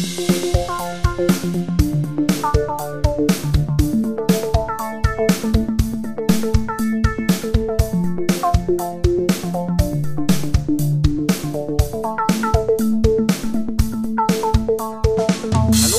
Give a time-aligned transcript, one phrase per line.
[0.00, 0.06] Hallo,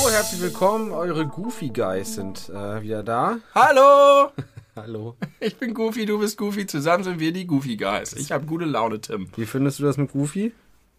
[0.10, 0.92] herzlich willkommen.
[0.92, 3.38] Eure Goofy Guys sind äh, wieder da.
[3.54, 4.32] Hallo!
[4.76, 5.16] Hallo.
[5.40, 6.66] Ich bin Goofy, du bist Goofy.
[6.66, 8.14] Zusammen sind wir die Goofy Guys.
[8.14, 9.30] Ich habe gute Laune, Tim.
[9.36, 10.54] Wie findest du das mit Goofy?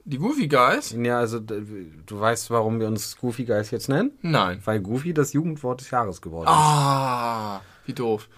[0.05, 0.95] Die Goofy Guys?
[0.99, 4.13] Ja, also du weißt, warum wir uns Goofy Guys jetzt nennen?
[4.23, 4.61] Nein.
[4.65, 6.53] Weil Goofy das Jugendwort des Jahres geworden ist.
[6.55, 8.29] Ah, wie doof.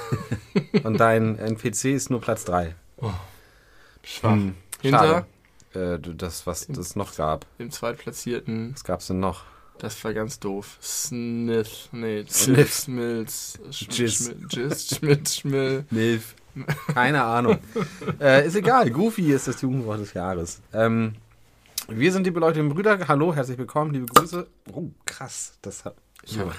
[0.82, 2.74] Und dein NPC ist nur Platz 3.
[4.02, 4.32] Schwach.
[4.32, 5.26] Hm, Hinter.
[5.74, 7.46] Äh, das, was es noch gab.
[7.58, 9.44] dem Zweitplatzierten, Was gab's denn noch?
[9.78, 10.76] das war ganz doof.
[10.82, 12.74] Smith, nee, Sniff.
[12.74, 14.34] Smilz, Jizz.
[14.50, 15.84] Jizz, Schmidt, Schmill.
[15.90, 16.34] Milf.
[16.92, 17.58] Keine Ahnung.
[18.20, 18.90] äh, ist egal.
[18.90, 20.60] Goofy ist das Jugendwort des Jahres.
[20.72, 21.14] Ähm,
[21.88, 22.98] wir sind die beleuchteten Brüder.
[23.08, 24.46] Hallo, herzlich willkommen, liebe Grüße.
[24.72, 25.52] Oh, krass.
[25.62, 25.96] Das hat,
[26.38, 26.54] hab-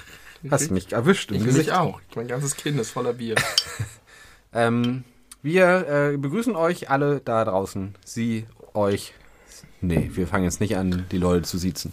[0.50, 1.66] hast mich erwischt im Ich Gesicht.
[1.68, 2.00] mich auch.
[2.16, 3.36] Mein ganzes Kind ist voller Bier.
[4.52, 5.04] Ähm,
[5.42, 7.94] wir äh, begrüßen euch alle da draußen.
[8.04, 9.14] Sie, euch.
[9.80, 11.92] Nee, wir fangen jetzt nicht an, die Leute zu siezen.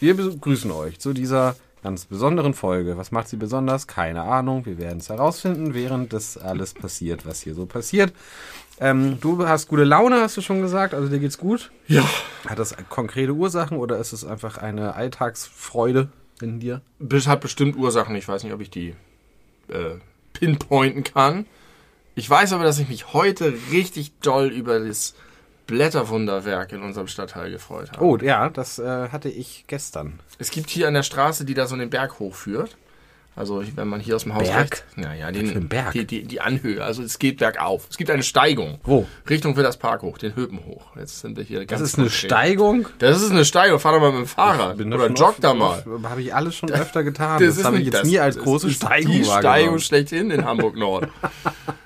[0.00, 2.96] Wir begrüßen euch zu dieser ganz besonderen Folge.
[2.96, 3.86] Was macht sie besonders?
[3.86, 4.64] Keine Ahnung.
[4.64, 8.14] Wir werden es herausfinden, während das alles passiert, was hier so passiert.
[8.80, 10.94] Ähm, du hast gute Laune, hast du schon gesagt.
[10.94, 11.70] Also dir geht's gut.
[11.86, 12.02] Ja.
[12.48, 16.08] Hat das konkrete Ursachen oder ist es einfach eine Alltagsfreude
[16.40, 16.80] in dir?
[17.00, 18.16] Das hat bestimmt Ursachen.
[18.16, 18.94] Ich weiß nicht, ob ich die
[19.68, 19.96] äh,
[20.32, 21.44] pinpointen kann.
[22.14, 25.14] Ich weiß aber, dass ich mich heute richtig doll über das
[25.66, 28.04] Blätterwunderwerk in unserem Stadtteil gefreut habe.
[28.04, 30.20] Oh, ja, das äh, hatte ich gestern.
[30.38, 32.76] Es gibt hier an der Straße, die da so den Berg hochführt.
[33.36, 34.60] Also wenn man hier aus dem Haus Berg?
[34.60, 35.90] rechts, naja, den, Berg?
[35.90, 36.84] Die, die, die Anhöhe.
[36.84, 37.88] Also es geht bergauf.
[37.90, 38.78] Es gibt eine Steigung.
[38.84, 39.08] Wo?
[39.28, 40.94] Richtung für das Park hoch, den Höpen hoch.
[40.96, 42.30] Jetzt sind wir hier ganz Das ist eine konkret.
[42.30, 42.88] Steigung.
[43.00, 43.80] Das ist eine Steigung.
[43.80, 45.84] Fahr doch mal mit dem Fahrrad oder jogg da mal.
[46.04, 47.42] Habe ich alles schon öfter getan.
[47.42, 50.44] Das, ist habe ich jetzt das- nie als das große Steigung Die Steigung schlechthin in
[50.44, 51.08] Hamburg Nord.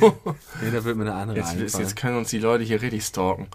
[0.00, 1.84] Nee, da wird mir eine andere Jetzt, jetzt, einfallen.
[1.84, 3.48] jetzt können uns die Leute hier richtig stalken.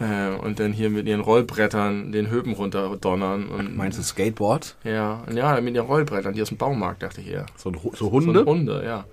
[0.00, 3.48] Äh, und dann hier mit ihren Rollbrettern den Höpen runterdonnern.
[3.48, 4.76] Und, Meinst du Skateboard?
[4.84, 7.46] Ja, ja, mit ihren Rollbrettern, die aus dem Baumarkt, dachte ich eher.
[7.56, 8.44] So, ein so So Hunde?
[8.44, 9.04] Hunde, ja.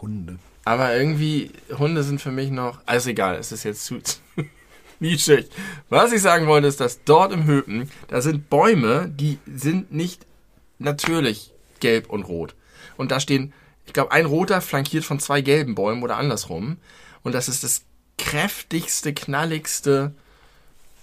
[0.00, 0.38] Hunde.
[0.64, 2.80] Aber irgendwie, Hunde sind für mich noch.
[2.86, 4.00] Also egal, es ist jetzt zu.
[5.00, 5.48] nischig.
[5.88, 10.26] Was ich sagen wollte, ist, dass dort im Höpen, da sind Bäume, die sind nicht
[10.78, 12.54] natürlich gelb und rot.
[12.96, 13.52] Und da stehen,
[13.86, 16.78] ich glaube, ein roter flankiert von zwei gelben Bäumen oder andersrum.
[17.22, 17.82] Und das ist das
[18.18, 20.12] kräftigste, knalligste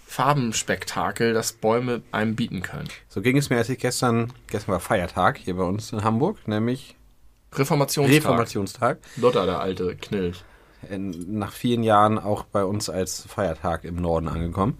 [0.08, 2.88] Farbenspektakel, das Bäume einem bieten können.
[3.10, 6.48] So ging es mir, als ich gestern, gestern war Feiertag hier bei uns in Hamburg,
[6.48, 6.96] nämlich
[7.54, 8.16] Reformationstag.
[8.16, 8.98] Reformationstag.
[9.16, 10.44] Luther, der alte Knilch.
[10.90, 14.78] Nach vielen Jahren auch bei uns als Feiertag im Norden angekommen.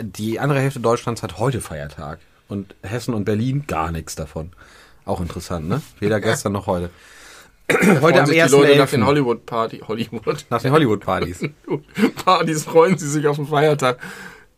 [0.00, 2.18] Die andere Hälfte Deutschlands hat heute Feiertag.
[2.48, 4.52] Und Hessen und Berlin gar nichts davon.
[5.06, 5.80] Auch interessant, ne?
[6.00, 6.90] Weder gestern noch heute.
[8.02, 9.06] heute am sich die Leute nach den 1.11.
[9.06, 11.48] Hollywood-Party, Hollywood, Nach den Hollywood-Partys.
[12.24, 13.98] Partys freuen sie sich auf den Feiertag.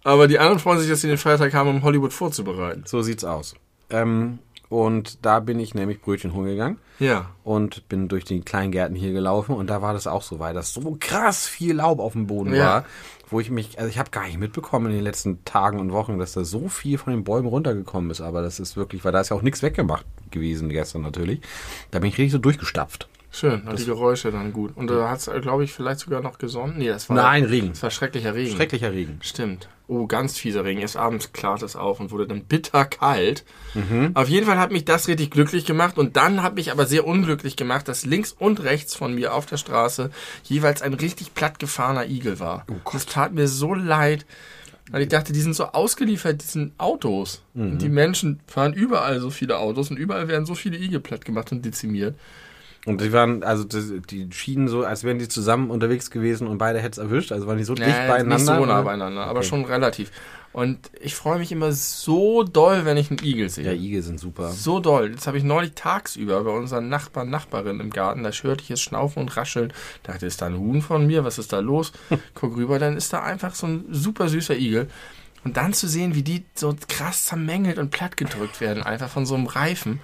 [0.05, 2.83] Aber die anderen freuen sich, dass sie den Feiertag haben, um Hollywood vorzubereiten.
[2.87, 3.55] So sieht's aus.
[3.91, 4.39] Ähm,
[4.69, 7.31] und da bin ich nämlich Brötchen holen gegangen Ja.
[7.45, 10.75] und bin durch die Kleingärten hier gelaufen und da war das auch so, weil das
[10.75, 12.65] so krass viel Laub auf dem Boden Ja.
[12.67, 12.85] war,
[13.31, 16.19] wo ich mich, also ich habe gar nicht mitbekommen in den letzten Tagen und Wochen,
[16.19, 19.21] dass da so viel von den Bäumen runtergekommen ist, aber das ist wirklich, weil da
[19.21, 21.41] ist ja auch nichts weggemacht gewesen gestern natürlich.
[21.91, 23.09] Da bin ich richtig so durchgestapft.
[23.31, 24.77] Schön, und die Geräusche dann gut.
[24.77, 26.75] Und da hat es, glaube ich, vielleicht sogar noch gesonnen.
[26.79, 27.17] Nee, das war.
[27.17, 27.71] Nein, Regen.
[27.71, 28.57] Das war schrecklicher Regen.
[28.57, 29.19] Schrecklicher Regen.
[29.23, 29.69] Stimmt.
[29.87, 30.81] Oh, ganz fieser Regen.
[30.81, 33.45] Erst abends klart es auf und wurde dann bitter kalt.
[33.75, 34.11] Mhm.
[34.15, 37.07] Auf jeden Fall hat mich das richtig glücklich gemacht und dann hat mich aber sehr
[37.07, 40.11] unglücklich gemacht, dass links und rechts von mir auf der Straße
[40.45, 42.67] jeweils ein richtig plattgefahrener Igel war.
[42.71, 44.27] Oh das tat mir so leid,
[44.91, 47.43] weil ich dachte, die sind so ausgeliefert diesen Autos.
[47.55, 47.73] Mhm.
[47.73, 51.25] Und die Menschen fahren überall so viele Autos und überall werden so viele Igel platt
[51.25, 52.15] gemacht und dezimiert.
[52.89, 56.57] Und die waren, also die, die schienen so, als wären die zusammen unterwegs gewesen und
[56.57, 58.37] beide hätten es erwischt, also waren die so dicht beieinander.
[58.37, 60.11] Nicht so nah beieinander, aber schon relativ.
[60.55, 63.67] Und ich freue mich immer so doll, wenn ich einen Igel sehe.
[63.67, 64.53] Ja, Igel sind super.
[64.53, 65.11] So doll.
[65.11, 68.81] Jetzt habe ich neulich tagsüber bei unseren Nachbarn, Nachbarin im Garten, da hörte ich es
[68.81, 69.71] schnaufen und rascheln.
[70.05, 71.25] Dachte, ist da ein Huhn von mir?
[71.25, 71.93] Was ist da los?
[72.35, 74.89] Guck rüber, dann ist da einfach so ein super süßer Igel.
[75.45, 79.35] Und dann zu sehen, wie die so krass zermängelt und plattgedrückt werden, einfach von so
[79.35, 80.01] einem Reifen.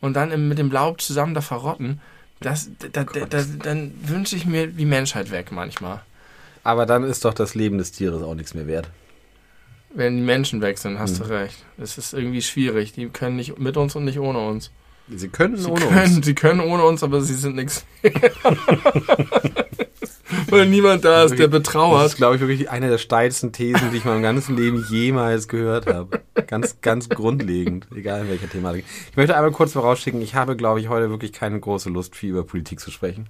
[0.00, 2.00] Und dann mit dem Laub zusammen da verrotten.
[2.40, 6.00] Das, da, da, da, dann wünsche ich mir die Menschheit weg manchmal.
[6.64, 8.88] Aber dann ist doch das Leben des Tieres auch nichts mehr wert.
[9.94, 11.24] Wenn die Menschen weg sind, hast Mhm.
[11.24, 11.64] du recht.
[11.78, 12.92] Es ist irgendwie schwierig.
[12.92, 14.70] Die können nicht mit uns und nicht ohne uns.
[15.14, 16.26] Sie könnten Sie ohne können, uns.
[16.26, 17.84] sie können ohne uns, aber sie sind nichts.
[20.48, 22.06] weil niemand da ist, der Das betrauert.
[22.06, 25.48] ist, glaube ich, wirklich eine der steilsten Thesen, die ich in meinem ganzen Leben jemals
[25.48, 26.20] gehört habe.
[26.46, 28.84] Ganz, ganz grundlegend, egal in welcher Thematik.
[29.10, 32.30] Ich möchte einmal kurz vorausschicken, ich habe, glaube ich, heute wirklich keine große Lust, viel
[32.30, 33.28] über Politik zu sprechen.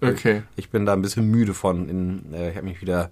[0.00, 0.42] Okay.
[0.56, 1.88] Ich bin da ein bisschen müde von.
[1.88, 3.10] In, äh, ich habe mich wieder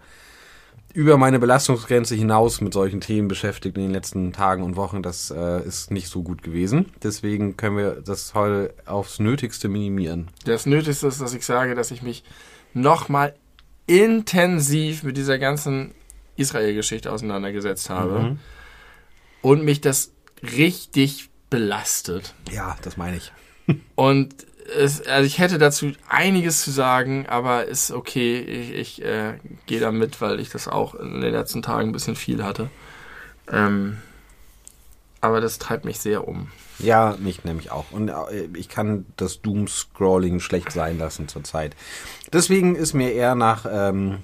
[0.94, 5.02] über meine Belastungsgrenze hinaus mit solchen Themen beschäftigt in den letzten Tagen und Wochen.
[5.02, 6.87] Das äh, ist nicht so gut gewesen.
[7.02, 10.29] Deswegen können wir das heute aufs Nötigste minimieren.
[10.44, 12.25] Das Nötigste ist, dass ich sage, dass ich mich
[12.75, 13.35] nochmal
[13.87, 15.93] intensiv mit dieser ganzen
[16.37, 18.38] Israel-Geschichte auseinandergesetzt habe Mhm.
[19.43, 20.12] und mich das
[20.43, 22.34] richtig belastet.
[22.50, 23.32] Ja, das meine ich.
[23.94, 24.34] Und
[24.69, 28.38] es, also ich hätte dazu einiges zu sagen, aber ist okay.
[28.38, 29.35] Ich, ich äh,
[29.67, 32.70] gehe da mit, weil ich das auch in den letzten Tagen ein bisschen viel hatte.
[33.50, 33.99] Ähm,
[35.20, 36.49] aber das treibt mich sehr um.
[36.79, 37.91] Ja, mich nämlich auch.
[37.91, 41.75] Und äh, ich kann das Doom-Scrolling schlecht sein lassen zurzeit.
[42.32, 44.19] Deswegen ist mir eher nach ähm,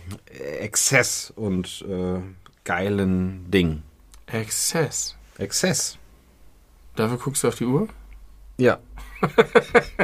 [0.61, 2.21] Exzess und äh,
[2.65, 3.83] geilen Dingen.
[4.27, 5.17] Exzess.
[5.39, 5.99] Exzess.
[6.95, 7.89] Dafür guckst du auf die Uhr?
[8.57, 8.79] Ja.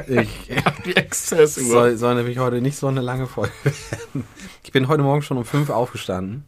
[0.06, 0.28] Ich
[0.84, 1.64] Die Exzessuhr.
[1.64, 4.24] soll, soll nämlich heute nicht so eine lange Folge werden.
[4.64, 6.44] Ich bin heute Morgen schon um fünf aufgestanden.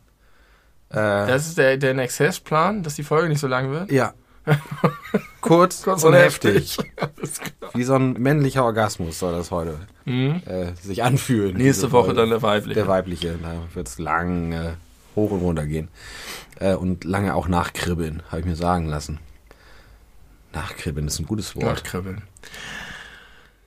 [0.91, 3.91] Äh, Das ist der, der Exzessplan, dass die Folge nicht so lang wird?
[3.91, 4.15] ja.
[5.41, 6.77] Kurz, Kurz und heftig.
[6.97, 7.11] Klar.
[7.75, 10.43] Wie so ein männlicher Orgasmus soll das heute Mhm.
[10.47, 11.57] äh, sich anfühlen.
[11.57, 12.21] Nächste Woche Folge.
[12.21, 12.75] dann der weibliche.
[12.75, 14.73] Der weibliche, da wird es lang äh,
[15.15, 15.87] hoch und runter gehen.
[16.59, 19.21] Äh, und lange auch nachkribbeln, habe ich mir sagen lassen.
[20.53, 21.65] Nachkribbeln ist ein gutes Wort.
[21.65, 22.23] Wortkribbeln.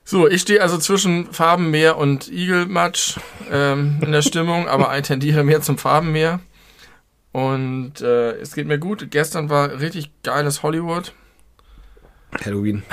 [0.04, 3.18] So, ich stehe also zwischen Farbenmeer und Igelmatsch
[3.52, 6.40] ähm, in der Stimmung, aber ich tendiere mehr zum Farbenmeer.
[7.32, 9.12] Und äh, es geht mir gut.
[9.12, 11.12] Gestern war richtig geiles Hollywood.
[12.46, 12.84] Halloween.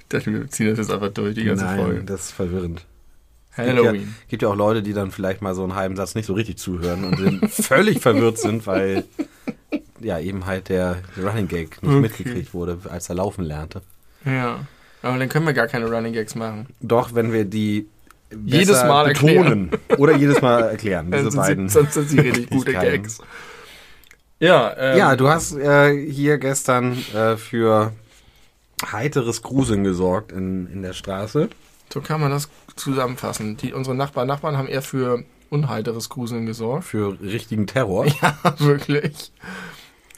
[0.00, 2.04] Ich dachte, wir ziehen das jetzt einfach durch, die ganze Nein, Folge.
[2.04, 2.84] das ist verwirrend.
[3.56, 4.14] Halloween.
[4.28, 6.58] Gibt ja auch Leute, die dann vielleicht mal so einen halben Satz nicht so richtig
[6.58, 9.04] zuhören und völlig verwirrt sind, weil
[10.00, 12.00] ja eben halt der Running Gag nicht Okay.
[12.00, 13.82] mitgekriegt wurde, als er laufen lernte.
[14.24, 14.60] Ja.
[15.02, 16.66] Aber dann können wir gar keine Running Gags machen.
[16.80, 17.86] Doch, wenn wir die
[18.44, 21.68] Jedes Mal betonen oder jedes Mal erklären, diese Sonst sind beiden.
[21.68, 22.72] sie, sonst sind sie richtig gute.
[22.72, 23.20] Gags.
[24.40, 27.92] Ja, ähm, Ja, du hast äh, hier gestern äh, für
[28.92, 31.48] heiteres Gruseln gesorgt in, in der Straße.
[31.92, 33.56] so kann man das zusammenfassen.
[33.56, 36.84] Die, unsere Nachbarn, Nachbarn haben eher für unheiteres Gruseln gesorgt.
[36.84, 38.04] Für richtigen Terror.
[38.20, 39.32] Ja, wirklich.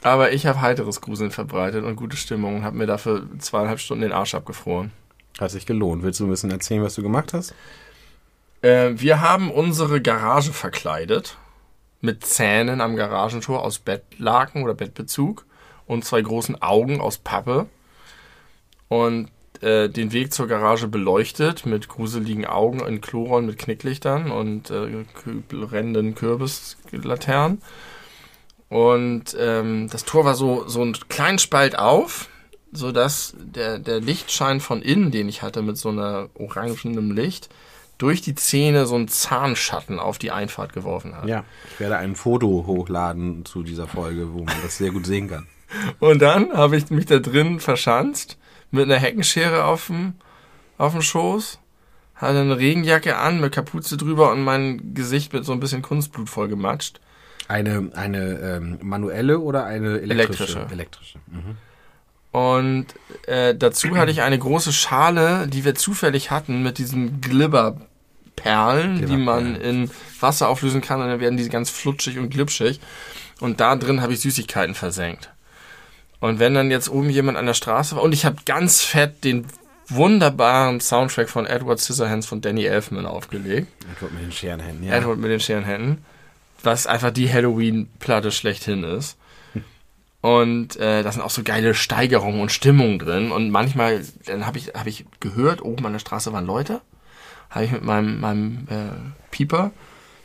[0.03, 4.01] Aber ich habe heiteres Gruseln verbreitet und gute Stimmung und habe mir dafür zweieinhalb Stunden
[4.01, 4.91] den Arsch abgefroren.
[5.39, 6.03] Hat sich gelohnt.
[6.03, 7.53] Willst du ein bisschen erzählen, was du gemacht hast?
[8.61, 11.37] Äh, wir haben unsere Garage verkleidet
[12.01, 15.45] mit Zähnen am Garagentor aus Bettlaken oder Bettbezug
[15.85, 17.67] und zwei großen Augen aus Pappe
[18.87, 19.29] und
[19.61, 25.05] äh, den Weg zur Garage beleuchtet mit gruseligen Augen in Chlorollen mit Knicklichtern und äh,
[25.47, 27.61] brennenden Kürbislaternen.
[28.71, 32.29] Und ähm, das Tor war so, so einen kleinen Spalt auf,
[32.71, 37.49] sodass der, der Lichtschein von innen, den ich hatte mit so einer orangenem Licht,
[37.97, 41.27] durch die Zähne so einen Zahnschatten auf die Einfahrt geworfen hat.
[41.27, 41.43] Ja.
[41.73, 45.47] Ich werde ein Foto hochladen zu dieser Folge, wo man das sehr gut sehen kann.
[45.99, 48.37] Und dann habe ich mich da drin verschanzt,
[48.71, 50.13] mit einer Heckenschere auf dem,
[50.77, 51.59] auf dem Schoß,
[52.15, 56.29] hatte eine Regenjacke an, mit Kapuze drüber und mein Gesicht mit so ein bisschen Kunstblut
[56.29, 57.01] voll gematscht.
[57.51, 60.43] Eine, eine ähm, manuelle oder eine elektrische?
[60.43, 60.67] Elektrische.
[60.71, 61.19] Elektrische.
[61.27, 61.57] Mhm.
[62.31, 62.85] Und
[63.27, 69.17] äh, dazu hatte ich eine große Schale, die wir zufällig hatten, mit diesen Glibberperlen, die
[69.17, 69.91] man in
[70.21, 72.79] Wasser auflösen kann und dann werden die ganz flutschig und glitschig.
[73.41, 75.29] Und da drin habe ich Süßigkeiten versenkt.
[76.21, 79.25] Und wenn dann jetzt oben jemand an der Straße war und ich habe ganz fett
[79.25, 79.45] den
[79.89, 83.67] wunderbaren Soundtrack von Edward Scissorhands von Danny Elfman aufgelegt.
[83.93, 84.93] Edward mit den Scherenhänden, ja.
[84.93, 86.05] Edward mit den Scherenhänden,
[86.63, 89.17] was einfach die Halloween-Platte schlechthin ist.
[90.21, 93.31] Und äh, da sind auch so geile Steigerungen und Stimmungen drin.
[93.31, 96.81] Und manchmal, dann habe ich, hab ich gehört, oben an der Straße waren Leute.
[97.49, 99.71] Habe ich mit meinem, meinem äh, Pieper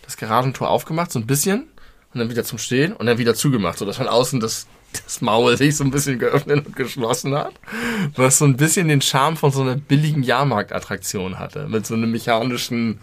[0.03, 1.65] das Garagentor aufgemacht, so ein bisschen.
[2.13, 4.67] Und dann wieder zum Stehen und dann wieder zugemacht, sodass von außen das,
[5.05, 7.55] das Maul sich so ein bisschen geöffnet und geschlossen hat.
[8.17, 11.69] Was so ein bisschen den Charme von so einer billigen Jahrmarktattraktion hatte.
[11.69, 13.01] Mit so einem mechanischen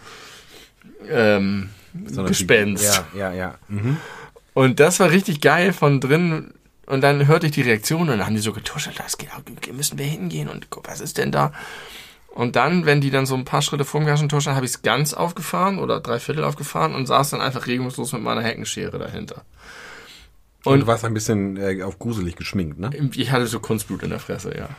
[1.10, 2.84] ähm, Gespenst.
[2.84, 3.56] Ja, ja, ja.
[3.68, 3.98] Mhm.
[4.54, 6.54] Und das war richtig geil von drin.
[6.86, 9.30] Und dann hörte ich die Reaktion und dann haben die so getuschelt, das geht,
[9.74, 11.54] müssen wir hingehen und guck, was ist denn da?
[12.34, 15.14] Und dann, wenn die dann so ein paar Schritte vorm standen, habe ich es ganz
[15.14, 19.44] aufgefahren oder drei Viertel aufgefahren und saß dann einfach regungslos mit meiner Heckenschere dahinter.
[20.66, 22.90] Und, Und- du warst ein bisschen äh, auf gruselig geschminkt, ne?
[23.16, 24.70] Ich hatte so Kunstblut in der Fresse, ja.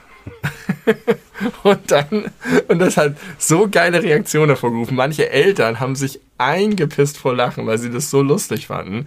[1.63, 2.31] Und dann,
[2.69, 4.97] und das hat so geile Reaktionen hervorgerufen.
[4.97, 9.07] Manche Eltern haben sich eingepisst vor Lachen, weil sie das so lustig fanden.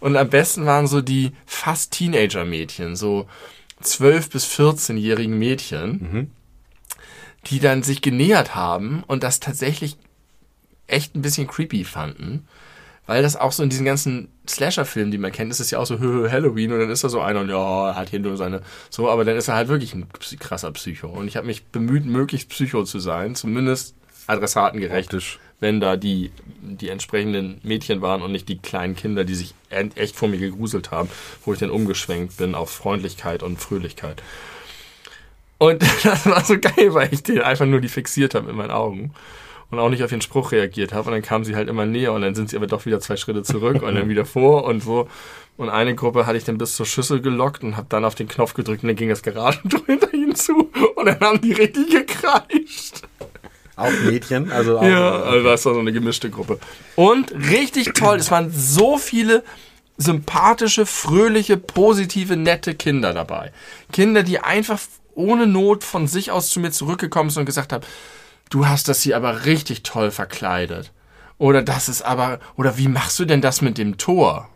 [0.00, 3.26] Und am besten waren so die fast Teenager-Mädchen, so
[3.82, 6.30] 12- bis 14-jährigen Mädchen,
[7.46, 9.98] die dann sich genähert haben und das tatsächlich
[10.86, 12.46] echt ein bisschen creepy fanden.
[13.06, 15.86] Weil das auch so in diesen ganzen Slasher-Filmen, die man kennt, ist es ja auch
[15.86, 18.20] so Hö, Hö, Halloween und dann ist da so einer und ja, er hat hier
[18.20, 20.06] nur seine so, aber dann ist er halt wirklich ein
[20.38, 21.08] krasser Psycho.
[21.08, 23.94] Und ich habe mich bemüht, möglichst Psycho zu sein, zumindest
[24.26, 25.38] adressatengerecht, Optisch.
[25.60, 26.30] wenn da die,
[26.62, 30.90] die entsprechenden Mädchen waren und nicht die kleinen Kinder, die sich echt vor mir gegruselt
[30.90, 31.10] haben,
[31.44, 34.22] wo ich dann umgeschwenkt bin auf Freundlichkeit und Fröhlichkeit.
[35.58, 38.70] Und das war so geil, weil ich den einfach nur die fixiert habe in meinen
[38.70, 39.12] Augen
[39.70, 41.06] und auch nicht auf den Spruch reagiert habe.
[41.08, 43.16] Und dann kamen sie halt immer näher und dann sind sie aber doch wieder zwei
[43.16, 45.08] Schritte zurück und dann wieder vor und so.
[45.56, 48.28] Und eine Gruppe hatte ich dann bis zur Schüssel gelockt und habe dann auf den
[48.28, 51.90] Knopf gedrückt und dann ging das Garagentor hinter ihnen zu und dann haben die richtig
[51.90, 53.02] gekreischt.
[53.76, 56.58] Auch Mädchen, also auch, Ja, also das war so eine gemischte Gruppe.
[56.94, 59.42] Und richtig toll, es waren so viele
[59.96, 63.52] sympathische, fröhliche, positive, nette Kinder dabei.
[63.92, 64.80] Kinder, die einfach
[65.14, 67.84] ohne Not von sich aus zu mir zurückgekommen sind und gesagt haben,
[68.50, 70.92] du hast das hier aber richtig toll verkleidet.
[71.38, 74.48] Oder das ist aber, oder wie machst du denn das mit dem Tor?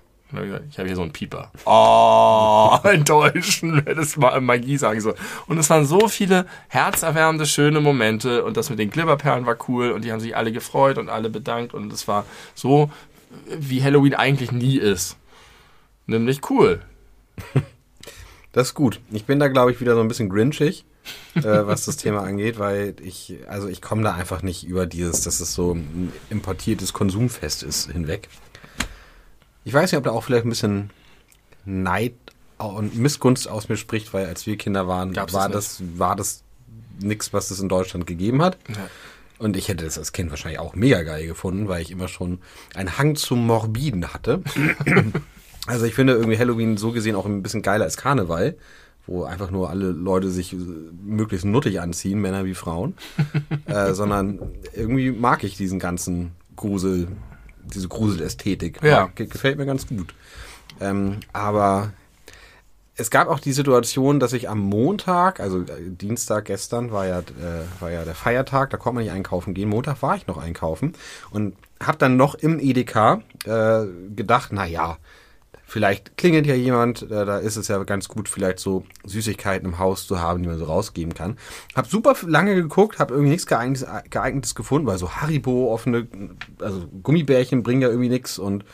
[0.71, 1.50] Ich habe hier so einen Pieper.
[1.64, 5.16] Oh, enttäuschen, hätte es mal Magie sagen sollen.
[5.47, 9.90] Und es waren so viele herzerwärmende, schöne Momente und das mit den Glibberperlen war cool
[9.90, 12.90] und die haben sich alle gefreut und alle bedankt und es war so,
[13.59, 15.16] wie Halloween eigentlich nie ist.
[16.07, 16.83] Nämlich cool.
[18.52, 19.00] Das ist gut.
[19.11, 20.85] Ich bin da, glaube ich, wieder so ein bisschen grinchig,
[21.34, 25.22] äh, was das Thema angeht, weil ich, also ich komme da einfach nicht über dieses,
[25.22, 28.28] dass es so ein importiertes Konsumfest ist, hinweg.
[29.64, 30.90] Ich weiß nicht, ob da auch vielleicht ein bisschen
[31.64, 32.14] Neid
[32.58, 36.42] und Missgunst aus mir spricht, weil als wir Kinder waren, Gab's war das war das
[37.00, 38.58] nichts, was es in Deutschland gegeben hat.
[39.38, 42.40] Und ich hätte das als Kind wahrscheinlich auch mega geil gefunden, weil ich immer schon
[42.74, 44.42] einen Hang zum Morbiden hatte.
[45.66, 48.56] Also ich finde irgendwie Halloween so gesehen auch ein bisschen geiler als Karneval,
[49.08, 50.56] wo einfach nur alle Leute sich äh,
[51.02, 52.94] möglichst nuttig anziehen, Männer wie Frauen.
[53.66, 54.38] äh, sondern
[54.72, 57.08] irgendwie mag ich diesen ganzen Grusel,
[57.64, 58.82] diese Gruselästhetik.
[58.82, 59.10] Ja.
[59.14, 60.14] Gefällt mir ganz gut.
[60.80, 61.92] Ähm, aber
[62.98, 67.20] es gab auch die Situation, dass ich am Montag, also äh, Dienstag gestern war ja,
[67.20, 69.68] äh, war ja der Feiertag, da konnte man nicht einkaufen gehen.
[69.68, 70.94] Montag war ich noch einkaufen
[71.30, 74.98] und habe dann noch im Edeka äh, gedacht, na ja,
[75.68, 79.78] vielleicht klingelt ja jemand, äh, da ist es ja ganz gut, vielleicht so Süßigkeiten im
[79.78, 81.37] Haus zu haben, die man so rausgeben kann.
[81.75, 86.08] Hab super lange geguckt, habe irgendwie nichts geeignetes, geeignetes gefunden, weil so Haribo offene,
[86.58, 88.64] also Gummibärchen bringen ja irgendwie nichts und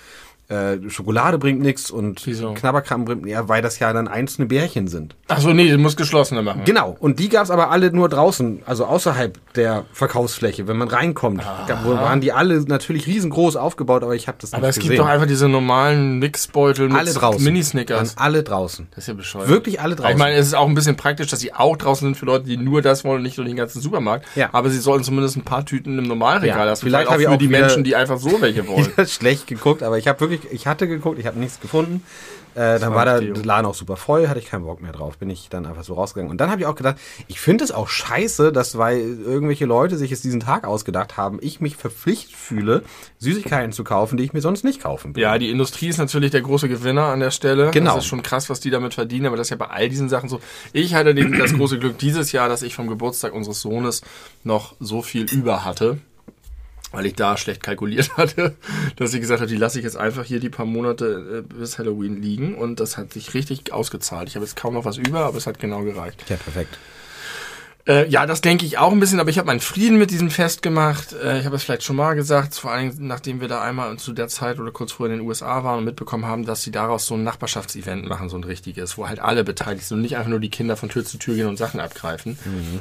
[0.49, 2.53] äh, Schokolade bringt nichts und Wieso?
[2.55, 5.17] Knabberkram bringt ja, weil das ja dann einzelne Bärchen sind.
[5.29, 6.63] Achso, nee, du musst geschlossener machen.
[6.65, 6.97] Genau.
[7.01, 11.43] Und die gab's aber alle nur draußen, also außerhalb der Verkaufsfläche, wenn man reinkommt.
[11.85, 14.91] Wo- waren die alle natürlich riesengroß aufgebaut, aber ich habe das Aber nicht es gesehen.
[14.91, 17.43] gibt doch einfach diese normalen Mixbeutel mit alle draußen.
[17.43, 18.17] Mini-Snickers.
[18.19, 18.87] Alle draußen.
[18.91, 19.49] Das ist ja bescheuert.
[19.49, 20.13] Wirklich alle draußen.
[20.13, 22.45] Ich meine, es ist auch ein bisschen praktisch, dass sie auch draußen sind für Leute,
[22.45, 24.27] die nur das wollen und nicht nur den ganzen Supermarkt.
[24.37, 24.51] Ja.
[24.53, 26.85] Aber sie sollten zumindest ein paar Tüten im Normalregal Ja, lassen.
[26.85, 28.93] vielleicht auch hab ich für auch die Menschen, die einfach so welche wollen.
[29.07, 32.03] Schlecht geguckt, aber ich habe wirklich, ich hatte geguckt, ich habe nichts gefunden.
[32.55, 33.45] Äh, dann war war der.
[33.45, 35.19] Laden auch super voll, hatte ich keinen Bock mehr drauf.
[35.19, 36.31] Bin ich dann einfach so rausgegangen.
[36.31, 39.97] Und dann habe ich auch gedacht, ich finde es auch scheiße, dass weil irgendwelche Leute
[39.97, 42.85] sich jetzt diesen Tag ausgedacht haben, ich mich verpflichtet fühle,
[43.19, 45.21] Süßigkeiten zu kaufen, die ich mir sonst nicht kaufen würde.
[45.21, 47.71] Ja, die Industrie ist natürlich der große Gewinner an der Stelle.
[47.73, 47.95] Genau.
[47.95, 50.09] Das ist schon krass, was die damit verdienen, aber das ist ja bei all diesen
[50.09, 50.41] Sachen so.
[50.73, 54.03] Ich hatte das große Glück dieses Jahr, dass ich vom Geburtstag unseres Sohnes
[54.45, 55.99] noch so viel über hatte,
[56.95, 58.55] weil ich da schlecht kalkuliert hatte,
[58.97, 61.79] dass ich gesagt habe, die lasse ich jetzt einfach hier die paar Monate äh, bis
[61.79, 64.29] Halloween liegen und das hat sich richtig ausgezahlt.
[64.29, 66.25] Ich habe jetzt kaum noch was über, aber es hat genau gereicht.
[66.29, 66.79] Ja, perfekt.
[67.87, 70.31] Äh, ja, das denke ich auch ein bisschen, aber ich habe meinen Frieden mit diesem
[70.31, 71.13] Fest gemacht.
[71.13, 73.95] Äh, ich habe es vielleicht schon mal gesagt, vor allen Dingen, nachdem wir da einmal
[73.99, 76.71] zu der Zeit oder kurz vorher in den USA waren und mitbekommen haben, dass sie
[76.71, 80.17] daraus so ein Nachbarschaftsevent machen, so ein richtiges, wo halt alle beteiligt sind und nicht
[80.17, 82.39] einfach nur die Kinder von Tür zu Tür gehen und Sachen abgreifen.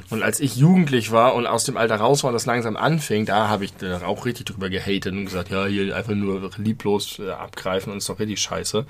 [0.09, 3.25] Und als ich jugendlich war und aus dem Alter raus war und das langsam anfing,
[3.25, 7.19] da habe ich da auch richtig drüber gehatet und gesagt, ja, hier einfach nur lieblos
[7.19, 8.85] äh, abgreifen und ist doch richtig scheiße.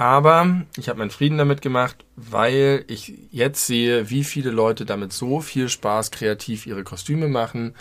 [0.00, 5.12] Aber ich habe meinen Frieden damit gemacht, weil ich jetzt sehe, wie viele Leute damit
[5.12, 7.74] so viel Spaß kreativ ihre Kostüme machen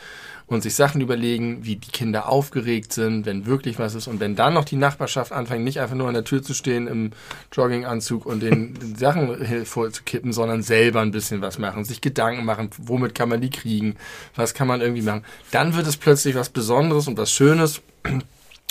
[0.45, 4.07] und sich Sachen überlegen, wie die Kinder aufgeregt sind, wenn wirklich was ist.
[4.07, 6.87] Und wenn dann noch die Nachbarschaft anfängt, nicht einfach nur an der Tür zu stehen
[6.87, 7.11] im
[7.53, 13.15] Jogginganzug und den, Sachen vorzukippen, sondern selber ein bisschen was machen, sich Gedanken machen, womit
[13.15, 13.95] kann man die kriegen,
[14.35, 17.81] was kann man irgendwie machen, dann wird es plötzlich was Besonderes und was Schönes.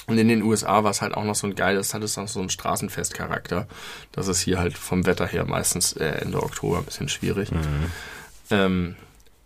[0.08, 2.28] Und in den USA war es halt auch noch so ein geiles, hat es noch
[2.28, 3.68] so einen Straßenfestcharakter.
[4.12, 7.50] Das ist hier halt vom Wetter her meistens äh, Ende Oktober ein bisschen schwierig.
[8.50, 8.96] Ähm,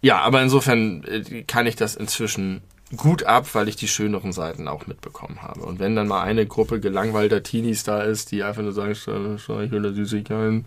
[0.00, 2.62] Ja, aber insofern äh, kann ich das inzwischen
[2.96, 5.60] gut ab, weil ich die schöneren Seiten auch mitbekommen habe.
[5.62, 9.06] Und wenn dann mal eine Gruppe gelangweilter Teenies da ist, die einfach nur sagen, ich
[9.06, 10.66] will Süßigkeiten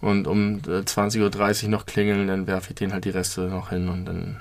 [0.00, 3.70] und um äh, 20.30 Uhr noch klingeln, dann werfe ich denen halt die Reste noch
[3.70, 4.40] hin und dann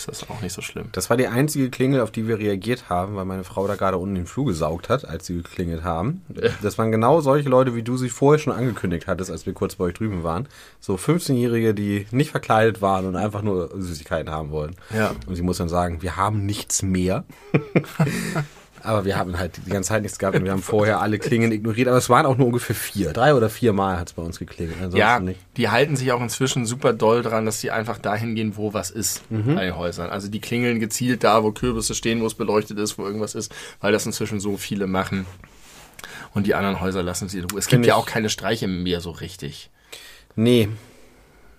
[0.00, 0.88] ist das auch nicht so schlimm.
[0.92, 3.98] Das war die einzige Klingel, auf die wir reagiert haben, weil meine Frau da gerade
[3.98, 6.22] unten den Flur gesaugt hat, als sie geklingelt haben.
[6.62, 9.76] Das waren genau solche Leute, wie du sie vorher schon angekündigt hattest, als wir kurz
[9.76, 10.48] bei euch drüben waren.
[10.80, 14.76] So 15-Jährige, die nicht verkleidet waren und einfach nur Süßigkeiten haben wollen.
[14.94, 15.12] Ja.
[15.26, 17.24] Und sie muss dann sagen, wir haben nichts mehr.
[18.84, 21.50] Aber wir haben halt die ganze Zeit nichts gehabt und wir haben vorher alle Klingen
[21.52, 21.88] ignoriert.
[21.88, 23.12] Aber es waren auch nur ungefähr vier.
[23.14, 24.76] Drei oder vier Mal hat es bei uns geklingelt.
[24.76, 25.40] Ansonsten Ja, nicht.
[25.56, 28.90] die halten sich auch inzwischen super doll dran, dass sie einfach dahin gehen, wo was
[28.90, 29.54] ist Mhm.
[29.54, 30.10] bei den Häusern.
[30.10, 33.54] Also die klingeln gezielt da, wo Kürbisse stehen, wo es beleuchtet ist, wo irgendwas ist,
[33.80, 35.24] weil das inzwischen so viele machen.
[36.34, 37.58] Und die anderen Häuser lassen sie in Ruhe.
[37.60, 39.70] Es gibt Find ja ich- auch keine Streiche mehr so richtig.
[40.36, 40.68] Nee.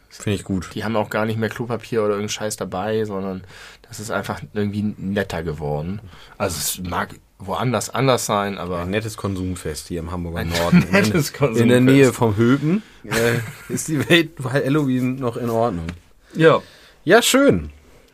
[0.10, 0.70] Finde ich gut.
[0.76, 3.44] Die haben auch gar nicht mehr Klopapier oder irgendeinen Scheiß dabei, sondern
[3.88, 6.00] das ist einfach irgendwie netter geworden.
[6.38, 10.86] Also es mag woanders anders sein, aber Ein nettes Konsumfest hier im Hamburger Norden.
[10.92, 11.84] nettes In der Konsumfest.
[11.84, 13.40] Nähe vom Höpen äh,
[13.74, 15.88] ist die Welt bei Halloween noch in Ordnung.
[16.34, 16.62] ja.
[17.04, 17.70] Ja, schön.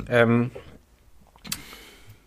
[0.09, 0.51] Ähm,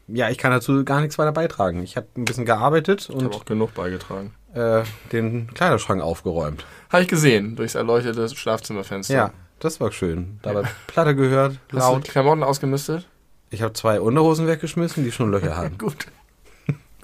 [0.06, 1.82] ja, ich kann dazu gar nichts weiter beitragen.
[1.82, 4.34] Ich habe ein bisschen gearbeitet Ich habe und auch genug beigetragen.
[4.54, 4.82] äh,
[5.12, 6.64] den Kleiderschrank aufgeräumt.
[6.90, 9.14] Habe ich gesehen, durchs erleuchtete Schlafzimmerfenster.
[9.14, 10.38] Ja, das war schön.
[10.42, 12.04] Dabei Platte gehört, Hast du laut.
[12.04, 13.06] Klamotten ausgemistet?
[13.54, 15.78] Ich habe zwei Unterhosen weggeschmissen, die schon Löcher hatten.
[15.78, 16.06] Gut.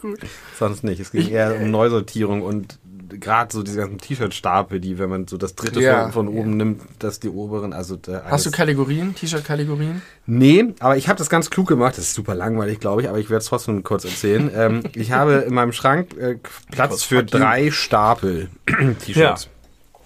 [0.01, 0.19] Gut.
[0.59, 0.99] Sonst nicht.
[1.01, 2.79] Es ging eher um Neusortierung und
[3.11, 6.05] gerade so diese ganzen T-Shirt-Stapel, die, wenn man so das dritte Ja.
[6.05, 10.01] von, von oben nimmt, dass die oberen, also Hast du Kategorien, T-Shirt-Kategorien?
[10.27, 11.99] Nee, aber ich habe das ganz klug gemacht.
[11.99, 14.51] Das ist super langweilig, glaube ich, aber ich werde es trotzdem kurz erzählen.
[14.55, 16.39] ähm, ich habe in meinem Schrank äh,
[16.71, 18.49] Platz für drei Stapel
[19.05, 19.49] T-Shirts.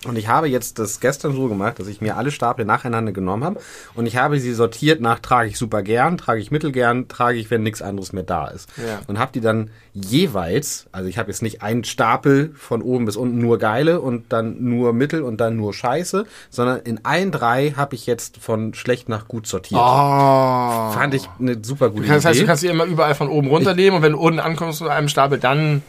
[0.06, 3.44] Und ich habe jetzt das gestern so gemacht, dass ich mir alle Stapel nacheinander genommen
[3.44, 3.60] habe
[3.94, 7.50] und ich habe sie sortiert nach trage ich super gern, trage ich mittelgern, trage ich,
[7.50, 8.68] wenn nichts anderes mehr da ist.
[8.76, 9.00] Ja.
[9.06, 13.16] Und habe die dann jeweils, also ich habe jetzt nicht einen Stapel von oben bis
[13.16, 17.74] unten nur geile und dann nur mittel und dann nur scheiße, sondern in allen drei
[17.76, 19.80] habe ich jetzt von schlecht nach gut sortiert.
[19.80, 20.92] Oh.
[20.92, 22.20] Fand ich eine super gute Idee.
[22.20, 24.88] heißt, du kannst sie immer überall von oben runternehmen und wenn du unten ankommst zu
[24.88, 25.82] einem Stapel, dann.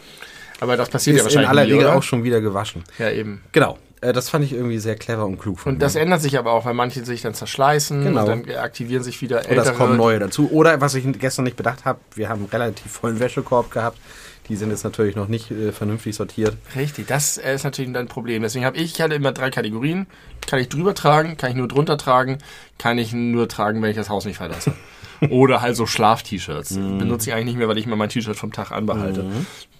[0.61, 2.83] Aber das passiert ja ist in wahrscheinlich aller nie, Regel auch schon wieder gewaschen.
[2.97, 3.41] Ja, eben.
[3.51, 3.77] Genau.
[4.09, 6.01] Äh, Das fand ich irgendwie sehr clever und klug von Und das mir.
[6.01, 8.21] ändert sich aber auch, weil manche sich dann zerschleißen Genau.
[8.21, 9.71] und dann aktivieren sich wieder Oder ältere.
[9.71, 10.49] es kommen neue dazu.
[10.51, 13.97] Oder was ich gestern nicht bedacht habe, wir haben einen relativ vollen Wäschekorb gehabt.
[14.47, 16.55] Die sind jetzt natürlich noch nicht äh, vernünftig sortiert.
[16.75, 18.43] Richtig, das äh, ist natürlich ein Problem.
[18.43, 20.05] Deswegen habe ich, ich hatte immer drei Kategorien.
[20.45, 22.37] Kann ich drüber tragen, kann ich nur drunter tragen,
[22.77, 24.73] kann ich nur tragen, wenn ich das Haus nicht verlasse.
[25.31, 26.75] Oder halt so Schlaf-T-Shirts.
[26.75, 29.25] Benutze ich eigentlich nicht mehr, weil ich mir mein T-Shirt vom Tag anbehalte.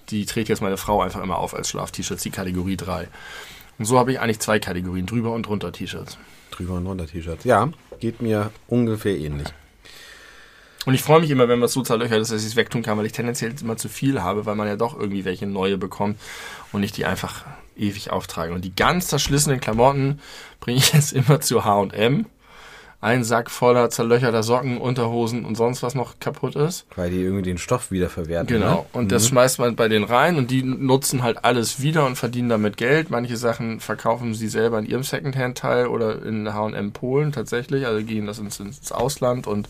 [0.10, 3.08] Die trägt jetzt meine Frau einfach immer auf als Schlaf-T-Shirts, die Kategorie 3.
[3.78, 6.18] Und so habe ich eigentlich zwei Kategorien, drüber und drunter T-Shirts.
[6.52, 7.44] Drüber und runter T-Shirts.
[7.44, 9.48] Ja, geht mir ungefähr ähnlich.
[10.86, 12.98] Und ich freue mich immer, wenn was so zerlöchert ist, dass ich es wegtun kann,
[12.98, 16.20] weil ich tendenziell immer zu viel habe, weil man ja doch irgendwie welche neue bekommt
[16.72, 17.44] und ich die einfach
[17.76, 18.54] ewig auftrage.
[18.54, 20.20] Und die ganz zerschlissenen Klamotten
[20.60, 22.28] bringe ich jetzt immer zu H&M.
[23.06, 26.88] Ein Sack voller zerlöcherter Socken, Unterhosen und sonst was noch kaputt ist.
[26.96, 28.48] Weil die irgendwie den Stoff wiederverwerten.
[28.48, 28.78] Genau.
[28.78, 28.86] Ne?
[28.94, 32.50] Und das schmeißt man bei denen rein und die nutzen halt alles wieder und verdienen
[32.50, 33.12] damit Geld.
[33.12, 37.86] Manche Sachen verkaufen sie selber in ihrem Secondhand-Teil oder in H&M Polen tatsächlich.
[37.86, 39.70] Also gehen das ins, ins Ausland und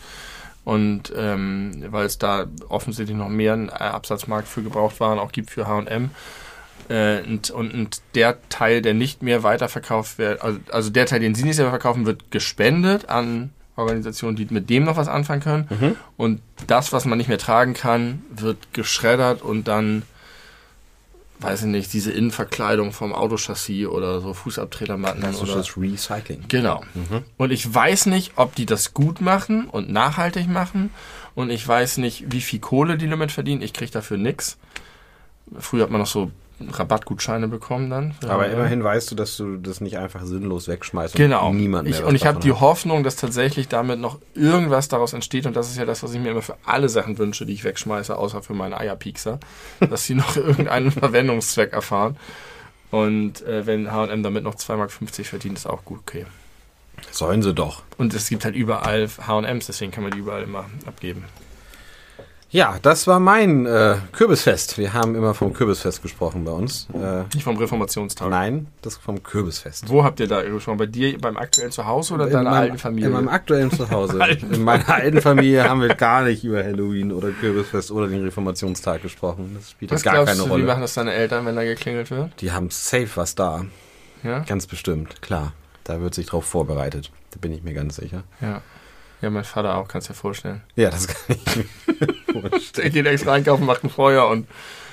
[0.64, 5.68] und ähm, weil es da offensichtlich noch mehr einen Absatzmarkt für Gebrauchtwaren auch gibt für
[5.68, 6.10] H&M.
[6.88, 11.20] Äh, und, und, und der Teil, der nicht mehr weiterverkauft wird, also, also der Teil,
[11.20, 15.42] den sie nicht selber verkaufen, wird gespendet an Organisationen, die mit dem noch was anfangen
[15.42, 15.96] können.
[16.16, 20.02] Und das, was man nicht mehr tragen kann, wird geschreddert und dann,
[21.40, 26.44] weiß ich nicht, diese Innenverkleidung vom Autochassis oder so Fußabtretermatten oder Klassisches Recycling.
[26.48, 26.82] Genau.
[27.36, 30.90] Und ich weiß nicht, ob die das gut machen und nachhaltig machen.
[31.34, 33.60] Und ich weiß nicht, wie viel Kohle die damit verdienen.
[33.60, 34.56] Ich kriege dafür nix.
[35.58, 38.14] Früher hat man noch so Rabattgutscheine bekommen dann.
[38.26, 38.54] Aber Ja.
[38.54, 41.52] immerhin weißt du, dass du das nicht einfach sinnlos wegschmeißt und Genau.
[41.52, 42.60] niemand mehr ich, und ich habe die hat.
[42.60, 45.46] Hoffnung, dass tatsächlich damit noch irgendwas daraus entsteht.
[45.46, 47.64] Und das ist ja das, was ich mir immer für alle Sachen wünsche, die ich
[47.64, 49.38] wegschmeiße, außer für meine Eierpiekser,
[49.90, 52.16] dass sie noch irgendeinen Verwendungszweck erfahren.
[52.90, 54.90] Und äh, wenn H&M damit noch 2,50 Mark
[55.26, 56.24] verdient, ist auch gut okay.
[57.10, 57.82] Sollen sie doch.
[57.98, 61.24] Und es gibt halt überall H&M's, deswegen kann man die überall immer abgeben.
[62.50, 64.78] Ja, das war mein äh, Kürbisfest.
[64.78, 66.86] Wir haben immer vom Kürbisfest gesprochen bei uns.
[66.94, 68.28] Äh, Nicht vom Reformationstag.
[68.30, 69.88] nein, das vom Kürbisfest.
[69.88, 70.76] Wo habt ihr da schon?
[70.76, 73.08] Bei dir beim aktuellen Zuhause oder in deiner meinem, alten Familie?
[73.08, 74.20] In meinem aktuellen Zuhause.
[74.52, 79.02] In meiner alten Familie haben wir gar nicht über Halloween oder Kürbisfest oder den Reformationstag
[79.02, 79.56] gesprochen.
[79.58, 80.62] Das spielt was gar glaubst keine du, Rolle.
[80.62, 82.40] wie machen das deine Eltern, wenn da geklingelt wird?
[82.40, 83.64] Die haben safe was da.
[84.22, 84.40] Ja?
[84.40, 85.52] Ganz bestimmt, klar.
[85.82, 87.10] Da wird sich drauf vorbereitet.
[87.32, 88.22] Da bin ich mir ganz sicher.
[88.40, 88.62] Ja.
[89.26, 90.62] Ja, mein Vater auch, kannst du dir vorstellen.
[90.76, 91.64] Ja, das kann ich mir
[91.96, 92.14] Der
[92.50, 92.92] vorstellen.
[92.92, 94.46] geht extra einkaufen, macht ein Feuer und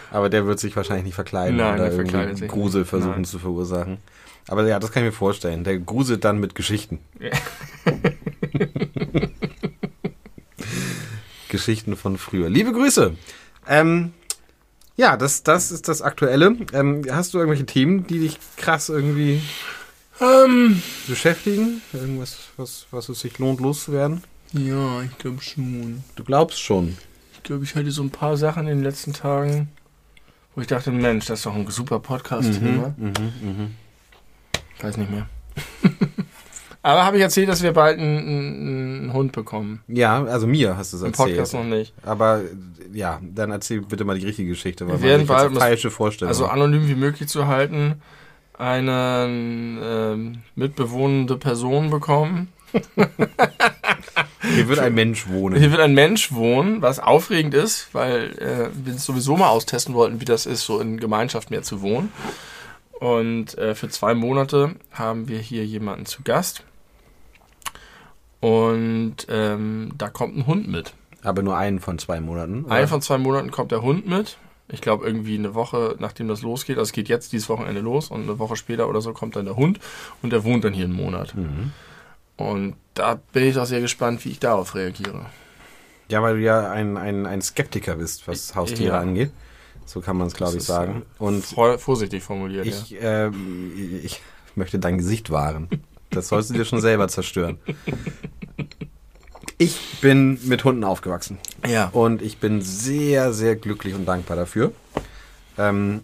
[0.10, 2.90] Aber der wird sich wahrscheinlich nicht verkleiden Nein, oder irgendwie Grusel nicht.
[2.90, 3.26] versuchen Nein.
[3.26, 4.00] zu verursachen.
[4.48, 5.64] Aber ja, das kann ich mir vorstellen.
[5.64, 6.98] Der gruselt dann mit Geschichten.
[11.50, 12.50] Geschichten von früher.
[12.50, 13.14] Liebe Grüße.
[13.68, 14.14] Ähm,
[14.96, 16.56] ja, das, das ist das Aktuelle.
[16.74, 19.44] Ähm, hast du irgendwelche Themen, die dich krass irgendwie
[20.22, 21.82] ähm, beschäftigen?
[21.92, 24.24] Irgendwas, was, was es sich lohnt, loszuwerden?
[24.54, 26.04] ja, ich glaube schon.
[26.16, 26.98] Du glaubst schon.
[27.34, 29.70] Ich glaube, ich hatte so ein paar Sachen in den letzten Tagen,
[30.56, 32.94] wo ich dachte, Mensch, das ist doch ein super Podcast-Thema.
[32.98, 33.76] Mhm, mhm.
[34.80, 35.28] Weiß nicht mehr.
[36.86, 39.82] Aber habe ich erzählt, dass wir bald einen, einen, einen Hund bekommen?
[39.88, 41.30] Ja, also mir hast du es Im erzählt.
[41.30, 41.94] Podcast noch nicht.
[42.04, 42.42] Aber
[42.94, 46.28] ja, dann erzähl bitte mal die richtige Geschichte, weil Wir werden bald- falsche Vorstellung.
[46.30, 48.02] Also anonym wie möglich zu halten,
[48.64, 49.28] eine
[49.84, 52.48] ähm, mitbewohnende Person bekommen.
[54.42, 55.60] Hier wird ein Mensch wohnen.
[55.60, 59.94] Hier wird ein Mensch wohnen, was aufregend ist, weil äh, wir es sowieso mal austesten
[59.94, 62.12] wollten, wie das ist, so in Gemeinschaft mehr zu wohnen.
[63.00, 66.64] Und äh, für zwei Monate haben wir hier jemanden zu Gast.
[68.40, 70.94] Und ähm, da kommt ein Hund mit.
[71.22, 72.66] Aber nur einen von zwei Monaten.
[72.66, 72.74] oder?
[72.74, 74.38] Ein von zwei Monaten kommt der Hund mit.
[74.70, 76.78] Ich glaube, irgendwie eine Woche, nachdem das losgeht.
[76.78, 79.46] Also es geht jetzt dieses Wochenende los und eine Woche später oder so kommt dann
[79.46, 79.80] der Hund
[80.22, 81.36] und der wohnt dann hier einen Monat.
[81.36, 81.72] Mhm.
[82.38, 85.26] Und da bin ich auch sehr gespannt, wie ich darauf reagiere.
[86.10, 89.00] Ja, weil du ja ein, ein, ein Skeptiker bist, was Haustiere Ja.
[89.00, 89.32] angeht.
[89.86, 91.04] So kann man es, glaube ich, sagen.
[91.20, 92.72] Und Voll vorsichtig formuliert, ja.
[92.72, 94.22] ich, ähm, ich
[94.56, 95.68] möchte dein Gesicht wahren.
[96.10, 97.60] Das sollst du dir schon selber zerstören.
[99.58, 101.38] Ich bin mit Hunden aufgewachsen.
[101.68, 101.90] Ja.
[101.90, 104.72] Und ich bin sehr, sehr glücklich und dankbar dafür.
[105.58, 106.02] Ähm,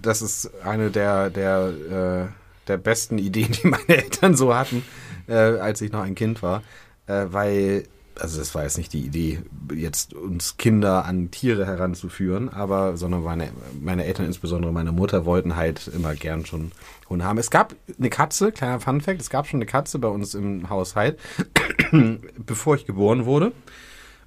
[0.00, 4.84] das ist eine der, der, äh, der besten Ideen, die meine Eltern so hatten,
[5.26, 6.62] äh, als ich noch ein Kind war.
[7.06, 7.84] Äh, weil,
[8.18, 9.40] also das war jetzt nicht die Idee,
[9.74, 15.56] jetzt uns Kinder an Tiere heranzuführen, aber, sondern meine, meine Eltern, insbesondere meine Mutter, wollten
[15.56, 16.72] halt immer gern schon
[17.12, 17.38] Hunde haben.
[17.38, 21.18] Es gab eine Katze, kleiner Funfact, es gab schon eine Katze bei uns im Haushalt,
[22.38, 23.52] bevor ich geboren wurde.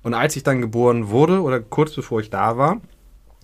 [0.03, 2.79] Und als ich dann geboren wurde oder kurz bevor ich da war,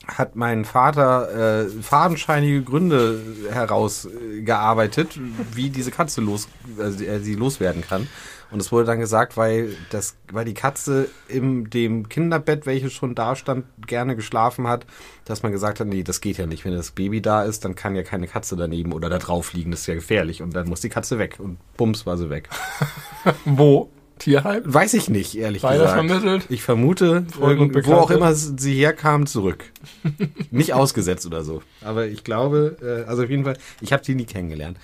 [0.08, 3.20] hat mein Vater äh, fadenscheinige Gründe
[3.52, 5.20] herausgearbeitet,
[5.54, 8.08] wie diese Katze los, also er sie loswerden kann.
[8.52, 13.16] Und es wurde dann gesagt, weil das, weil die Katze in dem Kinderbett, welches schon
[13.16, 14.86] da stand, gerne geschlafen hat,
[15.26, 16.66] dass man gesagt hat, nee, das geht ja nicht.
[16.66, 19.72] Wenn das Baby da ist, dann kann ja keine Katze daneben oder da drauf liegen.
[19.72, 20.42] Das ist ja gefährlich.
[20.42, 21.38] Und dann muss die Katze weg.
[21.40, 22.50] Und bums war sie weg.
[23.46, 23.90] Wo?
[24.22, 24.62] Tierheim?
[24.66, 26.08] Weiß ich nicht, ehrlich Weiter gesagt.
[26.08, 26.46] vermittelt?
[26.50, 29.66] Ich vermute, wo auch immer sie herkam, zurück.
[30.52, 31.64] nicht ausgesetzt oder so.
[31.84, 34.78] Aber ich glaube, äh, also auf jeden Fall, ich habe sie nie kennengelernt.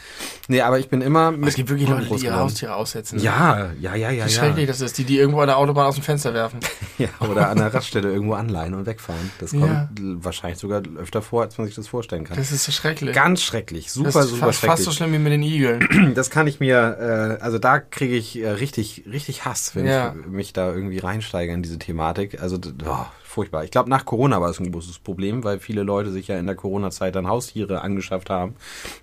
[0.48, 2.36] Nee, aber ich bin immer mit Es gibt wirklich Leute, die ihre.
[2.38, 3.20] Haustiere aussetzen.
[3.20, 4.28] Ja, ja, ja, ja, Wie ja.
[4.30, 6.60] schrecklich das ist, die die irgendwo an der Autobahn aus dem Fenster werfen.
[6.98, 7.10] ja.
[7.20, 9.30] Oder an der Raststelle irgendwo anleihen und wegfahren.
[9.40, 9.88] Das kommt Ja.
[10.00, 12.38] wahrscheinlich sogar öfter vor, als man sich das vorstellen kann.
[12.38, 13.14] Das ist so schrecklich.
[13.14, 14.98] Ganz schrecklich, super, das ist super fast, fast so schrecklich.
[14.98, 16.14] schlimm wie mit den Igeln.
[16.16, 20.16] Das kann ich mir, äh, also da kriege ich äh, richtig, richtig Hass, wenn Ja.
[20.20, 22.42] ich mich da irgendwie reinsteige in diese Thematik.
[22.42, 23.64] Also oh, furchtbar.
[23.64, 26.46] Ich glaube, nach Corona war es ein großes Problem, weil viele Leute sich ja in
[26.46, 28.56] der Corona-Zeit dann Haustiere angeschafft haben,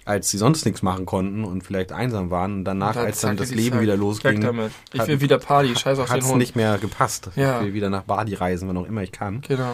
[0.05, 2.55] als sie sonst nichts machen konnten und vielleicht einsam waren.
[2.59, 4.73] Und danach, Da als dann das Leben wieder losging, damit.
[4.93, 6.39] Ich hat- will wieder Party, scheiß auf hat den es Hund.
[6.39, 7.31] nicht mehr gepasst.
[7.37, 7.61] Ja.
[7.61, 9.41] Ich will wieder nach Badi reisen, wann auch immer ich kann.
[9.47, 9.73] Genau.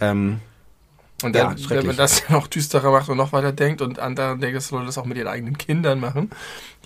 [0.00, 0.40] Ähm,
[1.24, 1.86] Und Ja, dann, wenn schrecklich.
[1.88, 4.98] man das noch düsterer macht und noch weiter denkt und andere denkt, dass Leute das
[4.98, 6.30] auch mit ihren eigenen Kindern machen,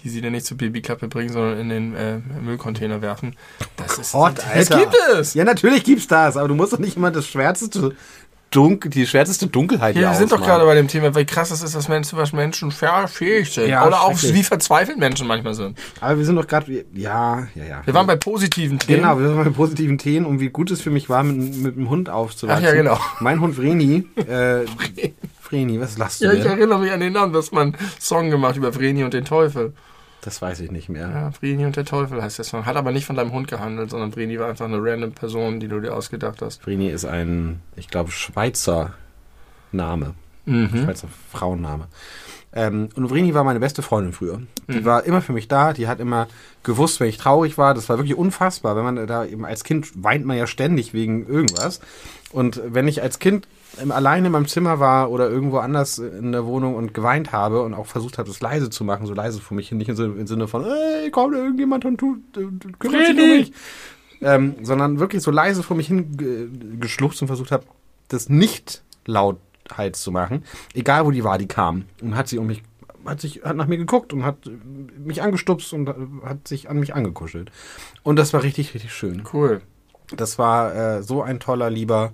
[0.03, 3.37] die sie dann nicht zur Babyklappe bringen, sondern in den äh, Müllcontainer werfen.
[3.77, 4.79] Das ist Gott, das Alter.
[4.79, 5.35] gibt es.
[5.35, 7.95] ja, natürlich gibt's das, aber du musst doch nicht immer das schwärzeste
[8.53, 11.51] Dunkel, die schwärzeste Dunkelheit Ja, hier wir sind doch gerade bei dem Thema, wie krass
[11.51, 13.69] es ist, dass Menschen, was Menschen fähig sind.
[13.69, 15.79] Ja, Oder auch wie verzweifelt Menschen manchmal sind.
[16.01, 17.83] Aber wir sind doch gerade, ja, ja, ja.
[17.85, 19.01] Wir waren bei positiven Themen.
[19.01, 21.77] Genau, wir sind bei positiven Themen und wie gut es für mich war, mit, mit
[21.77, 22.63] dem Hund aufzuwachsen.
[22.63, 22.99] Ach ja, genau.
[23.21, 24.65] Mein Hund Vreni, äh,
[25.43, 26.53] Vreni, was lachst du Ja, ich denn?
[26.53, 29.73] erinnere mich an den Namen, dass man einen Song gemacht über Vreni und den Teufel.
[30.23, 31.09] Das weiß ich nicht mehr.
[31.09, 32.65] Ja, Vreni und der Teufel heißt der Song.
[32.65, 35.67] Hat aber nicht von deinem Hund gehandelt, sondern Vreni war einfach eine random Person, die
[35.69, 36.63] du dir ausgedacht hast.
[36.63, 38.95] Vreni ist ein, ich glaube, Schweizer
[39.73, 40.15] Name.
[40.47, 40.69] Mhm.
[40.85, 41.89] Schweizer Frauenname.
[42.55, 44.41] Ähm, und Vreni war meine beste Freundin früher.
[44.69, 44.85] Die Mhm.
[44.85, 46.29] war immer für mich da, die hat immer
[46.63, 47.75] gewusst, wenn ich traurig war.
[47.75, 48.77] Das war wirklich unfassbar.
[48.77, 51.81] Wenn man da eben als Kind weint man ja ständig wegen irgendwas.
[52.31, 53.49] Und wenn ich als Kind
[53.91, 57.75] alleine in meinem Zimmer war oder irgendwo anders in der Wohnung und geweint habe und
[57.75, 60.49] auch versucht habe, das leise zu machen, so leise vor mich hin, nicht im Sinne,
[60.49, 62.21] von, ey, kommt irgendjemand und tut,
[62.79, 63.53] kümmert sich um mich.
[64.21, 67.65] Ähm, sondern wirklich so leise vor mich hin ge geschluchzt und versucht habe,
[68.07, 70.45] das nicht lauthals zu machen.
[70.75, 72.63] Egal wo die war, die kam und hat sie um mich
[73.05, 74.37] hat sich hat nach mir geguckt und hat
[74.97, 75.91] mich angestupst und
[76.25, 77.51] hat sich an mich angekuschelt.
[78.05, 79.25] Und das war richtig, richtig schön.
[79.33, 79.61] Cool.
[80.17, 82.13] Das war äh, so ein toller, lieber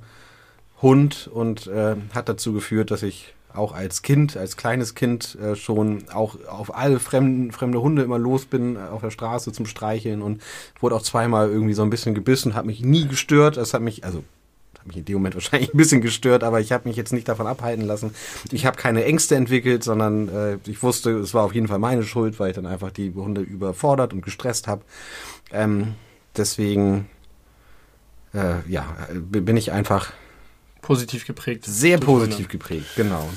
[0.80, 5.56] Hund und äh, hat dazu geführt, dass ich auch als Kind, als kleines Kind äh,
[5.56, 9.66] schon auch auf alle fremden, fremde Hunde immer los bin äh, auf der Straße zum
[9.66, 10.42] Streicheln und
[10.80, 13.56] wurde auch zweimal irgendwie so ein bisschen gebissen, hat mich nie gestört.
[13.56, 14.22] Das hat mich, also
[14.78, 17.28] hat mich in dem Moment wahrscheinlich ein bisschen gestört, aber ich habe mich jetzt nicht
[17.28, 18.14] davon abhalten lassen.
[18.52, 22.04] Ich habe keine Ängste entwickelt, sondern äh, ich wusste, es war auf jeden Fall meine
[22.04, 24.82] Schuld, weil ich dann einfach die Hunde überfordert und gestresst habe.
[25.50, 25.94] Ähm,
[26.36, 27.08] deswegen,
[28.34, 30.12] äh, ja, bin ich einfach
[30.82, 31.64] Positiv geprägt.
[31.66, 33.28] sehr positiv geprägt, genau.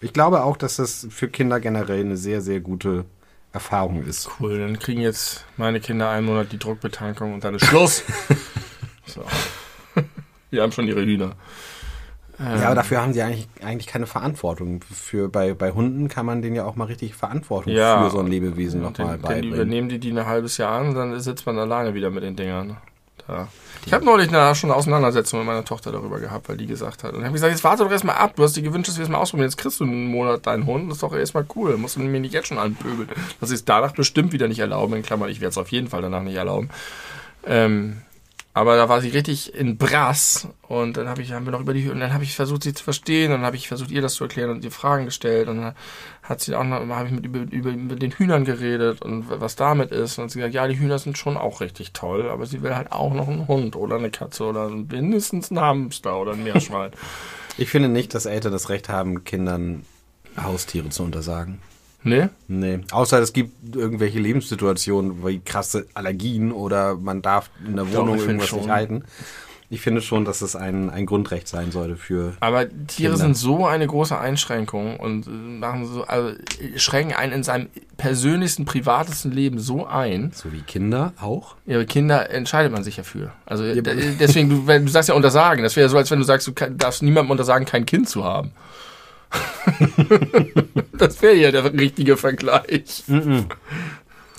[0.00, 3.04] Ich glaube auch, dass das für Kinder generell eine sehr, sehr gute
[3.52, 4.30] Erfahrung ist.
[4.40, 8.04] Cool, dann kriegen jetzt meine Kinder einen Monat die Druckbetankung und dann ist Schluss.
[9.06, 9.24] so.
[10.52, 11.36] Die haben schon ihre Hühner.
[12.38, 14.80] Ja, aber dafür haben sie eigentlich, eigentlich keine Verantwortung.
[14.90, 18.02] Für, bei, bei Hunden kann man denen ja auch mal richtig Verantwortung Ja.
[18.02, 19.52] für so ein Lebewesen nochmal beibringen.
[19.54, 22.78] übernehmen die die ein halbes Jahr an dann sitzt man alleine wieder mit den Dingern.
[23.30, 23.48] Da.
[23.86, 27.02] Ich habe neulich eine, schon eine Auseinandersetzung mit meiner Tochter darüber gehabt, weil die gesagt
[27.04, 27.12] hat.
[27.12, 28.34] Und ich habe gesagt, jetzt warte doch erstmal ab.
[28.36, 29.48] Du hast dir gewünscht, dass wir es mal ausprobieren.
[29.48, 30.90] Jetzt kriegst du einen Monat deinen Hund.
[30.90, 31.76] Das ist doch erstmal cool.
[31.76, 33.08] Musst du mir nicht jetzt schon anpöbeln.
[33.40, 34.94] Das ist danach bestimmt wieder nicht erlauben.
[34.94, 36.68] In Klammern, ich werde es auf jeden Fall danach nicht erlauben.
[37.46, 38.02] Ähm,
[38.52, 41.72] aber da war sie richtig in Brass und dann habe ich haben wir noch über
[41.72, 44.02] die und dann habe ich versucht sie zu verstehen und dann habe ich versucht ihr
[44.02, 45.76] das zu erklären und ihr Fragen gestellt und dann
[46.30, 49.56] hat sie auch noch habe ich mit über, über mit den Hühnern geredet und was
[49.56, 52.62] damit ist und sie gesagt ja die Hühner sind schon auch richtig toll aber sie
[52.62, 56.42] will halt auch noch einen Hund oder eine Katze oder mindestens einen Hamster oder ein
[56.42, 56.92] Meerschwein
[57.60, 59.84] Ich finde nicht, dass Eltern das Recht haben, Kindern
[60.42, 61.60] Haustiere zu untersagen.
[62.02, 62.80] ne Nee.
[62.90, 68.18] Außer es gibt irgendwelche Lebenssituationen, wie krasse Allergien oder man darf in der Doch, Wohnung
[68.18, 69.04] finde irgendwas nicht halten.
[69.72, 72.34] Ich finde schon, dass es ein, ein Grundrecht sein sollte für.
[72.40, 73.16] aber Tiere Kinder.
[73.18, 77.68] sind so eine große Einschränkung und äh, machen so also äh, schränken einen in seinem
[77.96, 81.54] persönlichsten privatesten Leben so ein So wie Kinder auch.
[81.66, 83.30] Ihre Kinder entscheidet man sich ja für.
[83.46, 83.80] Also d-
[84.18, 85.62] deswegen, du, wenn, du sagst ja untersagen.
[85.62, 88.50] Das wäre so, als wenn du sagst, du darfst niemandem untersagen, kein Kind zu haben.
[90.92, 93.04] das wäre ja der richtige Vergleich.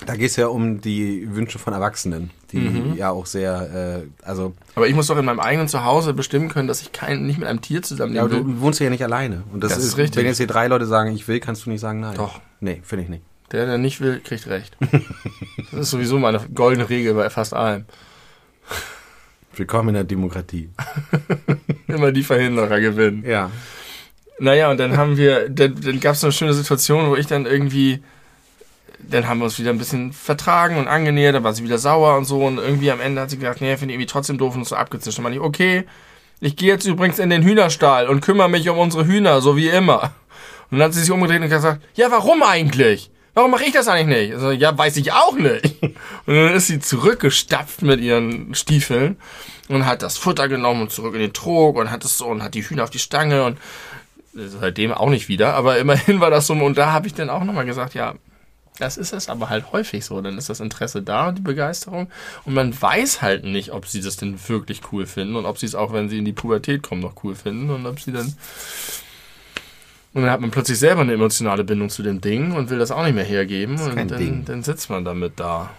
[0.04, 2.96] Da geht es ja um die Wünsche von Erwachsenen, die Mhm.
[2.96, 6.68] ja auch sehr, äh, also, Aber ich muss doch in meinem eigenen Zuhause bestimmen können,
[6.68, 8.54] dass ich kein, nicht mit einem Tier ja, zusammenleben aber will.
[8.54, 9.42] du wohnst ja nicht alleine.
[9.52, 10.16] Und das, Das ist ist, richtig.
[10.18, 12.14] Wenn jetzt hier drei Leute sagen, ich will, kannst du nicht sagen nein.
[12.16, 12.40] Doch.
[12.60, 13.22] Nee, finde ich nicht.
[13.50, 14.76] Der, der nicht will, kriegt recht.
[15.72, 17.86] Das ist sowieso meine goldene Regel bei fast allem.
[19.56, 20.70] Willkommen in der Demokratie.
[21.86, 23.24] Immer die Verhinderer gewinnen.
[23.26, 23.50] Ja.
[24.38, 27.46] Naja, und dann haben wir, dann, dann gab es eine schöne Situation, wo ich dann
[27.46, 28.02] irgendwie,
[29.08, 32.16] dann haben wir uns wieder ein bisschen vertragen und angenähert, dann war sie wieder sauer
[32.16, 34.54] und so und irgendwie am Ende hat sie gesagt, nee, finde ich irgendwie trotzdem doof
[34.54, 35.18] und so abgezischt.
[35.18, 35.84] Dann meinte ich, okay,
[36.40, 39.68] ich gehe jetzt übrigens in den Hühnerstall und kümmere mich um unsere Hühner, so wie
[39.68, 40.12] immer.
[40.70, 43.10] Und dann hat sie sich umgedreht und gesagt, ja, warum eigentlich?
[43.34, 44.34] Warum mache ich das eigentlich nicht?
[44.34, 45.82] Also, ja, weiß ich auch nicht.
[45.82, 49.16] Und dann ist sie zurückgestapft mit ihren Stiefeln
[49.68, 52.42] und hat das Futter genommen und zurück in den Trog und hat es so und
[52.42, 53.58] hat die Hühner auf die Stange und
[54.34, 56.52] seitdem auch nicht wieder, aber immerhin war das so.
[56.52, 58.14] Und da habe ich dann auch nochmal gesagt, ja,
[58.82, 60.20] das ist es aber halt häufig so.
[60.20, 62.08] Dann ist das Interesse da und die Begeisterung.
[62.44, 65.66] Und man weiß halt nicht, ob sie das denn wirklich cool finden und ob sie
[65.66, 68.34] es auch, wenn sie in die Pubertät kommen, noch cool finden und ob sie dann.
[70.14, 72.90] Und dann hat man plötzlich selber eine emotionale Bindung zu dem Ding und will das
[72.90, 73.80] auch nicht mehr hergeben.
[73.80, 75.70] Und dann, dann sitzt man damit da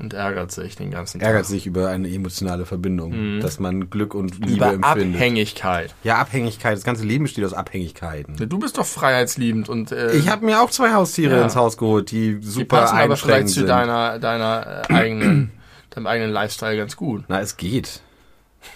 [0.00, 1.50] und ärgert sich den ganzen Ärgert Tag.
[1.50, 4.54] sich über eine emotionale Verbindung, dass man Glück und Liebe Mhm.
[4.54, 5.14] Über empfindet.
[5.16, 5.94] Abhängigkeit.
[6.04, 6.76] Ja, Abhängigkeit.
[6.76, 8.36] Das ganze Leben besteht aus Abhängigkeiten.
[8.48, 11.42] Du bist doch freiheitsliebend und äh, Ich habe mir auch zwei Haustiere Ja.
[11.44, 13.68] ins Haus geholt, die die super passen aber vielleicht zu sind.
[13.68, 15.50] deiner, deiner äh, eigenen,
[15.90, 17.24] deinem eigenen Lifestyle ganz gut.
[17.28, 18.00] Na, es geht.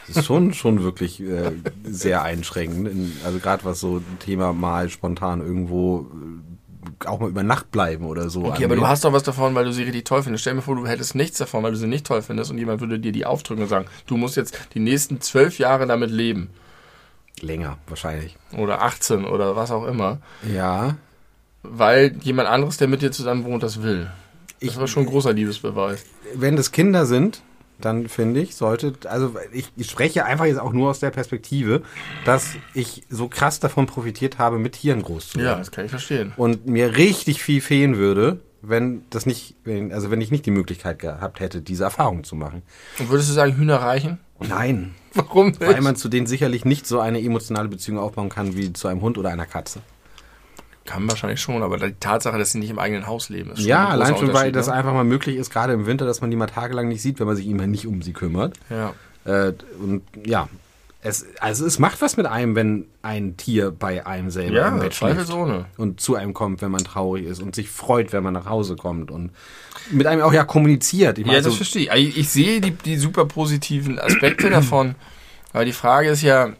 [0.06, 1.50] Es ist schon, schon wirklich äh,
[1.82, 2.88] sehr einschränkend.
[2.88, 6.47] In, also gerade was so Thema mal spontan irgendwo äh,
[7.06, 8.44] auch mal über Nacht bleiben oder so.
[8.46, 10.42] Okay, aber du hast doch was davon, weil du sie richtig toll findest.
[10.42, 12.80] Stell dir vor, du hättest nichts davon, weil du sie nicht toll findest und jemand
[12.80, 16.50] würde dir die aufdrücken und sagen, du musst jetzt die nächsten zwölf Jahre damit leben.
[17.40, 18.36] länger wahrscheinlich.
[18.56, 20.18] Oder 18 oder was auch immer.
[20.52, 20.96] Ja.
[21.62, 24.10] Weil jemand anderes, der mit dir zusammen wohnt, das will.
[24.60, 26.04] Das Ich, war schon ein großer Liebesbeweis.
[26.34, 27.42] wenn das Kinder sind,
[27.80, 31.82] dann finde ich, sollte, also ich, spreche einfach jetzt auch nur aus der Perspektive,
[32.24, 35.58] dass ich so krass davon profitiert habe, mit Tieren groß zu Ja, werden.
[35.60, 36.32] das kann ich verstehen.
[36.36, 40.50] Und mir richtig viel fehlen würde, wenn das nicht, wenn, also wenn ich nicht die
[40.50, 42.62] Möglichkeit gehabt hätte, diese Erfahrung zu machen.
[42.98, 44.18] Und würdest du sagen, Hühner reichen?
[44.40, 44.94] Nein.
[45.14, 45.60] Warum nicht?
[45.60, 49.00] Weil man zu denen sicherlich nicht so eine emotionale Beziehung aufbauen kann wie zu einem
[49.00, 49.80] Hund oder einer Katze.
[50.88, 53.68] Kann wahrscheinlich schon, aber die Tatsache, dass sie nicht im eigenen Haus leben, ist schon
[53.68, 54.72] Ja, allein schon, weil Unterschied, das ne?
[54.72, 57.26] einfach mal möglich ist, gerade im Winter, dass man die mal tagelang nicht sieht, wenn
[57.26, 58.54] man sich immer nicht um sie kümmert.
[58.70, 58.94] Ja.
[59.26, 60.48] Äh, und ja,
[61.02, 64.80] Es, also es macht was mit einem, wenn ein Tier bei einem selber Ja, im
[64.80, 65.30] Bett schläft
[65.76, 68.74] und zu einem kommt, wenn man traurig ist und sich freut, wenn man nach Hause
[68.74, 69.30] kommt und
[69.90, 71.18] mit einem auch ja kommuniziert.
[71.18, 72.08] Ich Ja, das so, verstehe ich.
[72.08, 74.94] Ich, ich sehe die, die super positiven Aspekte davon.
[75.52, 76.52] Aber die Frage ist ja,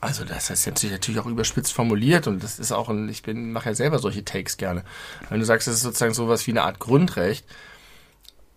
[0.00, 3.52] also das ist jetzt natürlich auch überspitzt formuliert und das ist auch ein, ich bin,
[3.52, 4.84] mache ja selber solche Takes gerne.
[5.28, 7.44] Wenn du sagst, es ist sozusagen sowas wie eine Art Grundrecht,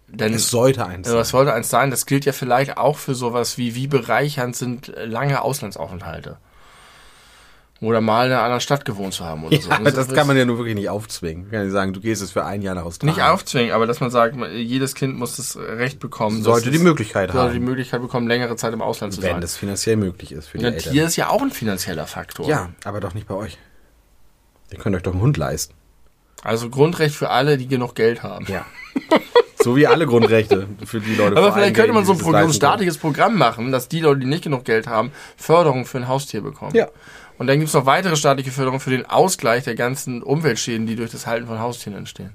[0.08, 1.24] dann es sollte eins sein.
[1.24, 1.90] sollte eins sein?
[1.90, 6.38] Das gilt ja vielleicht auch für sowas wie, wie bereichernd sind lange Auslandsaufenthalte.
[7.82, 9.70] Oder mal in einer anderen Stadt gewohnt zu haben oder so.
[9.72, 11.46] Ja, Und das so kann man ja nur wirklich nicht aufzwingen.
[11.46, 13.16] Ich kann nicht sagen, du gehst jetzt für ein Jahr nach Australien.
[13.18, 16.44] nicht aufzwingen, aber dass man sagt, jedes Kind muss das Recht bekommen.
[16.44, 19.42] Sollte die Möglichkeit sollte die haben, Möglichkeit bekommen, längere Zeit im Ausland zu wenn sein.
[19.42, 20.94] das finanziell möglich ist für die Ein Eltern.
[20.94, 22.48] Tier ist ja auch ein finanzieller Faktor.
[22.48, 23.58] Ja, aber doch nicht bei euch.
[24.72, 25.74] Ihr könnt euch doch einen Hund leisten.
[26.44, 28.46] Also Grundrecht für alle, die genug Geld haben.
[28.48, 28.64] Ja.
[29.64, 31.36] so wie alle Grundrechte für die Leute.
[31.38, 34.26] Aber vielleicht könnte man so ein, Pro- das staatliches Programm machen, dass die Leute, die
[34.28, 36.76] nicht genug Geld haben, Förderung für ein Haustier bekommen.
[36.76, 36.88] Ja.
[37.42, 40.96] Und dann gibt es noch weitere staatliche Förderung für den Ausgleich der ganzen Umweltschäden, die
[40.96, 42.34] durch das Halten von Haustieren entstehen.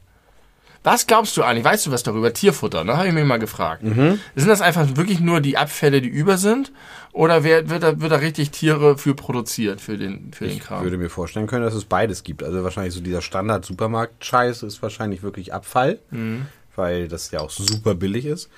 [0.83, 1.65] Was glaubst du eigentlich?
[1.65, 2.33] Weißt du was darüber?
[2.33, 2.97] Tierfutter, ne?
[2.97, 3.85] Habe ich mich mal gefragt.
[3.85, 4.19] Mhm.
[4.35, 6.73] Sind das einfach wirklich nur die Abfälle, die über sind?
[7.13, 10.63] Oder wer, wird, da, wird da richtig Tiere für produziert, für den, für den Ich
[10.65, 10.83] Kram?
[10.83, 12.43] würde mir vorstellen können, dass es beides gibt.
[12.43, 16.47] Also wahrscheinlich so dieser Standard-Supermarkt-Scheiß ist wahrscheinlich wirklich Abfall, Mhm.
[16.75, 18.49] weil das ja auch super billig ist.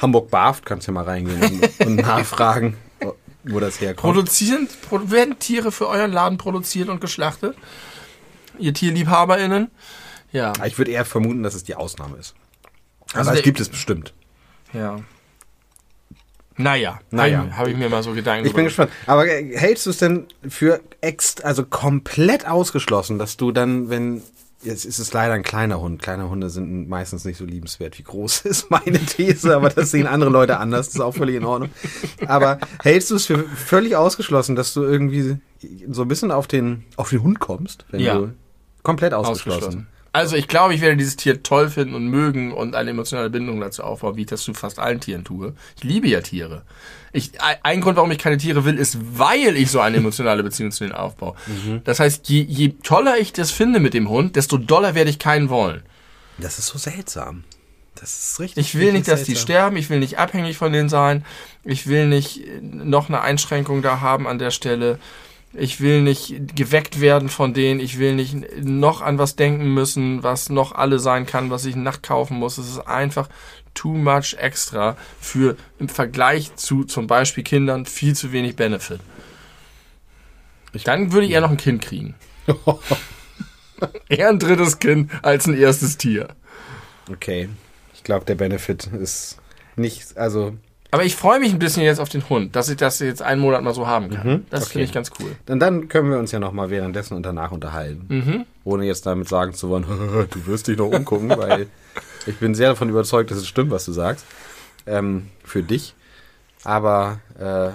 [0.00, 1.42] Hamburg-Barft kannst ja mal reingehen
[1.78, 2.76] und, und nachfragen,
[3.44, 4.14] wo das herkommt.
[4.14, 7.56] Produzieren, produ werden Tiere für euren Laden produziert und geschlachtet?
[8.58, 9.70] Ihr TierliebhaberInnen?
[10.32, 10.52] Ja.
[10.64, 12.34] Ich würde eher vermuten, dass es die Ausnahme ist.
[13.12, 14.12] Also Aber es gibt es bestimmt.
[14.72, 15.00] Ja.
[16.56, 17.38] Naja, Naja.
[17.38, 18.90] habe ich, hab ich mir mal so Gedanken Ich bin gespannt.
[19.06, 24.22] Aber äh, hältst du es denn für ex, also komplett ausgeschlossen, dass du dann, wenn
[24.64, 26.02] jetzt ist es leider ein kleiner Hund.
[26.02, 30.06] Kleine Hunde sind meistens nicht so liebenswert wie groß ist meine These, aber das sehen
[30.06, 30.86] andere Leute anders.
[30.86, 31.70] Das ist auch völlig in Ordnung.
[32.26, 35.36] Aber hältst du es für völlig ausgeschlossen, dass du irgendwie
[35.90, 38.30] so ein bisschen auf den auf den Hund kommst, wenn Ja.
[38.82, 39.52] komplett ausgeschlossen?
[39.58, 39.86] ausgeschlossen.
[40.14, 43.60] Also ich glaube, ich werde dieses Tier toll finden und mögen und eine emotionale Bindung
[43.60, 45.54] dazu aufbauen, wie ich das zu fast allen Tieren tue.
[45.76, 46.62] Ich liebe ja Tiere.
[47.12, 47.32] Ich,
[47.64, 50.84] ein- Grund, warum ich keine Tiere will, ist, weil ich so eine emotionale Beziehung zu
[50.84, 51.34] denen aufbaue.
[51.48, 51.80] Mhm.
[51.82, 55.18] Das heißt, je, je toller ich das finde mit dem Hund, desto doller werde ich
[55.18, 55.82] keinen wollen.
[56.38, 57.42] Das ist so seltsam.
[57.96, 58.66] Das ist richtig.
[58.66, 59.42] Ich will nicht, dass die seltsam.
[59.42, 61.24] sterben, ich will nicht abhängig von denen sein,
[61.64, 65.00] ich will nicht noch eine Einschränkung da haben an der Stelle.
[65.56, 70.22] Ich will nicht geweckt werden von denen, ich will nicht noch an was denken müssen,
[70.22, 72.58] was noch alle sein kann, was ich nacht kaufen muss.
[72.58, 73.28] Es ist einfach
[73.72, 79.00] too much extra für im Vergleich zu zum Beispiel Kindern viel zu wenig Benefit.
[80.84, 82.14] Dann würde ich eher noch ein Kind kriegen.
[84.08, 86.28] eher ein drittes Kind als ein erstes Tier.
[87.10, 87.48] Okay.
[87.94, 89.38] Ich glaube, der Benefit ist
[89.76, 90.56] nicht, also
[90.94, 93.40] Aber ich freue mich ein bisschen jetzt auf den Hund, dass ich das jetzt einen
[93.40, 94.46] Monat mal so haben kann.
[94.48, 94.70] Das okay.
[94.74, 95.34] finde ich ganz cool.
[95.44, 98.06] Dann, dann können wir uns ja noch mal währenddessen und danach unterhalten.
[98.08, 98.46] Mhm.
[98.62, 99.84] Ohne jetzt damit sagen zu wollen,
[100.30, 101.66] du wirst dich noch umgucken, weil
[102.28, 104.24] ich bin sehr davon überzeugt, dass es stimmt, was du sagst.
[104.86, 105.96] Ähm, für dich.
[106.62, 107.70] Aber äh,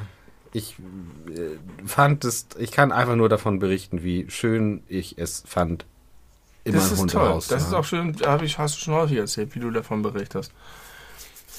[0.54, 0.78] ich
[1.28, 5.86] äh, fand es, ich kann einfach nur davon berichten, wie schön ich es fand,
[6.64, 7.42] immer Das einen ist Hund toll.
[7.50, 10.54] Das ist auch schön, hab ich, hast du schon häufig erzählt, wie du davon berichtest.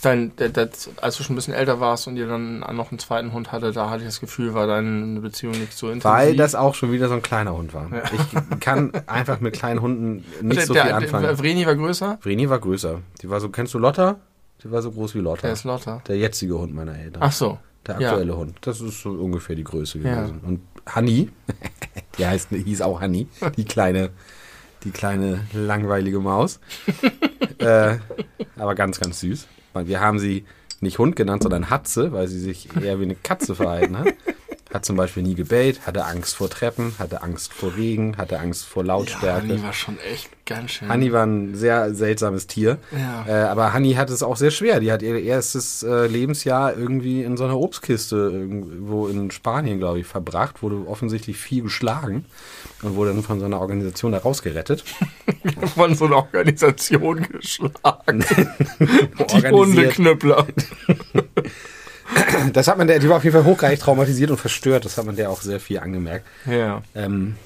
[0.02, 3.32] Dein, der, als du schon ein bisschen älter warst und ihr dann noch einen zweiten
[3.32, 6.04] Hund hatte, da hatte ich das Gefühl, war deine Beziehung nicht so intensiv.
[6.04, 7.90] Weil das auch schon wieder so ein kleiner Hund war.
[8.12, 11.24] Ich kann einfach mit kleinen Hunden nicht der, so viel der, anfangen.
[11.24, 12.18] der Vreni war größer?
[12.20, 13.00] Vreni war größer.
[13.20, 14.16] Die war so, kennst du Lotta?
[14.62, 15.42] Die war so groß wie Lotta.
[15.42, 16.02] Der ist Lotta.
[16.06, 17.22] Der jetzige Hund meiner Eltern.
[17.22, 17.58] Ach so.
[17.86, 18.08] der ja.
[18.10, 18.56] aktuelle Hund.
[18.62, 20.22] Das ist so ungefähr die Größe Ja.
[20.22, 20.40] gewesen.
[20.46, 20.60] Und
[20.94, 21.30] Honey,
[22.18, 24.10] die heißt, hieß auch Honey, die kleine,
[24.84, 26.60] die kleine langweilige Maus.
[27.58, 27.96] äh,
[28.56, 29.46] aber ganz, ganz süß.
[29.74, 30.44] Wir haben sie
[30.80, 34.08] nicht Hund genannt, sondern Hatze, weil sie sich eher wie eine Katze verhalten hat.
[34.72, 38.64] Hat zum Beispiel nie gebellt, hatte Angst vor Treppen, hatte Angst vor Regen, hatte Angst
[38.66, 39.48] vor Ja, Lautstärke.
[39.48, 40.88] die war schon echt ganz schön.
[40.88, 42.78] Hanni war ein sehr seltsames Tier.
[42.92, 43.24] Ja.
[43.26, 44.78] Äh, aber Hanni hat es auch sehr schwer.
[44.78, 49.98] Die hat ihr erstes äh, Lebensjahr irgendwie in so einer Obstkiste irgendwo in Spanien, glaube
[50.00, 52.24] ich, verbracht, wurde offensichtlich viel geschlagen
[52.82, 54.84] und wurde dann von so einer Organisation da rausgerettet.
[55.74, 58.24] von so einer Organisation geschlagen.
[58.78, 59.48] Die.
[59.50, 60.46] Hundeknüppler.
[62.52, 64.84] Das hat man der, die war auf jeden Fall hochgradig traumatisiert und verstört.
[64.84, 66.26] Das hat man der auch sehr viel angemerkt.
[66.46, 66.82] Ja.
[66.94, 67.36] Ähm,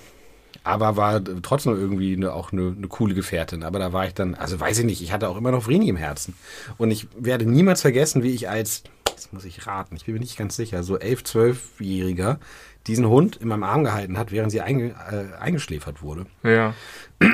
[0.62, 3.62] aber war trotzdem irgendwie eine, auch eine, eine coole Gefährtin.
[3.62, 5.88] Aber da war ich dann, also weiß ich nicht, ich hatte auch immer noch Vreni
[5.88, 6.34] im Herzen.
[6.78, 10.20] Und ich werde niemals vergessen, wie ich als, das muss ich raten, ich bin mir
[10.20, 12.38] nicht ganz sicher, so elf, zwölfjähriger
[12.86, 16.26] diesen Hund in meinem Arm gehalten hat, während sie einge, äh, eingeschläfert wurde.
[16.42, 16.74] Ja.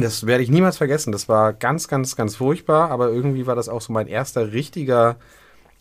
[0.00, 1.12] Das werde ich niemals vergessen.
[1.12, 5.16] Das war ganz, ganz, ganz furchtbar, aber irgendwie war das auch so mein erster richtiger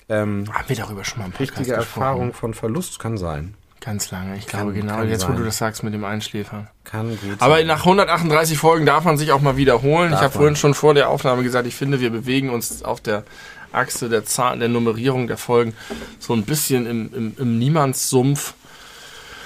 [0.09, 2.01] Ähm, Haben wir darüber schon mal im Podcast richtige gesprochen?
[2.01, 3.55] Erfahrung von Verlust kann sein.
[3.81, 4.37] Ganz lange.
[4.37, 5.37] Ich Kann- glaube genau, jetzt wo sein.
[5.37, 6.67] du das sagst mit dem Einschläfern.
[6.83, 7.67] Kann gut Aber sein.
[7.67, 10.11] nach 138 Folgen darf man sich auch mal wiederholen.
[10.11, 13.01] Darf ich habe vorhin schon vor der Aufnahme gesagt, ich finde, wir bewegen uns auf
[13.01, 13.23] der
[13.71, 15.73] Achse der Zahl, der Nummerierung der Folgen
[16.19, 18.53] so ein bisschen im, im, im Niemandssumpf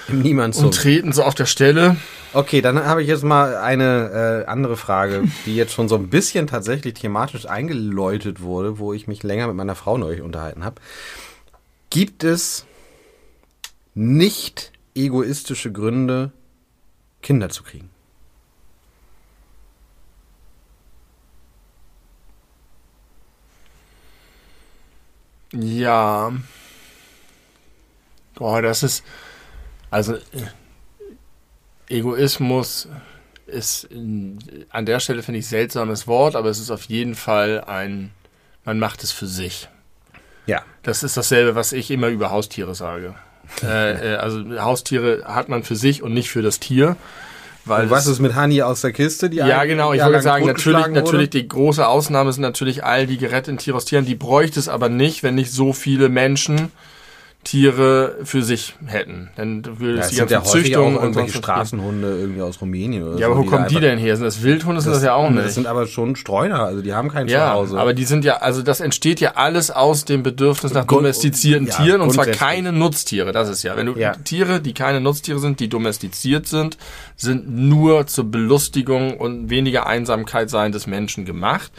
[0.08, 0.66] Im Niemandsum.
[0.66, 1.96] und treten so auf der Stelle.
[2.34, 6.08] Okay, dann habe ich jetzt mal eine äh, andere Frage, die jetzt schon so ein
[6.08, 10.80] bisschen tatsächlich thematisch eingeläutet wurde, wo ich mich länger mit meiner Frau neulich unterhalten habe.
[11.90, 12.64] Gibt es
[13.94, 16.32] nicht egoistische Gründe,
[17.20, 17.90] Kinder zu kriegen?
[25.52, 26.32] Ja.
[28.34, 29.04] Boah, das ist.
[29.90, 30.20] Also, äh,
[31.88, 32.88] Egoismus
[33.46, 34.38] ist in,
[34.70, 38.10] an der Stelle, finde ich, seltsames Wort, aber es ist auf jeden Fall ein.
[38.64, 39.68] Man macht es für sich.
[40.46, 40.62] Ja.
[40.82, 43.14] Das ist dasselbe, was ich immer über Haustiere sage.
[43.62, 46.96] äh, äh, also, Haustiere hat man für sich und nicht für das Tier.
[47.64, 49.30] Weil Und was es- ist mit Hani aus der Kiste?
[49.30, 49.92] Die ja, genau.
[49.92, 53.84] Ich lang sagen, natürlich, natürlich die große Ausnahme sind natürlich all die geretteten Tiere aus
[53.84, 54.04] Tieren.
[54.04, 56.72] Die bräuchte es aber nicht, wenn nicht so viele Menschen
[57.44, 59.28] Tiere für sich hätten.
[59.36, 61.42] Dann würde Ja, es die sind ja häufig auch und irgendwelche geben.
[61.42, 63.32] Straßenhunde irgendwie aus Rumänien oder Ja, so.
[63.32, 64.16] aber wo kommen da die denn her?
[64.16, 64.80] Sind das Wildhunde?
[64.80, 65.44] Sind das, ja auch nicht.
[65.44, 67.78] Das sind aber schon Streuner, also die haben kein ja, Zuhause.
[67.80, 71.66] aber die sind ja, also das entsteht ja alles aus dem Bedürfnis nach Grund- domestizierten
[71.66, 73.32] ja, Tieren und zwar keine Nutztiere.
[73.32, 74.12] Das ist ja, wenn du Ja.
[74.14, 76.78] Tiere, die keine Nutztiere sind, die domestiziert sind,
[77.16, 81.72] sind nur zur Belustigung und weniger Einsamkeit sein des Menschen gemacht.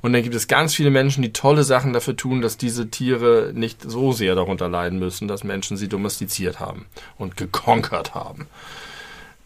[0.00, 3.52] Und dann gibt es ganz viele Menschen, die tolle Sachen dafür tun, dass diese Tiere
[3.54, 6.86] nicht so sehr darunter leiden müssen, dass Menschen sie domestiziert haben
[7.18, 8.46] und gekonkert haben.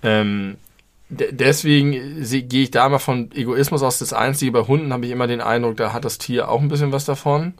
[0.02, 0.56] Ähm,
[1.08, 3.98] de- deswegen gehe ich da mal von Egoismus aus.
[3.98, 6.68] Das Einzige bei Hunden habe ich immer den Eindruck, da hat das Tier auch ein
[6.68, 7.54] bisschen was davon.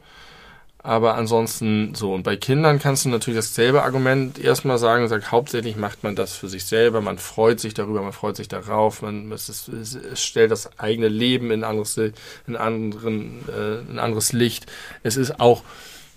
[0.77, 2.13] Aber ansonsten so.
[2.13, 5.07] Und bei Kindern kannst du natürlich dasselbe Argument erstmal sagen.
[5.07, 7.01] Sagt, hauptsächlich macht man das für sich selber.
[7.01, 9.01] Man freut sich darüber, man freut sich darauf.
[9.01, 14.31] Man, es, ist, es, stellt das eigene Leben in, anderes, in, anderen, äh, ein anderes
[14.31, 14.67] Licht.
[15.01, 15.63] Es ist auch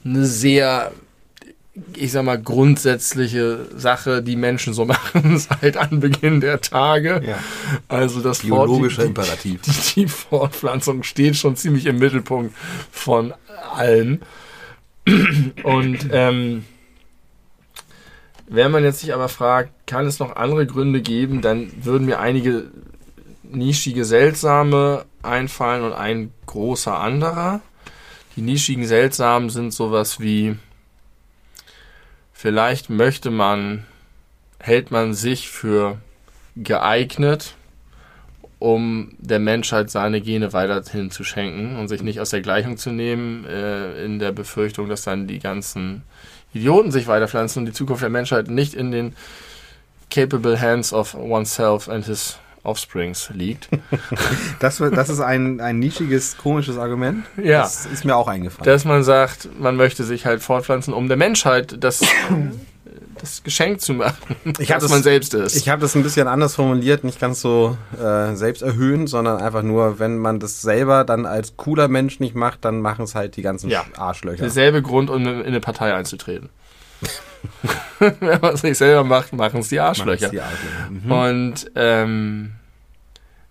[0.04, 0.92] eine sehr
[1.96, 7.22] ich sag mal, grundsätzliche Sache, die Menschen so machen seit Anbeginn der Tage.
[7.26, 7.38] Ja.
[7.88, 9.60] Also das Biologischer Fort, die, Imperativ.
[9.62, 12.54] Die, die Fortpflanzung steht schon ziemlich im Mittelpunkt
[12.90, 13.34] von
[13.74, 14.20] allen.
[15.62, 16.64] Und ähm,
[18.48, 22.18] wenn man jetzt sich aber fragt, kann es noch andere Gründe geben, dann würden mir
[22.18, 22.70] einige
[23.42, 27.60] nischige, seltsame einfallen und ein großer anderer.
[28.36, 30.56] Die nischigen, seltsamen sind sowas wie
[32.40, 33.84] Vielleicht möchte man,
[34.60, 35.98] hält man sich für
[36.54, 37.56] geeignet,
[38.60, 42.90] um der Menschheit seine Gene weiterhin zu schenken und sich nicht aus der Gleichung zu
[42.90, 46.02] nehmen, äh, in der Befürchtung, dass dann die ganzen
[46.54, 49.16] Idioten sich weiterpflanzen und die Zukunft der Menschheit nicht in den
[50.08, 53.68] capable hands of oneself and his offsprings liegt.
[54.60, 57.24] Das, das ist ein, ein nischiges, komisches Argument.
[57.42, 57.62] Ja.
[57.62, 58.64] Das ist mir auch eingefallen.
[58.64, 62.00] dass man sagt, man möchte sich halt fortpflanzen, um der Menschheit das,
[63.20, 65.54] das Geschenk zu machen, Ich dass das- man selbst ist.
[65.56, 69.98] Ich habe das ein bisschen anders formuliert, nicht ganz so äh, selbsterhöhend, sondern einfach nur,
[70.00, 73.42] wenn man das selber dann als cooler Mensch nicht macht, dann machen es halt die
[73.42, 73.84] ganzen Ja.
[73.96, 74.42] Arschlöcher.
[74.42, 76.48] Derselbe Grund, um in eine Partei einzutreten.
[77.98, 80.28] Wenn man es nicht selber macht, machen es die Arschlöcher.
[80.28, 80.90] die Arschlöcher.
[80.90, 81.12] Mhm.
[81.12, 82.52] Und ähm,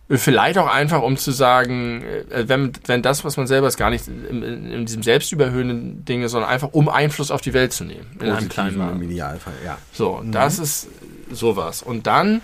[0.09, 3.89] vielleicht auch einfach, um zu sagen, äh, wenn, wenn das, was man selber ist, gar
[3.89, 7.83] nicht in, in, diesem selbstüberhöhenden Ding ist, sondern einfach, um Einfluss auf die Welt zu
[7.83, 8.07] nehmen.
[8.21, 9.01] In einem kleinen Rahmen.
[9.01, 9.77] im Idealfall, ja.
[9.91, 10.87] So, das ist
[11.31, 11.81] sowas.
[11.81, 12.41] Und dann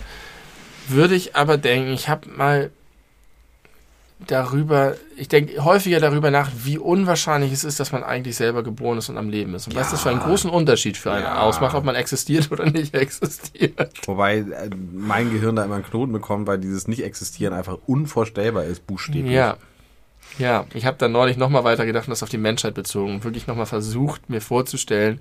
[0.88, 2.70] würde ich aber denken, ich habe mal
[4.26, 8.98] darüber, ich denke häufiger darüber nach, wie unwahrscheinlich es ist, dass man eigentlich selber geboren
[8.98, 9.66] ist und am Leben ist.
[9.66, 9.90] Und was Ja.
[9.92, 11.42] das für einen großen Unterschied für einen Ja.
[11.42, 13.90] ausmacht, ob man existiert oder nicht existiert.
[14.06, 18.86] Wobei äh, mein Gehirn da immer einen Knoten bekommt, weil dieses Nicht-Existieren einfach unvorstellbar ist,
[18.86, 19.32] buchstäblich.
[19.32, 19.56] Ja.
[20.38, 23.46] Ja, ich habe dann neulich nochmal weitergedacht und das auf die Menschheit bezogen und wirklich
[23.46, 25.20] nochmal versucht, mir vorzustellen,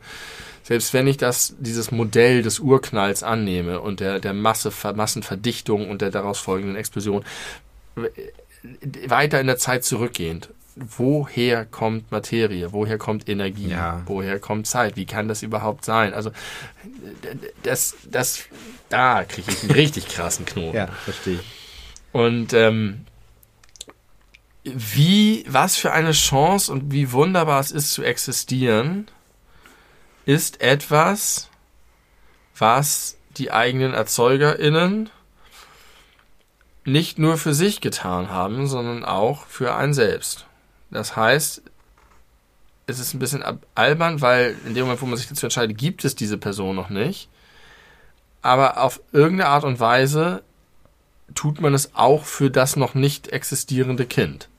[0.63, 6.01] selbst wenn ich das, dieses Modell des Urknalls annehme und der, der Masse, Massenverdichtung und
[6.01, 7.23] der daraus folgenden Explosion,
[9.07, 14.01] weiter in der Zeit zurückgehend, woher kommt Materie, woher kommt Energie, Ja.
[14.05, 16.13] woher kommt Zeit, wie kann das überhaupt sein?
[16.13, 16.31] Also
[17.63, 18.43] das, das,
[18.89, 20.75] da kriege ich einen richtig krassen Knoten.
[20.75, 21.41] Ja, verstehe ich.
[22.11, 23.05] Und ähm,
[24.63, 29.07] wie, was für eine Chance und wie wunderbar es ist zu existieren,
[30.25, 31.49] ist etwas,
[32.57, 35.09] was die eigenen ErzeugerInnen
[36.85, 40.45] nicht nur für sich getan haben, sondern auch für ein selbst.
[40.91, 41.61] Das heißt,
[42.87, 43.43] es ist ein bisschen
[43.75, 46.89] albern, weil in dem Moment, wo man sich dazu entscheidet, gibt es diese Person noch
[46.89, 47.29] nicht.
[48.41, 50.43] Aber auf irgendeine Art und Weise
[51.33, 54.49] tut man es auch für das noch nicht existierende Kind.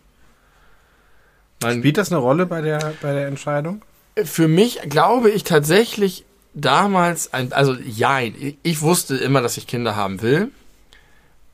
[1.62, 3.82] Man, Spielt das eine Rolle bei der, bei der Entscheidung?
[4.22, 9.96] Für mich glaube ich tatsächlich damals, ein, also ja, ich wusste immer, dass ich Kinder
[9.96, 10.50] haben will.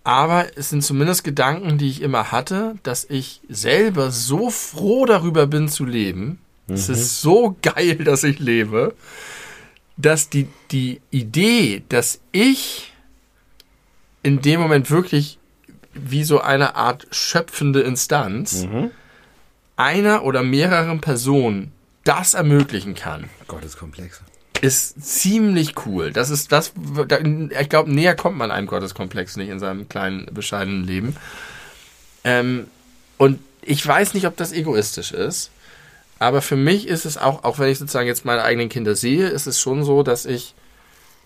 [0.03, 5.47] Aber es sind zumindest Gedanken, die ich immer hatte, dass ich selber so froh darüber
[5.47, 6.41] bin zu leben.
[6.67, 6.75] Mhm.
[6.75, 8.95] Es ist so geil, dass ich lebe,
[9.97, 12.93] dass die, die Idee, dass ich
[14.23, 15.39] in dem Moment wirklich
[15.93, 18.91] wie so eine Art schöpfende Instanz mhm.
[19.77, 21.73] einer oder mehreren Personen
[22.05, 23.29] das ermöglichen kann.
[23.49, 24.23] Gott, ist komplex
[24.63, 26.13] ist ziemlich cool.
[26.13, 26.73] Das ist das,
[27.61, 31.17] ich glaube, näher kommt man einem Gotteskomplex nicht in seinem kleinen, bescheidenen Leben.
[32.25, 32.67] Ähm,
[33.17, 35.51] und ich weiß nicht, ob das egoistisch ist,
[36.19, 39.29] aber für mich ist es auch, auch wenn ich sozusagen jetzt meine eigenen Kinder sehe,
[39.29, 40.55] ist es schon so, dass ich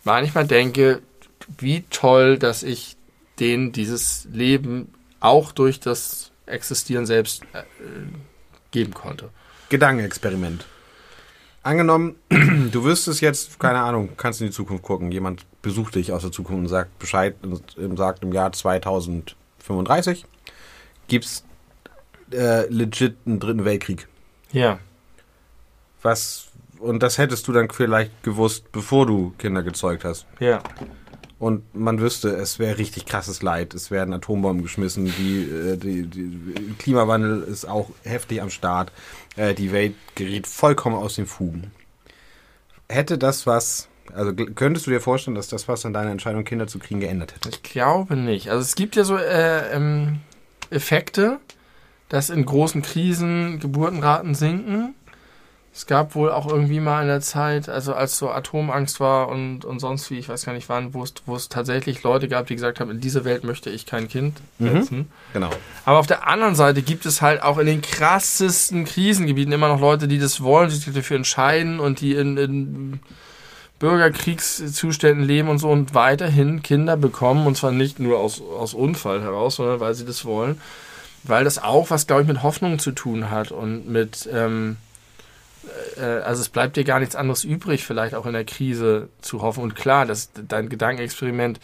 [0.04, 1.02] manchmal denke,
[1.58, 2.96] wie toll, dass ich
[3.40, 7.62] denen dieses Leben auch durch das Existieren selbst äh,
[8.70, 9.30] geben konnte.
[9.70, 10.66] Gedankenexperiment.
[11.64, 16.20] Angenommen, du wüsstest jetzt, keine Ahnung, kannst in die Zukunft gucken, jemand besucht dich aus
[16.20, 20.26] der Zukunft und sagt Bescheid und sagt im Jahr 2035
[21.08, 21.42] gibt's
[22.32, 24.06] äh, legit einen dritten Weltkrieg.
[24.52, 24.78] Ja.
[26.02, 26.48] Was,
[26.80, 30.26] und das hättest du dann vielleicht gewusst, bevor du Kinder gezeugt hast.
[30.40, 30.62] Ja.
[31.38, 33.74] Und man wüsste, es wäre richtig krasses Leid.
[33.74, 38.92] Es werden Atombomben geschmissen, die, äh, die, die Klimawandel ist auch heftig am Start.
[39.36, 41.72] Äh, die Welt gerät vollkommen aus den Fugen.
[42.88, 46.66] Hätte das was, also könntest du dir vorstellen, dass das was an deiner Entscheidung, Kinder
[46.66, 47.48] zu kriegen, geändert hätte?
[47.48, 48.50] Ich glaube nicht.
[48.50, 50.20] Also es gibt ja so äh, ähm,
[50.70, 51.40] Effekte,
[52.08, 54.94] dass in großen Krisen Geburtenraten sinken.
[55.76, 59.64] Es gab wohl auch irgendwie mal in der Zeit, also als so Atomangst war und,
[59.64, 62.46] und sonst wie, ich weiß gar nicht wann, wo es, wo es tatsächlich Leute gab,
[62.46, 64.68] die gesagt haben, in diese Welt möchte ich kein Kind mhm.
[64.68, 64.98] setzen.
[64.98, 65.50] Mhm, genau.
[65.84, 69.80] Aber auf der anderen Seite gibt es halt auch in den krassesten Krisengebieten immer noch
[69.80, 73.00] Leute, die das wollen, die sich dafür entscheiden und die in, in
[73.80, 79.22] Bürgerkriegszuständen leben und so und weiterhin Kinder bekommen und zwar nicht nur aus, aus Unfall
[79.22, 80.60] heraus, sondern weil sie das wollen.
[81.24, 84.83] Weil das auch was, glaube ich, mit Hoffnung zu tun hat und mit, ähm, äh,
[86.00, 89.62] also es bleibt dir gar nichts anderes übrig, vielleicht auch in der Krise zu hoffen.
[89.62, 91.60] Und klar, das, dein Gedankenexperiment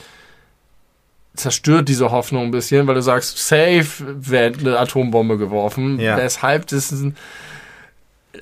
[1.35, 5.99] zerstört diese Hoffnung ein bisschen, weil du sagst, safe wird eine Atombombe geworfen.
[6.01, 6.17] Ja.
[6.17, 6.93] Weshalb das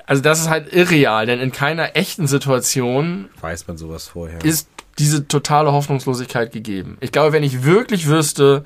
[0.07, 4.45] also das ist halt irreal, denn in keiner echten Situation weiß man sowas vorher.
[4.45, 6.99] Ist diese totale Hoffnungslosigkeit gegeben.
[7.01, 8.65] Ich glaube, wenn ich wirklich wüsste,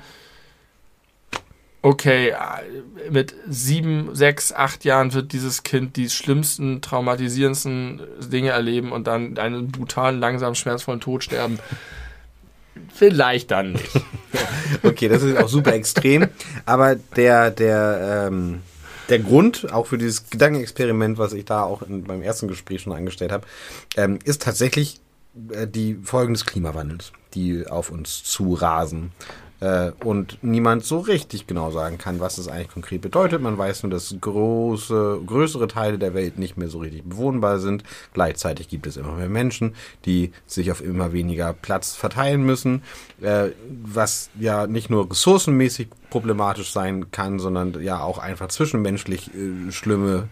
[1.83, 2.33] okay,
[3.11, 9.37] mit sieben, sechs, acht Jahren wird dieses Kind die schlimmsten, traumatisierendsten Dinge erleben und dann
[9.37, 11.59] einen brutalen, langsam, schmerzvollen Tod sterben.
[12.91, 14.01] Vielleicht dann nicht.
[14.83, 16.29] okay, das ist auch super extrem.
[16.65, 18.61] Aber der, der, ähm,
[19.09, 22.93] der Grund, auch für dieses Gedankenexperiment, was ich da auch in, beim ersten Gespräch schon
[22.93, 23.45] angestellt habe,
[23.97, 25.01] ähm, ist tatsächlich
[25.51, 29.11] äh, die Folgen des Klimawandels, die auf uns zu rasen
[29.63, 33.41] äh, und niemand so richtig genau sagen kann, was das eigentlich konkret bedeutet.
[33.41, 37.83] Man weiß nur, dass große, größere Teile der Welt nicht mehr so richtig bewohnbar sind.
[38.13, 39.73] Gleichzeitig gibt es immer mehr Menschen,
[40.05, 42.83] die sich auf immer weniger Platz verteilen müssen,
[43.21, 43.51] äh,
[43.83, 50.27] was ja nicht nur ressourcenmäßig problematisch sein kann, sondern ja auch einfach zwischenmenschlich äh, schlimme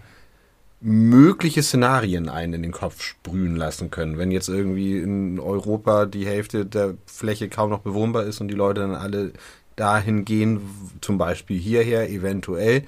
[0.81, 4.17] mögliche Szenarien einen in den Kopf sprühen lassen können.
[4.17, 8.55] Wenn jetzt irgendwie in Europa die Hälfte der Fläche kaum noch bewohnbar ist und die
[8.55, 9.31] Leute dann alle
[9.75, 10.61] dahin gehen,
[10.99, 12.83] zum Beispiel hierher eventuell,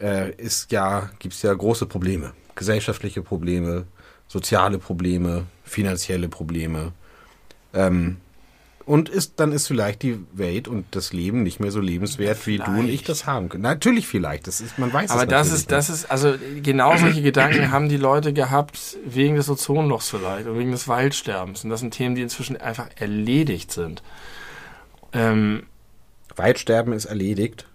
[0.00, 2.32] äh, ist ja, gibt's ja große Probleme.
[2.56, 3.86] Gesellschaftliche Probleme,
[4.26, 6.92] soziale Probleme, finanzielle Probleme.
[7.72, 8.16] Ähm,
[8.90, 12.46] und ist, dann ist vielleicht die Welt und das Leben nicht mehr so lebenswert, ja,
[12.46, 13.62] wie du und ich das haben können.
[13.62, 17.22] Natürlich vielleicht, das ist, man weiß Aber es das ist, das ist, also genau solche
[17.22, 21.62] Gedanken haben die Leute gehabt wegen des Ozonlochs vielleicht und wegen des Waldsterbens.
[21.62, 24.02] Und das sind Themen, die inzwischen einfach erledigt sind.
[25.12, 25.66] Ähm,
[26.42, 27.66] Waldsterben ist erledigt.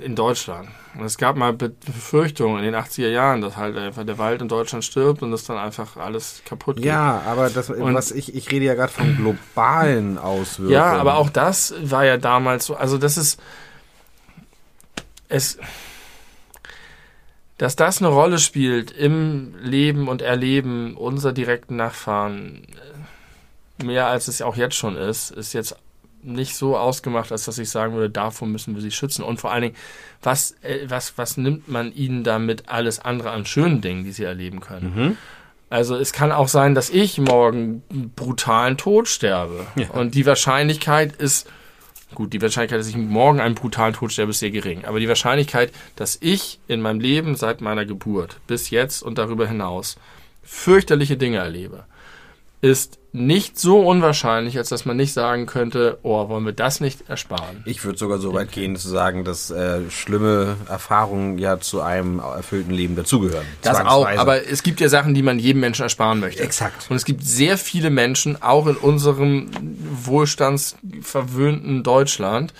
[0.00, 0.68] In Deutschland.
[0.98, 4.48] Und es gab mal Befürchtungen in den 80er Jahren, dass halt einfach der Wald in
[4.48, 6.86] Deutschland stirbt und das dann einfach alles kaputt geht.
[6.86, 10.72] Ja, aber das, und was ich, ich rede ja gerade von globalen Auswirkungen.
[10.72, 12.74] Ja, aber auch das war ja damals so.
[12.74, 13.40] Also das ist
[15.28, 15.58] es,
[17.58, 22.66] dass das eine Rolle spielt im Leben und Erleben unserer direkten Nachfahren,
[23.82, 25.76] mehr als es auch jetzt schon ist, ist jetzt
[26.24, 29.22] nicht so ausgemacht, als dass ich sagen würde, davor müssen wir sie schützen.
[29.22, 29.76] Und vor allen Dingen,
[30.22, 34.24] was, äh, was, was nimmt man ihnen damit alles andere an schönen Dingen, die sie
[34.24, 34.92] erleben können?
[34.94, 35.16] Mhm.
[35.70, 39.66] Also es kann auch sein, dass ich morgen einen brutalen Tod sterbe.
[39.76, 39.90] Ja.
[39.90, 41.48] Und die Wahrscheinlichkeit ist,
[42.14, 44.84] gut, die Wahrscheinlichkeit, dass ich morgen einen brutalen Tod sterbe, ist sehr gering.
[44.84, 49.48] Aber die Wahrscheinlichkeit, dass ich in meinem Leben seit meiner Geburt bis jetzt und darüber
[49.48, 49.96] hinaus
[50.44, 51.86] fürchterliche Dinge erlebe,
[52.64, 57.10] ist nicht so unwahrscheinlich, als dass man nicht sagen könnte, oh, wollen wir das nicht
[57.10, 57.62] ersparen.
[57.66, 62.20] Ich würde sogar so weit gehen zu sagen, dass äh, schlimme Erfahrungen ja zu einem
[62.20, 63.44] erfüllten Leben dazugehören.
[63.60, 66.42] Das auch, aber es gibt ja Sachen, die man jedem Menschen ersparen möchte.
[66.42, 66.86] Exakt.
[66.88, 69.50] Und es gibt sehr viele Menschen, auch in unserem
[70.02, 72.54] wohlstandsverwöhnten Deutschland,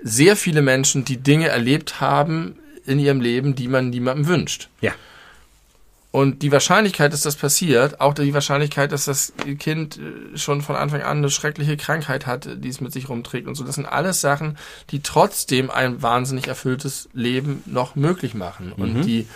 [0.00, 4.68] sehr viele Menschen, die Dinge erlebt haben in ihrem Leben, die man niemandem wünscht.
[4.80, 4.92] Ja.
[6.14, 10.76] Und die Wahrscheinlichkeit, dass das passiert, auch die Wahrscheinlichkeit, dass das Kind äh, schon von
[10.76, 13.86] Anfang an eine schreckliche Krankheit hat, die es mit sich rumträgt und so, das sind
[13.86, 14.56] alles Sachen,
[14.90, 18.70] die trotzdem ein wahnsinnig erfülltes Leben noch möglich machen.
[18.70, 19.26] Und die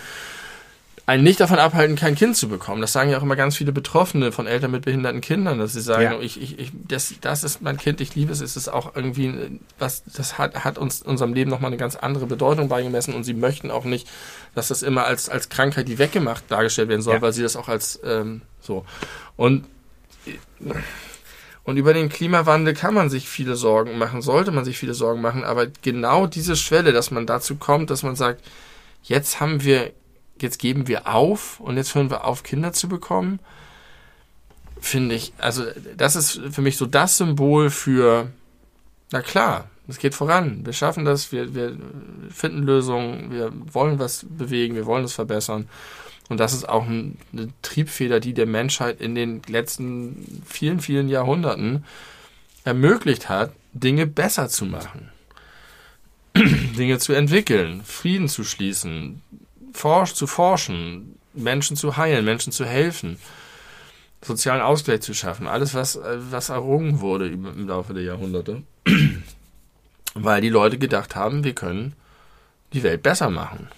[1.09, 2.81] einen nicht davon abhalten, kein Kind zu bekommen.
[2.81, 5.81] Das sagen ja auch immer ganz viele Betroffene von Eltern mit behinderten Kindern, dass sie
[5.81, 6.19] sagen, Ja.
[6.19, 9.59] ich, ich, ich, das, das ist mein Kind, ich liebe es, es ist auch irgendwie,
[9.79, 13.33] was, das hat, hat uns unserem Leben nochmal eine ganz andere Bedeutung beigemessen und sie
[13.33, 14.07] möchten auch nicht,
[14.55, 17.21] dass das immer als, als Krankheit, die weggemacht dargestellt werden soll, Ja.
[17.21, 18.85] weil sie das auch als ähm, so.
[19.35, 19.65] Und
[21.63, 25.21] und über den Klimawandel kann man sich viele Sorgen machen, sollte man sich viele Sorgen
[25.21, 28.43] machen, aber genau diese Schwelle, dass man dazu kommt, dass man sagt,
[29.03, 29.91] jetzt haben wir,
[30.43, 33.39] jetzt geben wir auf und jetzt hören wir auf, Kinder zu bekommen,
[34.79, 35.65] finde ich, also
[35.97, 38.29] das ist für mich so das Symbol für,
[39.11, 41.75] na klar, es geht voran, wir schaffen das, wir, wir
[42.31, 45.67] finden Lösungen, wir wollen was bewegen, wir wollen es verbessern.
[46.29, 51.09] Und das ist auch ein, eine Triebfeder, die der Menschheit in den letzten vielen, vielen
[51.09, 51.83] Jahrhunderten
[52.63, 55.09] ermöglicht hat, Dinge besser zu machen.
[56.35, 59.23] Dinge zu entwickeln, Frieden zu schließen,
[59.79, 63.17] forsch, zu forschen, Menschen zu heilen, Menschen zu helfen,
[64.21, 65.47] sozialen Ausgleich zu schaffen.
[65.47, 68.63] Alles, was, äh, was errungen wurde im Laufe der Jahrhunderte.
[70.15, 71.93] Weil die Leute gedacht haben, wir können
[72.73, 73.69] die Welt besser machen.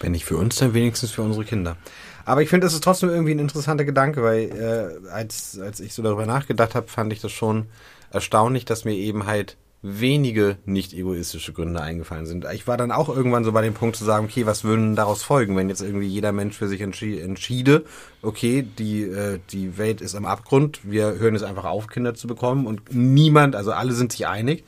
[0.00, 1.76] Wenn nicht für uns, dann wenigstens für unsere Kinder.
[2.24, 5.94] Aber ich finde, das ist trotzdem irgendwie ein interessanter Gedanke, weil äh, als, als ich
[5.94, 7.66] so darüber nachgedacht habe, fand ich das schon
[8.10, 12.44] erstaunlich, dass mir eben halt wenige nicht egoistische Gründe eingefallen sind.
[12.52, 15.22] Ich war dann auch irgendwann so bei dem Punkt zu sagen, okay, was würden daraus
[15.22, 17.84] folgen, wenn jetzt irgendwie jeder Mensch für sich entschi entschiede,
[18.20, 22.26] okay, die, äh, die Welt ist am Abgrund, wir hören jetzt einfach auf, Kinder zu
[22.26, 24.64] bekommen und niemand, also alle sind sich einig,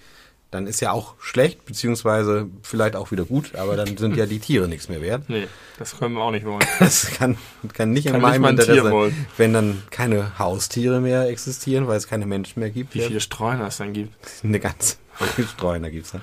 [0.51, 4.41] dann ist ja auch schlecht, beziehungsweise vielleicht auch wieder gut, aber dann sind ja die
[4.41, 5.29] Tiere nichts mehr wert.
[5.29, 5.47] Nee,
[5.79, 6.65] das können wir auch nicht wollen.
[6.81, 7.39] Das kann,
[7.73, 9.27] kann nicht in Kann meinem nicht Interesse, wollen.
[9.37, 12.95] wenn dann keine Haustiere mehr existieren, weil es keine Menschen mehr gibt.
[12.95, 14.15] Wie viele Streuner es dann gibt.
[14.43, 16.23] Eine ganze Menge Streuner gibt's dann.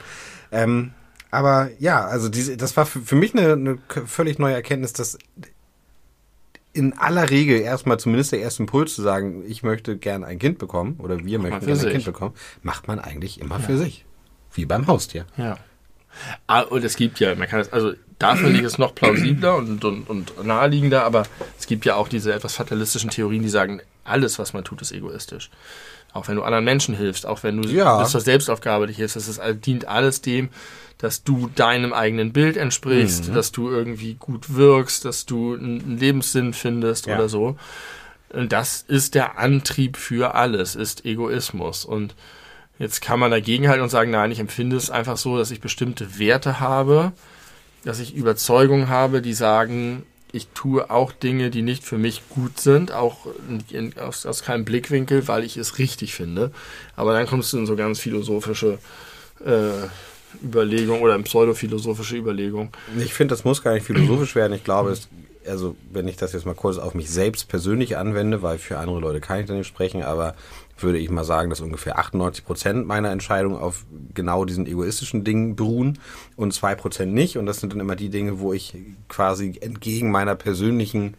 [0.52, 0.92] Ähm,
[1.32, 5.18] aber ja, also diese, das war für, für mich eine, eine völlig neue Erkenntnis, dass
[6.74, 10.60] in aller Regel erstmal zumindest der erste Impuls zu sagen, ich möchte gern ein Kind
[10.60, 11.92] bekommen oder wir man möchten gerne ein.
[11.92, 14.06] Kind bekommen, macht man eigentlich immer für sich.
[14.58, 15.26] Wie beim Haustier.
[15.38, 15.58] Ja.
[16.48, 19.56] Ah, und es gibt ja, man kann es, also da finde ich es noch plausibler
[19.56, 21.24] und, und, und naheliegender, aber
[21.60, 24.92] es gibt ja auch diese etwas fatalistischen Theorien, die sagen, alles, was man tut, ist
[24.92, 25.52] egoistisch.
[26.14, 28.02] Auch wenn du anderen Menschen hilfst, auch wenn du Ja.
[28.02, 30.50] bis zur Selbstaufgabe dich hilfst, das ist, dient alles dem,
[30.98, 36.54] dass du deinem eigenen Bild entsprichst, dass du irgendwie gut wirkst, dass du einen Lebenssinn
[36.54, 37.16] findest Ja.
[37.16, 37.58] oder so.
[38.30, 41.86] Und das ist der Antrieb für alles, ist Egoismus.
[41.86, 42.16] Und
[42.80, 45.62] jetzt kann man dagegen halten und sagen, nein, ich empfinde es einfach so, dass ich
[45.62, 47.12] bestimmte Werte habe,
[47.84, 52.60] dass ich Überzeugungen habe, die sagen, ich tue auch Dinge, die nicht für mich gut
[52.60, 53.28] sind, auch
[53.70, 56.52] in, aus, aus keinem Blickwinkel, weil ich es richtig finde.
[56.96, 58.78] Aber dann kommst du in so ganz philosophische
[59.46, 59.88] äh,
[60.44, 62.70] Überlegungen oder in pseudophilosophische Überlegungen.
[63.00, 64.54] Ich finde, das muss gar nicht philosophisch werden.
[64.54, 65.08] Ich glaube, es,
[65.48, 69.00] also wenn ich das jetzt mal kurz auf mich selbst persönlich anwende, weil für andere
[69.00, 70.36] Leute kann ich da nicht sprechen, aber
[70.84, 75.56] würde ich mal sagen, dass ungefähr 98 Prozent meiner Entscheidungen auf genau diesen egoistischen Dingen
[75.56, 76.00] beruhen
[76.36, 77.38] und zwei Prozent nicht.
[77.38, 78.76] Und das sind dann immer die Dinge, wo ich
[79.08, 81.16] quasi entgegen meiner persönlichen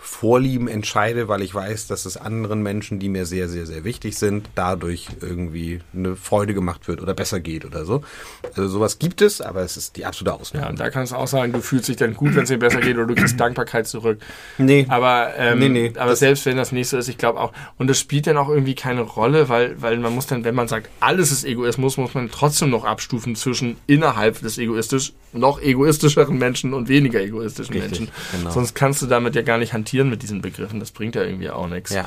[0.00, 4.16] Vorlieben entscheide, weil ich weiß, dass es anderen Menschen, die mir sehr, sehr, sehr wichtig
[4.16, 8.02] sind, dadurch irgendwie eine Freude gemacht wird oder besser geht oder so.
[8.44, 10.64] Also sowas gibt es, aber es ist die absolute Ausnahme.
[10.66, 12.60] Ja, und da kannst du auch sagen, du fühlst dich dann gut, wenn es dir
[12.60, 14.20] besser geht oder du kriegst Dankbarkeit zurück.
[14.56, 14.86] Nee.
[14.88, 17.88] Aber, ähm, Nee, nee, aber selbst wenn das nicht so ist, ich glaube auch, und
[17.88, 20.88] das spielt dann auch irgendwie keine Rolle, weil, weil man muss dann, wenn man sagt,
[21.00, 26.72] alles ist Egoismus, muss man trotzdem noch abstufen zwischen innerhalb des egoistisch, noch egoistischeren Menschen
[26.72, 28.12] und weniger egoistischen Richtig, Menschen.
[28.38, 28.50] genau.
[28.52, 31.50] Sonst kannst du damit ja gar nicht hantieren mit diesen Begriffen, das bringt ja irgendwie
[31.50, 31.92] auch nichts.
[31.92, 32.06] Ja.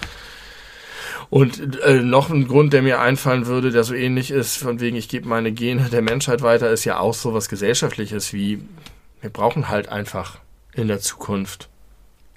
[1.29, 4.97] Und äh, noch ein Grund, der mir einfallen würde, der so ähnlich ist, von wegen
[4.97, 8.59] ich gebe meine Gene der Menschheit weiter, ist ja auch so was Gesellschaftliches wie
[9.21, 10.39] wir brauchen halt einfach
[10.73, 11.69] in der Zukunft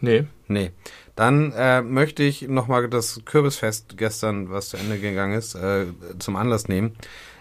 [0.00, 0.24] nee.
[0.48, 0.70] Nee.
[1.14, 5.84] Dann äh, möchte ich nochmal das Kürbisfest gestern, was zu Ende gegangen ist, äh,
[6.18, 6.96] zum Anlass nehmen.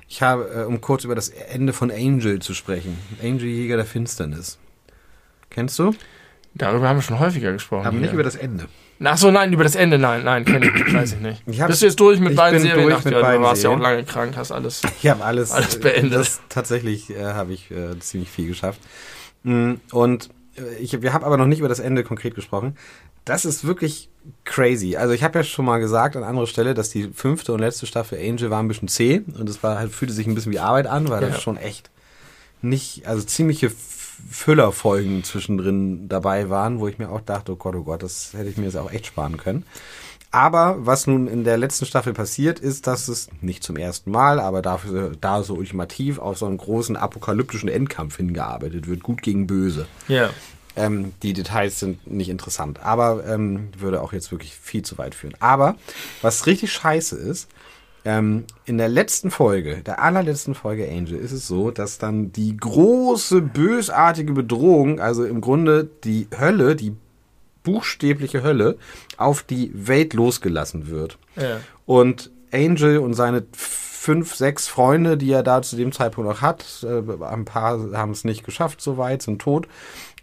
[0.09, 2.97] Ich habe, äh, um kurz über das Ende von Angel zu sprechen.
[3.23, 4.59] Angel Jäger der Finsternis.
[5.49, 5.95] Kennst du?
[6.53, 7.85] Darüber haben wir schon häufiger gesprochen.
[7.85, 8.01] Aber hier.
[8.01, 8.67] nicht über das Ende.
[9.03, 11.43] Ach so, nein, über das Ende, nein, nein, kenne ich nicht, weiß ich nicht.
[11.47, 12.91] Ich hab's- Bist du jetzt durch mit beiden Serien?
[12.93, 13.95] Ach, mit ja, beiden du warst ja auch Serien.
[13.95, 14.81] lange krank, hast alles.
[15.01, 16.19] Ich habe alles, Alles beendet.
[16.19, 18.79] Das, tatsächlich äh, habe ich äh, ziemlich viel geschafft.
[19.43, 22.77] Mm, Und äh, ich, wir haben aber noch nicht über das Ende konkret gesprochen.
[23.25, 24.09] Das ist wirklich
[24.45, 24.95] crazy.
[24.97, 27.85] Also ich habe ja schon mal gesagt an anderer Stelle, dass die fünfte und letzte
[27.85, 30.59] Staffel Angel war ein bisschen zäh und es war halt fühlte sich ein bisschen wie
[30.59, 31.29] Arbeit an, weil Ja.
[31.29, 31.89] das schon echt
[32.63, 33.71] nicht, also ziemliche
[34.30, 38.49] Füllerfolgen zwischendrin dabei waren, wo ich mir auch dachte, oh Gott, oh Gott, das hätte
[38.49, 39.65] ich mir jetzt auch echt sparen können.
[40.32, 44.39] Aber was nun in der letzten Staffel passiert, ist, dass es nicht zum ersten Mal,
[44.39, 49.45] aber dafür da so ultimativ auf so einen großen apokalyptischen Endkampf hingearbeitet wird, gut gegen
[49.45, 49.88] böse.
[50.07, 50.30] Ja.
[50.78, 55.15] Ähm, die Details sind nicht interessant, aber ähm, würde auch jetzt wirklich viel zu weit
[55.15, 55.36] führen.
[55.41, 55.76] Aber
[56.22, 57.49] was richtig scheiße ist,
[58.03, 62.57] ähm, in der letzten Folge, der allerletzten Folge Angel, ist es so, dass dann die
[62.57, 66.95] große, bösartige Bedrohung, also im Grunde die Hölle, die
[67.63, 68.77] buchstäbliche Hölle,
[69.17, 71.19] auf die Welt losgelassen wird.
[71.35, 71.59] Ja.
[71.85, 76.65] Und Angel und seine fünf, sechs Freunde, die er da zu dem Zeitpunkt noch hat,
[76.83, 79.67] äh, ein paar haben es nicht geschafft soweit, sind tot,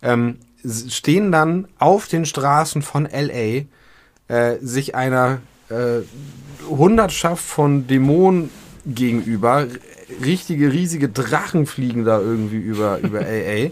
[0.02, 3.66] ähm, stehen dann auf den Straßen von LA,
[4.26, 5.38] äh, sich einer
[5.70, 6.00] äh,
[6.68, 8.50] Hundertschaft von Dämonen
[8.86, 9.66] gegenüber.
[10.24, 13.70] Richtige, riesige Drachen fliegen da irgendwie über, über LA.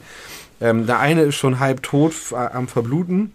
[0.61, 3.33] Ähm, der eine ist schon halb tot f- am Verbluten.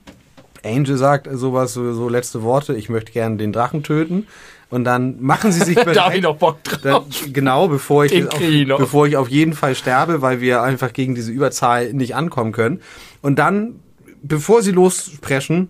[0.63, 4.27] Angel sagt sowas, so, so letzte Worte, ich möchte gerne den Drachen töten.
[4.69, 6.21] Und dann machen sie sich Da habe ich bereit.
[6.21, 6.81] noch Bock drauf.
[6.81, 10.93] Dann, genau, bevor ich, auf, ich bevor ich auf jeden Fall sterbe, weil wir einfach
[10.93, 12.81] gegen diese Überzahl nicht ankommen können.
[13.21, 13.79] Und dann,
[14.23, 15.69] bevor sie lossprechen,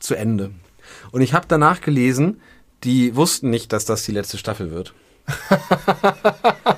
[0.00, 0.50] zu Ende.
[1.12, 2.40] Und ich habe danach gelesen,
[2.84, 4.92] die wussten nicht, dass das die letzte Staffel wird.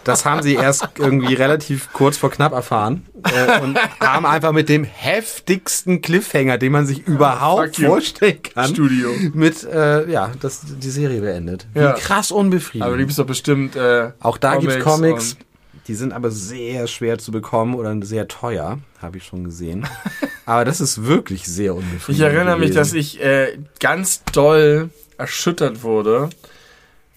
[0.05, 4.69] Das haben sie erst irgendwie relativ kurz vor knapp erfahren äh, und haben einfach mit
[4.69, 7.87] dem heftigsten Cliffhanger, den man sich überhaupt Fuck you.
[7.89, 9.11] vorstellen kann, Studio.
[9.33, 11.67] mit äh, ja, das die Serie beendet.
[11.75, 11.97] Ja.
[11.97, 12.83] Wie krass unbefriedigend.
[12.85, 13.77] Aber du liebst doch bestimmt.
[13.77, 15.33] Äh, Auch da gibt's Comics Comics.
[15.33, 15.39] und-
[15.87, 19.87] Die sind aber sehr schwer zu bekommen oder sehr teuer, habe ich schon gesehen.
[20.47, 22.17] aber das ist wirklich sehr unbefriedigend.
[22.17, 22.77] Ich erinnere mich, gewesen.
[22.77, 26.31] dass ich äh, ganz doll erschüttert wurde.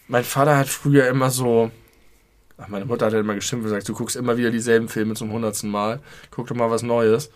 [0.08, 1.72] Mein Vater hat früher immer so.
[2.58, 5.14] Ach, meine Mutter hat halt immer gestimmt und gesagt, du guckst immer wieder dieselben Filme
[5.14, 6.00] zum hundertsten Mal.
[6.32, 7.30] Guck doch mal was Neues.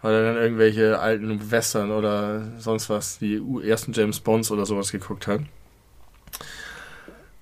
[0.00, 4.92] Weil er dann irgendwelche alten Western oder sonst was, die ersten James Bonds oder sowas
[4.92, 5.40] geguckt hat.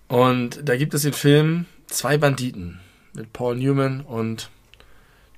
[0.08, 2.80] Und da gibt es den Film Zwei Banditen
[3.16, 4.50] mit Paul Newman und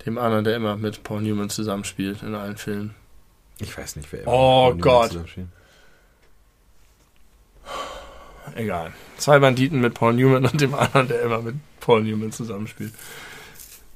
[0.05, 2.95] dem anderen, der immer mit Paul Newman zusammenspielt in allen Filmen.
[3.61, 4.27] Ich weiß nicht, wer.
[4.27, 5.09] Oh immer Gott.
[5.09, 5.49] zusammenspielt.
[8.55, 8.93] Egal.
[9.19, 12.93] Zwei Banditen mit Paul Newman und dem anderen, der immer mit Paul Newman zusammenspielt.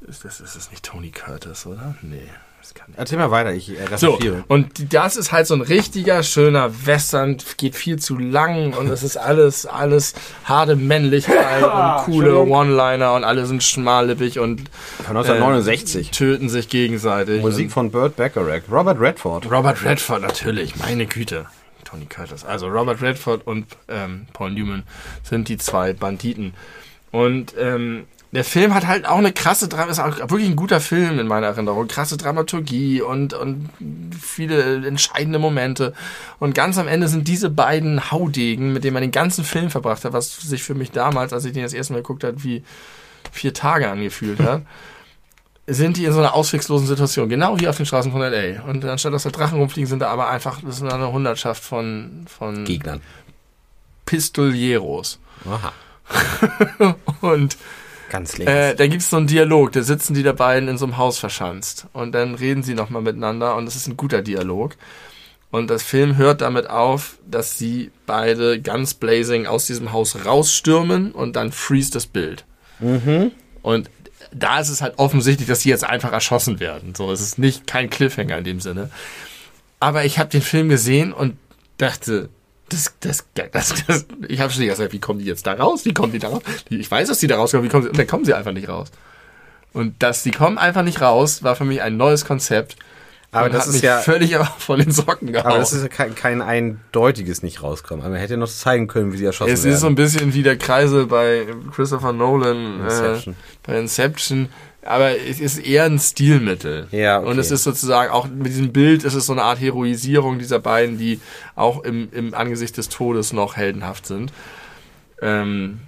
[0.03, 1.95] Ist das, ist das nicht Tony Curtis, oder?
[2.03, 2.29] Nee.
[2.63, 2.99] Das kann nicht.
[3.01, 7.39] Erzähl mal weiter, ich äh, So, und das ist halt so ein richtiger, schöner Western,
[7.57, 12.53] geht viel zu lang und es ist alles, alles harte Männlichkeit und coole Entschuldigung.
[12.53, 16.13] One-Liner und alle sind schmallippig und Von 1969.
[16.13, 17.43] töten sich gegenseitig.
[17.43, 18.63] Musik von Burt Bacharach.
[18.71, 19.51] Robert Redford.
[19.51, 21.47] Robert Redford natürlich, meine Güte.
[21.83, 22.45] Tony Curtis.
[22.45, 24.85] Also Robert Redford und ähm, Paul Newman
[25.25, 26.55] sind die zwei Banditen.
[27.11, 30.81] Und ähm, der Film hat halt auch eine krasse Dra ist auch wirklich ein guter
[30.81, 31.87] Film in meiner Erinnerung.
[31.87, 33.69] Krasse Dramaturgie und, und
[34.19, 35.93] viele entscheidende Momente.
[36.39, 40.05] Und ganz am Ende sind diese beiden Haudegen, mit denen man den ganzen Film verbracht
[40.05, 42.65] hat, was sich für mich damals, als ich den das erste Mal geguckt habe, wie
[43.31, 44.63] vier Tage angefühlt hat
[45.67, 48.63] sind die in so einer ausweglosen Situation, genau wie auf den Straßen von L.A.
[48.63, 52.27] Und anstatt dass da Drachen rumfliegen, sind da aber einfach, das ist eine Hundertschaft von,
[52.27, 53.01] von Gegnern.
[54.05, 55.19] Pistolieros.
[55.47, 55.73] Aha.
[57.21, 57.57] Und
[58.13, 58.53] Ganz links.
[58.53, 60.99] äh, dann gibt es so einen Dialog, da sitzen die da beiden in so einem
[60.99, 61.87] Haus verschanzt.
[61.95, 64.77] Und dann reden sie nochmal miteinander und es ist ein guter Dialog.
[65.51, 71.13] Und das Film hört damit auf, dass sie beide ganz blazing aus diesem Haus rausstürmen
[71.13, 72.45] und dann freeze das Bild.
[73.63, 73.91] Und
[74.31, 76.95] da ist es halt offensichtlich, dass sie jetzt einfach erschossen werden.
[76.95, 78.91] So, es ist nicht kein Cliffhanger in dem Sinne.
[79.81, 81.37] Aber ich habe den Film gesehen und
[81.79, 82.29] dachte,
[82.73, 85.85] das, das, das, das ich habe schon gesagt, wie kommen die jetzt da raus?
[85.85, 86.43] Wie kommen die da raus?
[86.69, 87.91] Ich weiß, dass die da rauskommen, wie kommen sie?
[87.91, 88.91] Und dann kommen sie einfach nicht raus.
[89.73, 92.77] Und dass die kommen einfach nicht raus, war für mich ein neues Konzept.
[93.31, 93.99] aber das hat ist mich ja.
[93.99, 95.53] völlig von den Socken gehauen.
[95.53, 98.03] Aber das ist ja kein, kein eindeutiges nicht rauskommen.
[98.03, 99.75] Aber man hätte ja noch zeigen können, wie sie erschossen es werden.
[99.75, 103.35] ist so ein bisschen wie der Kreisel bei Christopher Nolan, Inception.
[103.35, 104.49] Äh, bei Inception.
[104.85, 106.89] Aber es ist eher ein Stilmittel.
[106.91, 107.29] Ja, okay.
[107.29, 110.59] Und es ist sozusagen auch mit diesem Bild ist es so eine Art Heroisierung dieser
[110.59, 111.21] beiden, die
[111.55, 114.33] auch im, im Angesicht des Todes noch heldenhaft sind.
[115.21, 115.81] Ähm,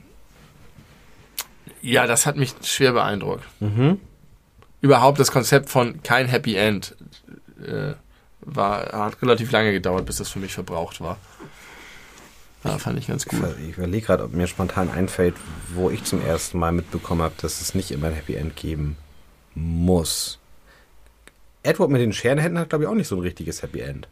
[1.82, 3.44] ja, das hat mich schwer beeindruckt.
[3.60, 4.00] Mhm.
[4.80, 6.94] Überhaupt das Konzept von kein Happy End
[7.66, 7.94] äh,
[8.42, 11.18] war, hat relativ lange gedauert, bis das für mich verbraucht war.
[12.64, 13.40] Ja, fand ich ganz gut.
[13.68, 15.34] Ich überlege gerade, ob mir spontan einfällt,
[15.74, 18.96] wo ich zum ersten Mal mitbekommen habe, dass es nicht immer ein Happy End geben
[19.54, 20.38] muss.
[21.62, 24.08] Edward mit den Scherenhänden hat, glaube ich, auch nicht so ein richtiges Happy End.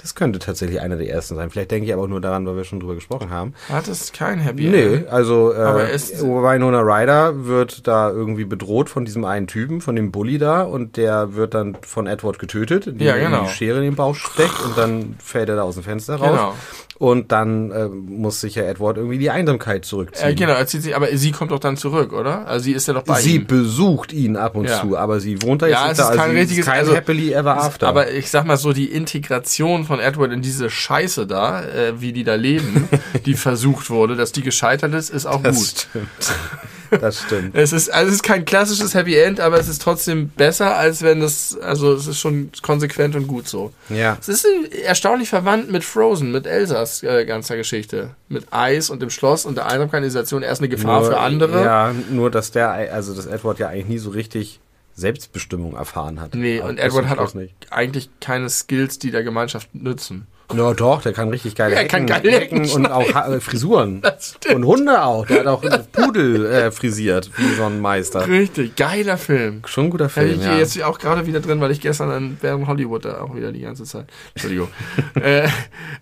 [0.00, 1.50] Das könnte tatsächlich einer der ersten sein.
[1.50, 3.54] Vielleicht denke ich aber auch nur daran, weil wir schon drüber gesprochen haben.
[3.68, 5.08] Hat es kein Happy Nee, End?
[5.08, 9.96] also Aber äh, es- Winona Ryder wird da irgendwie bedroht von diesem einen Typen, von
[9.96, 13.42] dem Bully da und der wird dann von Edward getötet, indem Ja, er genau.
[13.42, 16.30] die Schere in den Bauch steckt und dann fällt er da aus dem Fenster raus.
[16.30, 16.54] Genau.
[17.00, 20.30] Und dann äh, muss sich ja Edward irgendwie die Einsamkeit zurückziehen.
[20.30, 22.48] Äh, genau, er zieht sich, aber sie kommt doch dann zurück, oder?
[22.48, 23.46] Also sie ist ja doch bei Sie ihm.
[23.46, 24.80] besucht ihn ab und Ja.
[24.80, 26.02] zu, aber sie wohnt da jetzt Ja, nicht es da.
[26.04, 27.86] ist also kein sie richtiges- kein also- Happily Ever After.
[27.86, 32.12] Aber ich sag mal so, die Integration von Edward in diese Scheiße da, äh, wie
[32.12, 32.88] die da leben,
[33.26, 35.66] die versucht wurde, dass die gescheitert ist, ist auch das gut.
[35.66, 37.02] stimmt.
[37.02, 37.54] Das stimmt.
[37.54, 41.02] Es ist, also es ist kein klassisches Happy End, aber es ist trotzdem besser, als
[41.02, 43.72] wenn das, also es ist schon konsequent und gut so.
[43.90, 44.16] Ja.
[44.20, 48.10] Es ist äh, erstaunlich verwandt mit Frozen, mit Elsas äh, ganzer Geschichte.
[48.28, 51.62] Mit Eis und dem Schloss und der Einsamkeitisation erst eine Gefahr Nur- für andere.
[51.62, 54.60] Ja, nur dass der, also dass Edward ja eigentlich nie so richtig
[54.98, 56.34] Selbstbestimmung erfahren hat.
[56.34, 57.54] Nee, Aber und Edward hat auch nicht.
[57.70, 60.26] eigentlich keine Skills, die der Gemeinschaft nützen.
[60.54, 63.12] Na doch, der kann richtig geile Ja, er kann Ecken, geile Ecken Ecken und auch
[63.14, 64.00] Ha- äh, Frisuren.
[64.02, 64.54] Das stimmt.
[64.56, 65.26] Und Hunde auch.
[65.26, 68.26] Der hat auch Pudel äh, frisiert, wie so ein Meister.
[68.26, 69.62] Richtig, geiler Film.
[69.66, 70.56] Schon ein guter Film, bin ich ja.
[70.56, 73.60] jetzt auch gerade wieder drin, weil ich gestern an während Hollywood da auch wieder die
[73.60, 74.06] ganze Zeit.
[74.34, 74.68] Entschuldigung.
[75.20, 75.46] äh,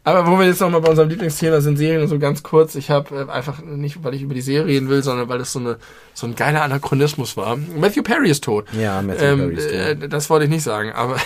[0.05, 2.76] aber wo wir jetzt nochmal bei unserem Lieblingsthema sind, Serien und so ganz kurz.
[2.76, 5.53] Ich habe äh, einfach nicht, weil ich über die Serie reden will, sondern weil das
[5.53, 5.78] so, eine,
[6.14, 7.57] so ein geiler Anachronismus war.
[7.57, 8.66] Matthew Perry ist tot.
[8.72, 9.74] Ja, Matthew Ähm, Perry ist tot.
[10.05, 11.16] äh, das wollte ich nicht sagen, aber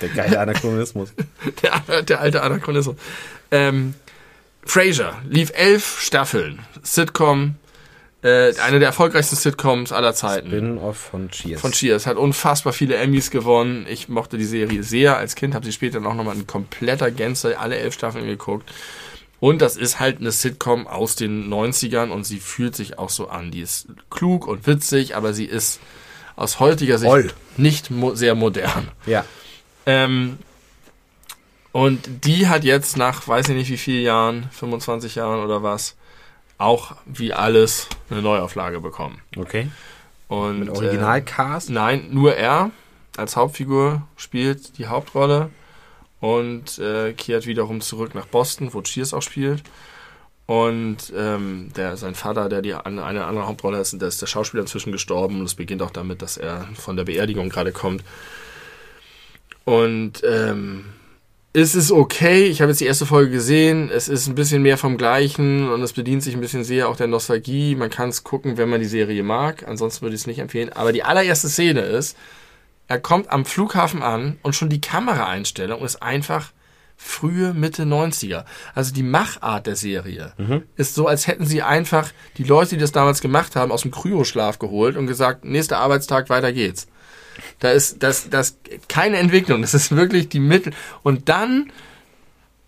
[0.00, 1.12] Der geile Anachronismus.
[1.62, 2.61] der, der alte Anachronismus.
[3.50, 3.94] Ähm,
[4.64, 6.60] Frasier lief elf Staffeln.
[6.82, 7.56] Sitcom,
[8.22, 10.48] äh, eine der erfolgreichsten Sitcoms aller Zeiten.
[10.48, 11.60] Spin-off von Cheers.
[11.60, 12.06] Von Cheers.
[12.06, 13.84] Hat unfassbar viele Emmys gewonnen.
[13.88, 17.58] Ich mochte die Serie sehr als Kind, habe sie später noch nochmal in kompletter Gänze
[17.58, 18.70] alle elf Staffeln geguckt.
[19.40, 23.28] Und das ist halt eine Sitcom aus den 90ern und sie fühlt sich auch so
[23.28, 23.50] an.
[23.50, 25.80] Die ist klug und witzig, aber sie ist
[26.36, 27.32] aus heutiger Sicht Voll.
[27.56, 28.88] nicht mo sehr modern.
[29.04, 29.24] Ja.
[29.84, 30.38] Ähm,
[31.72, 35.96] und die hat jetzt nach, weiß ich nicht wie vielen Jahren, 25 Jahren oder was,
[36.58, 39.20] auch wie alles eine Neuauflage bekommen.
[39.36, 39.68] Okay.
[40.28, 41.70] Und, Mit äh, Originalcast.
[41.70, 42.70] Nein, nur er
[43.16, 45.50] als Hauptfigur spielt die Hauptrolle
[46.20, 49.62] und äh, kehrt wiederum zurück nach Boston, wo Cheers auch spielt.
[50.46, 54.62] Und ähm, der, sein Vater, der die eine andere Hauptrolle ist, der ist der Schauspieler
[54.62, 58.02] inzwischen gestorben und es beginnt auch damit, dass er von der Beerdigung gerade kommt.
[59.64, 60.84] Und ähm,
[61.54, 62.44] es ist okay.
[62.46, 63.90] Ich habe jetzt die erste Folge gesehen.
[63.90, 66.96] Es ist ein bisschen mehr vom Gleichen und es bedient sich ein bisschen sehr auch
[66.96, 67.74] der Nostalgie.
[67.76, 69.66] Man kann es gucken, wenn man die Serie mag.
[69.68, 70.70] Ansonsten würde ich es nicht empfehlen.
[70.72, 72.16] Aber die allererste Szene ist,
[72.88, 76.52] Er kommt am Flughafen an und schon die Kameraeinstellung ist einfach
[76.96, 78.44] frühe Mitte 90er.
[78.74, 80.34] Also die Machart der Serie
[80.76, 83.90] ist so, als hätten sie einfach die Leute, die das damals gemacht haben, aus dem
[83.92, 86.86] Kryoschlaf geholt und gesagt, nächster Arbeitstag, weiter geht's.
[87.62, 88.56] Da ist das, das
[88.88, 89.62] keine Entwicklung.
[89.62, 90.72] Das ist wirklich die Mittel.
[91.04, 91.70] Und dann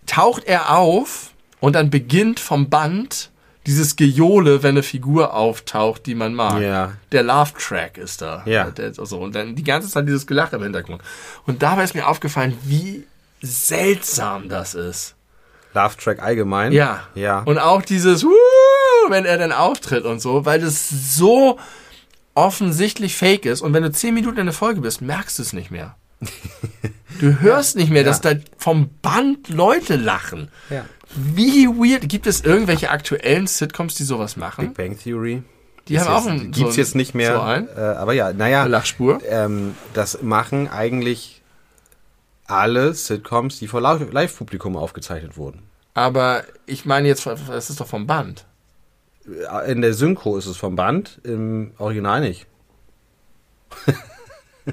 [0.07, 3.33] taucht er auf und dann beginnt vom Band
[3.67, 6.63] dieses Gejohle, wenn eine Figur auftaucht, die man mag.
[6.63, 6.93] Ja.
[7.11, 8.45] Der Love Track ist da.
[8.47, 8.71] Ja.
[8.71, 9.19] Der, so.
[9.19, 11.03] Und dann die ganze Zeit dieses Gelache im Hintergrund.
[11.45, 13.05] Und dabei ist mir aufgefallen, wie
[13.43, 15.17] seltsam das ist.
[15.73, 16.71] Love Track allgemein.
[16.71, 17.09] Ja.
[17.17, 17.41] Ja.
[17.41, 18.25] Und auch dieses,
[19.09, 21.59] wenn er dann auftritt und so, weil das so
[22.35, 23.61] offensichtlich fake ist.
[23.61, 25.97] Und wenn du zehn Minuten in der Folge bist, merkst du es nicht mehr.
[27.21, 30.49] Du hörst nicht mehr, dass da vom Band Leute lachen.
[30.69, 30.85] ja.
[31.15, 32.09] Wie weird.
[32.09, 34.67] Gibt es irgendwelche aktuellen Sitcoms, die sowas machen?
[34.67, 35.45] Big Bang Theory.
[35.87, 37.35] Die haben auch jetzt, einen, Gibt's so, jetzt nicht mehr.
[37.37, 38.65] So ein, Äh, aber ja, naja.
[38.65, 39.21] Lachspur.
[39.29, 41.43] Ähm, das machen eigentlich
[42.47, 45.63] alle Sitcoms, die vor Live-Publikum aufgezeichnet wurden.
[45.95, 48.45] Aber ich meine jetzt, das ist doch vom Band.
[49.69, 52.47] In der Synchro ist es vom Band, im Original nicht.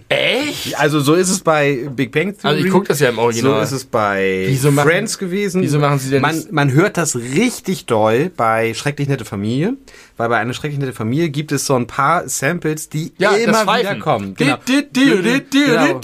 [0.09, 0.75] Echt?
[0.79, 2.55] Also so ist es bei Big Bang Theory.
[2.55, 3.63] Also ich gucke das ja im So Original.
[3.63, 5.61] ist es bei Wieso machen- Friends gewesen.
[5.61, 9.73] wieso machen sie denn man, man hört das richtig doll bei Schrecklich nette Familie,
[10.17, 13.63] weil bei einer Schrecklich nette Familie gibt es so ein paar Samples, die ja, immer
[13.65, 14.33] wieder kommen.
[14.35, 14.57] Genau.
[14.65, 15.99] Dit, dit, dit, dit, Genau.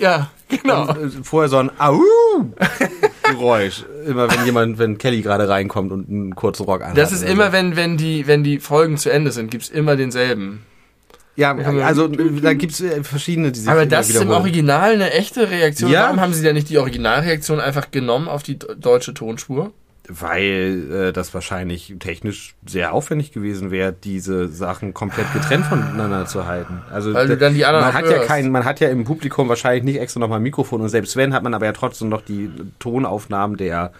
[0.00, 0.88] Ja, genau.
[0.88, 2.00] Und, äh, vorher so ein Au
[3.30, 6.98] Geräusch, immer wenn jemand, wenn Kelly gerade reinkommt und einen kurzen Rock anhat.
[6.98, 7.52] Das ist immer, so.
[7.52, 10.64] wenn, wenn, die, wenn die Folgen zu Ende sind, gibt's immer denselben.
[11.36, 14.30] ja, also da gibt's äh, verschiedene, die sich Aber das ist im.
[14.30, 15.90] Original eine echte Reaktion.
[15.90, 16.04] Ja.
[16.04, 19.72] Warum haben sie denn nicht die Originalreaktion einfach genommen auf die deutsche Tonspur?
[20.10, 26.46] Weil äh, das wahrscheinlich technisch sehr aufwendig gewesen wäre, diese Sachen komplett getrennt voneinander zu
[26.46, 26.80] halten.
[26.90, 28.26] Also Weil du dann die anderen man hat ja hörst.
[28.28, 31.34] kein, man hat ja im Publikum wahrscheinlich nicht extra nochmal ein Mikrofon und selbst wenn
[31.34, 33.92] hat man aber ja trotzdem noch die Tonaufnahmen der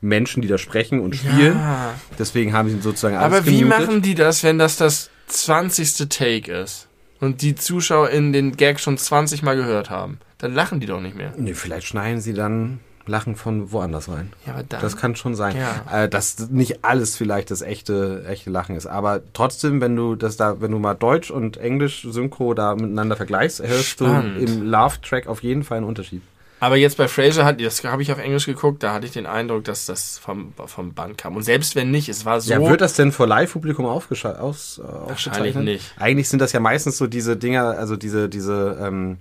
[0.00, 1.56] Menschen, die da sprechen und spielen.
[1.56, 1.94] Ja.
[2.18, 3.80] Deswegen haben sie sozusagen alles Aber wie gemutet.
[3.80, 6.08] machen die das, wenn das das 20.
[6.08, 6.86] Take ist
[7.18, 10.18] und die Zuschauer in den Gag schon 20 Mal gehört haben?
[10.38, 11.32] Dann lachen die doch nicht mehr.
[11.36, 12.78] Nee, vielleicht schneiden sie dann
[13.08, 14.32] Lachen von woanders rein.
[14.46, 14.80] Ja, dann.
[14.80, 15.56] Das kann schon sein.
[15.56, 16.04] Ja.
[16.04, 18.86] Äh, dass nicht alles vielleicht das echte, echte Lachen ist.
[18.86, 23.16] Aber trotzdem, wenn du das da, wenn du mal Deutsch und Englisch Synchro da miteinander
[23.16, 24.36] vergleichst, hörst Spannend.
[24.36, 26.22] du im Love-Track auf jeden Fall einen Unterschied.
[26.58, 29.26] Aber jetzt bei Frasier hat, das habe ich auf Englisch geguckt, da hatte ich den
[29.26, 31.36] Eindruck, dass das vom, vom Band kam.
[31.36, 32.50] Und selbst wenn nicht, es war so.
[32.50, 35.92] Ja, wird das denn vor Live-Publikum aufgescha- aus, äh, Wahrscheinlich nicht.
[35.98, 39.18] Eigentlich sind das ja meistens so diese Dinger, also diese, diese, ähm,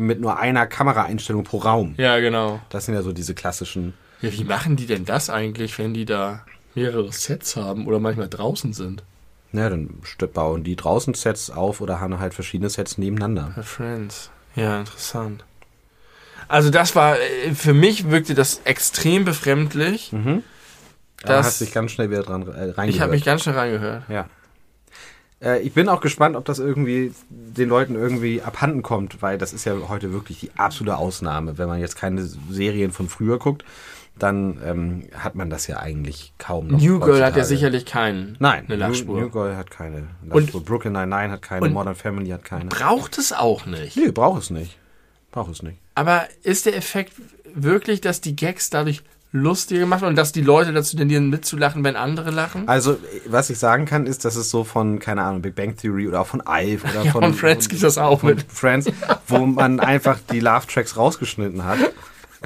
[0.00, 1.94] mit nur einer Kameraeinstellung pro Raum.
[1.98, 2.60] ja, genau.
[2.70, 3.94] Das sind ja so diese klassischen.
[4.20, 6.44] Ja, wie machen die denn das eigentlich, wenn die da
[6.74, 9.02] mehrere Sets haben oder manchmal draußen sind?
[9.52, 9.88] Ja, dann
[10.32, 13.52] bauen die draußen Sets auf oder haben halt verschiedene Sets nebeneinander.
[13.56, 14.30] Bei Friends.
[14.54, 15.44] Ja, interessant.
[16.48, 20.12] Also das war, äh, für mich wirkte das extrem befremdlich.
[20.12, 20.42] Aber
[21.22, 22.88] Das- hast dich ganz schnell wieder dran äh, reingehört.
[22.88, 24.04] Ich habe mich ganz schnell reingehört.
[24.08, 24.26] Ja.
[25.42, 29.52] Äh, ich bin auch gespannt, ob das irgendwie den Leuten irgendwie abhanden kommt, weil das
[29.52, 31.58] ist ja heute wirklich die absolute Ausnahme.
[31.58, 33.64] Wenn man jetzt keine Serien von früher guckt,
[34.18, 36.80] dann ähm, hat man das ja eigentlich kaum noch.
[36.80, 38.36] New Girl hat ja sicherlich keinen.
[38.38, 39.16] Nein, eine Lachspur.
[39.16, 40.08] New, New Girl hat keine.
[40.28, 40.52] Und-.
[40.64, 41.68] Brooklyn Nine-Nine hat keine.
[41.70, 42.66] Modern Family hat keine.
[42.66, 43.96] Braucht es auch nicht.
[43.96, 44.76] Nee, braucht es nicht.
[45.32, 45.78] Braucht es nicht.
[45.94, 47.14] Aber ist der Effekt
[47.54, 49.02] wirklich, dass die Gags dadurch
[49.32, 52.68] lustiger gemacht und dass die Leute dazu tendieren mitzulachen, wenn andere lachen?
[52.68, 56.08] Also, was ich sagen kann, ist, dass es so von, keine Ahnung, Big Bang Theory
[56.08, 58.44] oder auch von Alf oder Ja, von, von Friends gibt das auch mit.
[58.48, 58.90] Friends,
[59.28, 61.78] wo man einfach die Love-Tracks rausgeschnitten hat.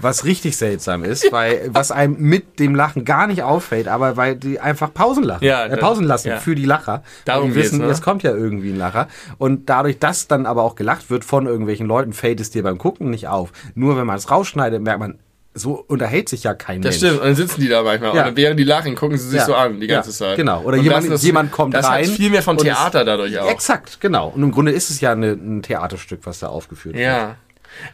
[0.00, 4.34] Was richtig seltsam ist, weil was einem mit dem Lachen gar nicht auffällt, aber weil
[4.34, 6.38] die einfach Pausen lachen, Ja, äh, Pausen lassen ja.
[6.38, 7.04] für die Lacher.
[7.24, 9.06] Darum die wissen, jetzt kommt ja irgendwie ein Lacher.
[9.38, 12.76] Und dadurch, dass dann aber auch gelacht wird von irgendwelchen Leuten, fällt es dir beim
[12.76, 13.52] Gucken nicht auf.
[13.76, 15.18] Nur wenn man es rausschneidet, merkt man,
[15.54, 17.06] so unterhält sich ja kein Das Mensch.
[17.06, 18.14] stimmt, und dann sitzen die da manchmal.
[18.16, 18.26] Ja.
[18.28, 19.46] Und während die lachen, gucken sie sich Ja.
[19.46, 20.36] so an, die ganze Ja, Zeit.
[20.36, 20.62] genau.
[20.62, 23.48] Oder Und jemand- das- jemand kommt das rein Hat viel mehr von Theater dadurch auch.
[23.48, 24.28] Exakt, genau.
[24.34, 27.04] Und im Grunde ist es ja eine, ein Theaterstück, was da aufgeführt wird.
[27.04, 27.36] Ja.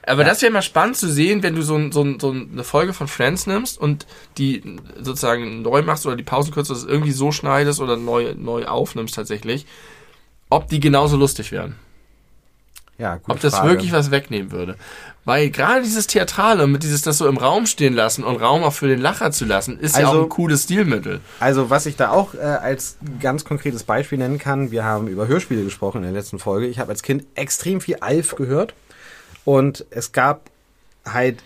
[0.06, 2.64] Aber das wäre mal spannend zu sehen, wenn du so, ein, so, ein, so eine
[2.64, 4.06] Folge von Friends nimmst und
[4.36, 4.62] die
[5.00, 9.66] sozusagen neu machst oder die Pausen kürzt, irgendwie so schneidest oder neu, neu aufnimmst tatsächlich,
[10.50, 11.76] ob die genauso lustig wären.
[13.00, 13.70] Ja, gute Ob das Frage.
[13.70, 14.76] wirklich was wegnehmen würde.
[15.24, 18.72] Weil gerade dieses Theatrale mit dieses das so im Raum stehen lassen und Raum auch
[18.72, 21.20] für den Lacher zu lassen, ist ja Also- auch ein cooles Stilmittel.
[21.40, 25.26] Also, was ich da auch äh, als ganz konkretes Beispiel nennen kann, wir haben über
[25.28, 26.66] Hörspiele gesprochen in der letzten Folge.
[26.66, 28.74] Ich habe als Kind extrem viel Alf gehört
[29.44, 30.50] und es gab
[31.06, 31.38] halt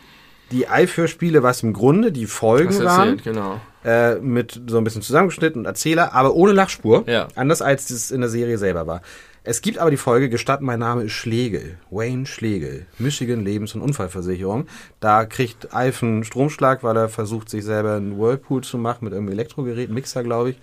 [0.50, 3.60] die Alf-Hörspiele, was im Grunde die Folgen du waren, erzählt, genau.
[3.84, 7.04] äh, mit so ein bisschen zusammengeschnitten und Erzähler, aber ohne Lachspur.
[7.08, 7.28] Ja.
[7.34, 9.02] Anders als es in der Serie selber war.
[9.46, 11.76] Es gibt aber die Folge Gestatt, mein Name ist Schlegel.
[11.90, 12.86] Wayne Schlegel.
[12.98, 14.66] Michigan Lebens- und Unfallversicherung.
[15.00, 19.12] Da kriegt Alf einen Stromschlag, weil er versucht, sich selber einen Whirlpool zu machen mit
[19.12, 20.56] irgendeinem Elektrogerät, Mixer, glaube ich.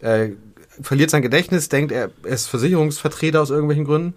[0.00, 0.30] Äh,
[0.80, 4.14] verliert sein Gedächtnis, denkt, er ist Versicherungsvertreter aus irgendwelchen Gründen.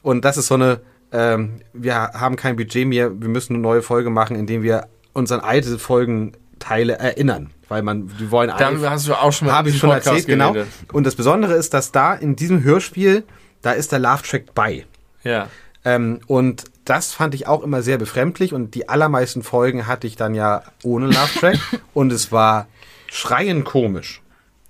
[0.00, 0.80] Und das ist so eine,
[1.12, 5.30] ähm, wir haben kein Budget mehr, wir müssen eine neue Folge machen, indem wir uns
[5.30, 7.50] an alte Folgenteile erinnern.
[7.68, 10.26] Weil man, wir wollen Darüber hast du auch schon mal habe ich schon Podcast erzählt,
[10.26, 10.54] genau.
[10.54, 10.72] geredet.
[10.90, 13.24] Und das Besondere ist, dass da in diesem Hörspiel,
[13.62, 14.86] da ist der Love Track bei.
[15.24, 15.48] Ja.
[15.84, 20.16] Ähm, und das fand ich auch immer sehr befremdlich und die allermeisten Folgen hatte ich
[20.16, 21.58] dann ja ohne Love Track
[21.94, 22.66] und es war
[23.06, 24.22] schreiend komisch,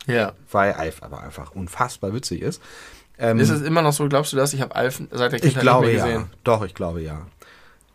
[0.07, 0.33] Ja.
[0.51, 2.63] weil Alf aber einfach unfassbar witzig ist.
[3.19, 4.53] Ähm, Ist es immer noch so, glaubst du das?
[4.55, 6.13] Ich habe Alf seit der ich Kindheit glaube nicht mehr ja.
[6.19, 6.31] gesehen.
[6.45, 7.27] Doch, ich glaube ja.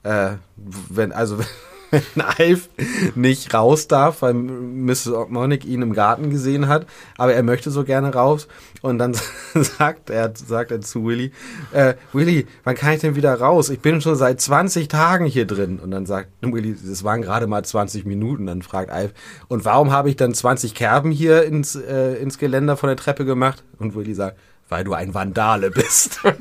[0.04, 1.38] Äh, wenn, also,
[2.16, 2.70] wenn Alf
[3.16, 5.10] nicht raus darf, weil Mrs.
[5.10, 6.88] O'Monic ihn im Garten gesehen hat,
[7.18, 8.48] aber er möchte so gerne raus
[8.82, 9.14] und dann
[9.54, 11.32] sagt er, sagt er zu Willy,
[11.72, 13.70] äh, Willy, wann kann ich denn wieder raus?
[13.70, 15.80] Ich bin schon seit 20 Tagen hier drin.
[15.80, 18.46] Und dann sagt Willy, das waren gerade mal 20 Minuten.
[18.46, 19.14] Dann fragt Alf,
[19.48, 23.24] und warum habe ich dann 20 Kerben hier ins, äh, ins Geländer von der Treppe
[23.24, 23.64] gemacht?
[23.80, 24.38] Und Willy sagt,
[24.68, 26.20] weil du ein Vandale bist.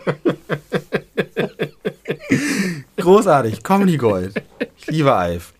[2.97, 4.43] Großartig, Comedy Gold.
[4.77, 5.53] Ich liebe Alf.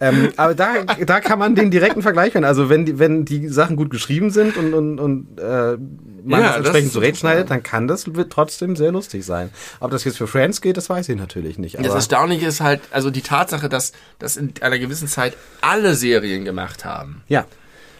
[0.00, 2.46] Ähm, aber da, da kann man den direkten Vergleich finden.
[2.46, 5.76] Also wenn die, wenn die Sachen gut geschrieben sind und, und, und äh,
[6.24, 9.50] man Ja, das entsprechend zurechtschneidet, dann kann das trotzdem sehr lustig sein.
[9.80, 11.78] Ob das jetzt für Friends geht, das weiß ich natürlich nicht.
[11.78, 16.44] Das Erstaunliche ist halt, also die Tatsache, dass das in einer gewissen Zeit alle Serien
[16.44, 17.46] gemacht haben, ja,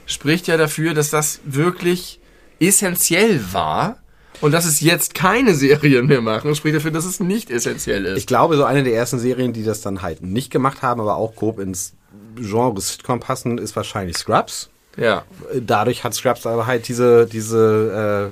[0.06, 2.20] spricht ja dafür, dass das wirklich
[2.60, 3.98] essentiell war
[4.40, 8.18] und dass es jetzt keine Serien mehr machen, spricht dafür, dass es nicht essentiell ist.
[8.18, 11.16] ich glaube, so eine der ersten Serien, die das dann halt nicht gemacht haben, aber
[11.16, 11.94] auch grob ins
[12.36, 14.70] Genre Sitcom passen, ist wahrscheinlich Scrubs.
[14.96, 15.24] ja.
[15.60, 18.30] dadurch hat Scrubs aber halt diese, diese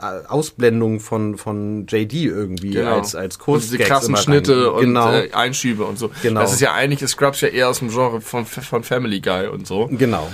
[0.00, 2.96] äh, Ausblendung von, von JD irgendwie Genau.
[2.98, 6.10] als, als Und Kurzgags diese krassen Schnitte und genau, äh, Einschübe und so.
[6.22, 6.40] Genau.
[6.40, 9.46] Das ist ja eigentlich, ist Scrubs ja eher aus dem Genre von, von Family Guy
[9.48, 9.88] und so.
[9.90, 10.28] genau.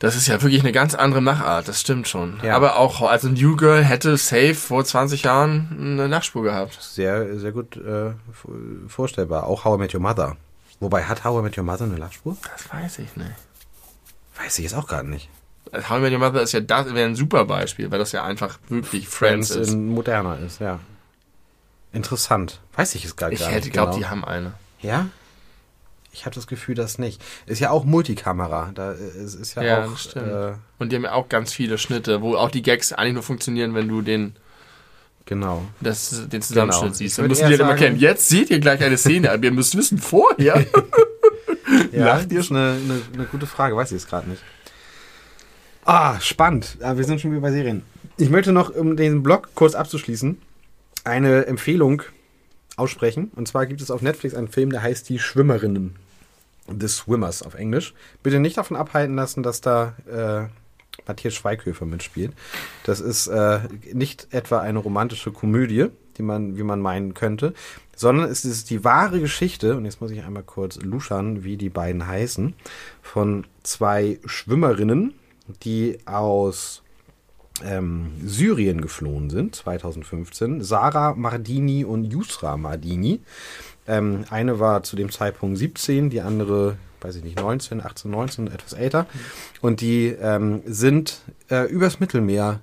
[0.00, 2.40] Das ist ja wirklich eine ganz andere Machart, das stimmt schon.
[2.42, 2.56] Ja.
[2.56, 6.78] Aber auch, also New Girl hätte safe vor 20 Jahren eine Nachspur gehabt.
[6.80, 8.12] Sehr, sehr gut äh,
[8.88, 9.46] vorstellbar.
[9.46, 10.36] Auch How I Met Your Mother.
[10.80, 12.34] Wobei, hat How I Met Your Mother eine Lachspur?
[12.50, 13.30] Das weiß ich nicht.
[14.42, 15.28] Weiß ich jetzt auch gerade nicht.
[15.70, 18.12] Also How I Met Your Mother ist ja das wäre ein super Beispiel, weil das
[18.12, 19.74] ja einfach wirklich Friends, ist.
[19.74, 20.80] in moderner ist, ja.
[21.92, 22.60] Interessant.
[22.74, 23.98] Weiß ich jetzt gar Ich gar hätte nicht glaubt, genau.
[23.98, 24.54] die haben eine.
[24.80, 25.08] Ja?
[26.12, 27.22] Ich habe das Gefühl, das nicht.
[27.46, 28.72] Ist ja auch Multikamera.
[28.74, 29.96] Da äh, ist, ist ja, Ja, auch.
[29.96, 30.26] stimmt.
[30.26, 33.22] Äh, Und die haben ja auch ganz viele Schnitte, wo auch die Gags eigentlich nur
[33.22, 34.34] funktionieren, wenn du den,
[35.26, 35.62] genau.
[35.80, 36.94] das, den Zusammenschnitt Genau.
[36.94, 37.18] siehst.
[37.18, 37.98] Dann müssen die halt immer sagen- kennen.
[38.00, 40.66] Jetzt seht ihr gleich eine Szene, aber ihr müsst wissen, vorher.
[41.92, 44.42] Ja, Lacht ihr ist eine, eine, eine gute Frage, weiß ich jetzt gerade nicht.
[45.84, 46.76] Ah, spannend.
[46.80, 47.82] Ja, wir sind schon wieder bei Serien.
[48.16, 50.40] Ich möchte noch, um den Blog kurz abzuschließen,
[51.04, 52.02] eine Empfehlung
[52.76, 53.30] aussprechen.
[53.34, 55.96] Und zwar gibt es auf Netflix einen Film, der heißt Die Schwimmerinnen.
[56.68, 57.94] The Swimmers auf Englisch.
[58.22, 60.48] Bitte nicht davon abhalten lassen, dass da äh,
[61.06, 62.32] Matthias Schweighöfer mitspielt.
[62.84, 63.60] Das ist äh,
[63.92, 67.54] nicht etwa eine romantische Komödie, die man, wie man meinen könnte,
[67.96, 71.70] sondern es ist die wahre Geschichte, und jetzt muss ich einmal kurz luschern, wie die
[71.70, 72.54] beiden heißen,
[73.02, 75.14] von zwei Schwimmerinnen,
[75.62, 76.82] die aus
[77.64, 80.62] ähm, Syrien geflohen sind, 2015.
[80.62, 83.20] Sarah Mardini und Yusra Mardini.
[83.86, 88.46] Ähm, eine war zu dem Zeitpunkt 17, die andere, weiß ich nicht, 19, 18, 19,
[88.48, 89.06] etwas älter.
[89.60, 92.60] Und die ähm, sind äh, übers Mittelmeer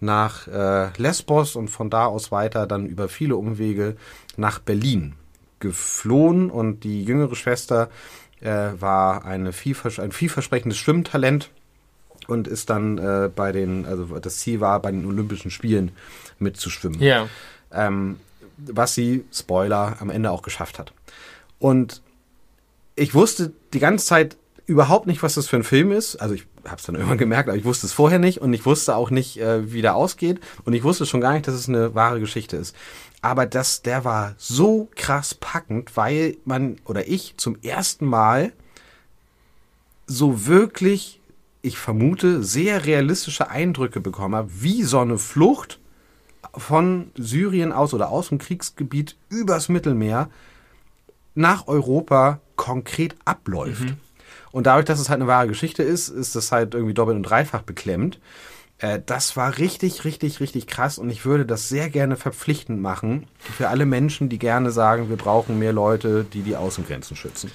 [0.00, 3.96] nach äh, Lesbos und von da aus weiter dann über viele Umwege
[4.36, 5.14] nach Berlin
[5.60, 6.50] geflohen.
[6.50, 7.88] Und die jüngere Schwester
[8.40, 11.50] äh, war eine vielvers ein vielversprechendes Schwimmtalent
[12.26, 15.92] und ist dann äh, bei den, also das Ziel war, bei den Olympischen Spielen
[16.38, 17.00] mitzuschwimmen.
[17.00, 17.28] Ja.
[17.72, 18.18] Ähm,
[18.56, 20.92] was sie, Spoiler, am Ende auch geschafft hat.
[21.58, 22.02] Und
[22.94, 26.16] ich wusste die ganze Zeit überhaupt nicht, was das für ein Film ist.
[26.16, 28.66] Also ich habe es dann irgendwann gemerkt, aber ich wusste es vorher nicht und ich
[28.66, 31.68] wusste auch nicht, äh, wie der ausgeht und ich wusste schon gar nicht, dass es
[31.68, 32.74] eine wahre Geschichte ist.
[33.22, 38.52] Aber das, der war so krass packend, weil man oder ich zum ersten Mal
[40.06, 41.20] so wirklich,
[41.66, 45.80] ich vermute, sehr realistische Eindrücke bekommen habe, wie so eine Flucht
[46.54, 50.30] von Syrien aus oder aus dem Kriegsgebiet übers Mittelmeer
[51.34, 53.94] nach Europa konkret abläuft.
[54.52, 57.24] Und dadurch, dass es halt eine wahre Geschichte ist, ist das halt irgendwie doppelt und
[57.24, 58.18] dreifach beklemmt.
[58.78, 63.26] Äh, das war richtig, richtig, richtig krass und ich würde das sehr gerne verpflichtend machen
[63.38, 67.50] für alle Menschen, die gerne sagen, wir brauchen mehr Leute, die die Außengrenzen schützen.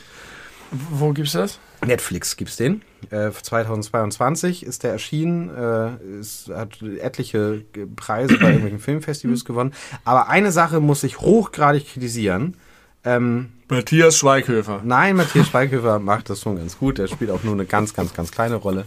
[0.72, 1.60] Wo gibt's das?
[1.86, 2.82] Netflix gibt's den.
[3.10, 7.64] Äh, 2022 ist der erschienen, äh, ist, hat etliche
[7.96, 9.74] Preise bei irgendwelchen Filmfestivals gewonnen.
[10.06, 12.56] Aber eine Sache muss ich hochgradig kritisieren.
[13.04, 14.82] Ähm, Matthias Schweighöfer.
[14.84, 16.98] Nein, Matthias Schweighöfer macht das schon ganz gut.
[16.98, 18.86] Der spielt auch nur eine ganz, ganz, ganz kleine Rolle.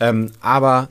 [0.00, 0.88] Ähm, aber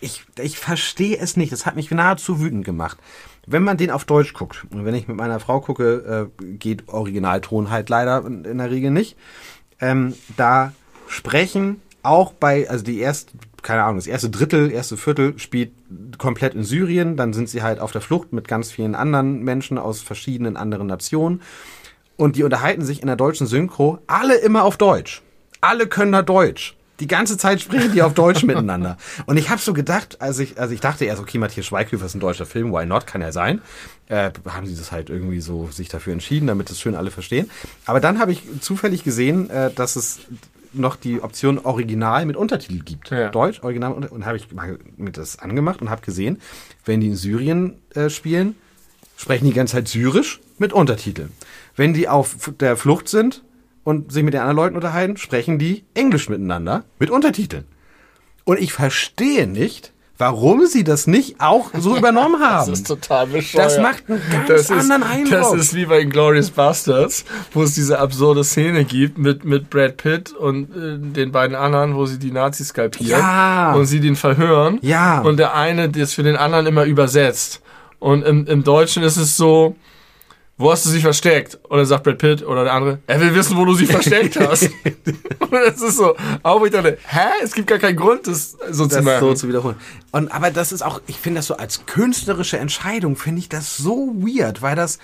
[0.00, 1.52] ich, ich verstehe es nicht.
[1.52, 2.98] Das hat mich nahezu wütend gemacht.
[3.46, 6.88] Wenn man den auf Deutsch guckt, und wenn ich mit meiner Frau gucke, äh, geht
[6.88, 9.16] Originalton halt leider in, in der Regel nicht.
[9.80, 10.72] Ähm, da
[11.08, 13.32] sprechen auch bei, also die erste,
[13.62, 15.72] keine Ahnung, das erste Drittel, erste Viertel spielt
[16.18, 19.78] komplett in Syrien, dann sind sie halt auf der Flucht mit ganz vielen anderen Menschen
[19.78, 21.42] aus verschiedenen anderen Nationen
[22.16, 25.22] und die unterhalten sich in der deutschen Synchro alle immer auf Deutsch.
[25.60, 26.76] Alle können da Deutsch.
[27.00, 28.96] Die ganze Zeit sprechen die auf Deutsch miteinander.
[29.26, 32.14] Und ich habe so gedacht, als ich, also ich dachte erst, okay, Matthias Schweighöfer ist
[32.14, 33.62] ein deutscher Film, why not, kann ja sein.
[34.08, 37.50] Äh, haben sie das halt irgendwie so sich dafür entschieden, damit es schön alle verstehen.
[37.86, 40.20] Aber dann habe ich zufällig gesehen, äh, dass es
[40.72, 43.10] noch die Option Original mit Untertitel gibt.
[43.10, 43.28] Ja.
[43.28, 46.40] Deutsch, Original und, und habe ich mal mit das angemacht und habe gesehen,
[46.84, 48.54] wenn die in Syrien äh, spielen,
[49.16, 51.32] sprechen die ganze Zeit Syrisch mit Untertiteln.
[51.76, 53.42] Wenn die auf der Flucht sind
[53.84, 57.64] und sich mit den anderen Leuten unterhalten, sprechen die Englisch miteinander mit Untertiteln.
[58.44, 62.70] Und ich verstehe nicht, warum sie das nicht auch so übernommen haben.
[62.70, 63.66] Das ist total bescheuert.
[63.66, 65.52] Das macht einen ganz das anderen ist, Eindruck.
[65.52, 67.24] Das ist wie bei Glorious Bastards,
[67.54, 71.94] wo es diese absurde Szene gibt mit, mit Brad Pitt und äh, den beiden anderen,
[71.94, 73.72] wo sie die Nazis skalpieren Ja.
[73.72, 75.20] und sie den verhören Ja.
[75.22, 77.62] und der eine das für den anderen immer übersetzt.
[77.98, 79.76] Und im, im Deutschen ist es so,
[80.60, 81.58] wo hast du sie versteckt?
[81.68, 84.38] Und dann sagt Brad Pitt oder der andere, er will wissen, wo du sie versteckt
[84.38, 84.64] hast.
[85.40, 87.28] und es ist so, auch ich dachte, hä?
[87.42, 89.20] Es gibt gar keinen Grund, das so zu das machen.
[89.20, 89.76] so zu wiederholen.
[90.12, 93.76] Und aber das ist auch, ich finde das so als künstlerische Entscheidung finde ich das
[93.78, 94.98] so weird, weil das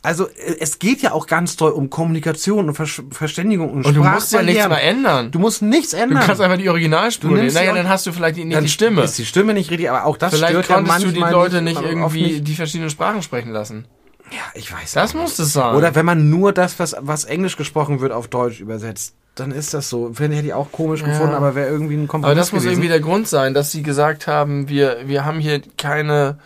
[0.00, 3.94] also äh, es geht ja auch ganz doll um Kommunikation und Ver Verständigung und und
[3.94, 5.30] du musst ja nichts mehr ändern.
[5.30, 6.22] Du musst nichts Du ändern.
[6.24, 7.52] kannst einfach die Originalspur Du nehmen.
[7.52, 9.02] Naja, dann hast du vielleicht die, nicht Dann die Stimme.
[9.02, 11.62] Ist die Stimme nicht richtig, aber auch das Vielleicht stört ja konntest du die Leute
[11.62, 13.86] nicht irgendwie die verschiedenen Sprachen sprechen lassen.
[14.30, 14.92] Ja, ich weiß.
[14.92, 15.22] Das nicht.
[15.22, 15.74] muss es sein.
[15.76, 19.72] Oder wenn man nur das, was, was Englisch gesprochen wird, auf Deutsch übersetzt, dann ist
[19.74, 20.12] das so.
[20.14, 22.74] Finde hätte ich auch komisch gefunden, aber wäre irgendwie ein Kompromiss Aber das muss gewesen.
[22.82, 26.38] irgendwie der Grund sein, dass sie gesagt haben, wir, wir haben hier keine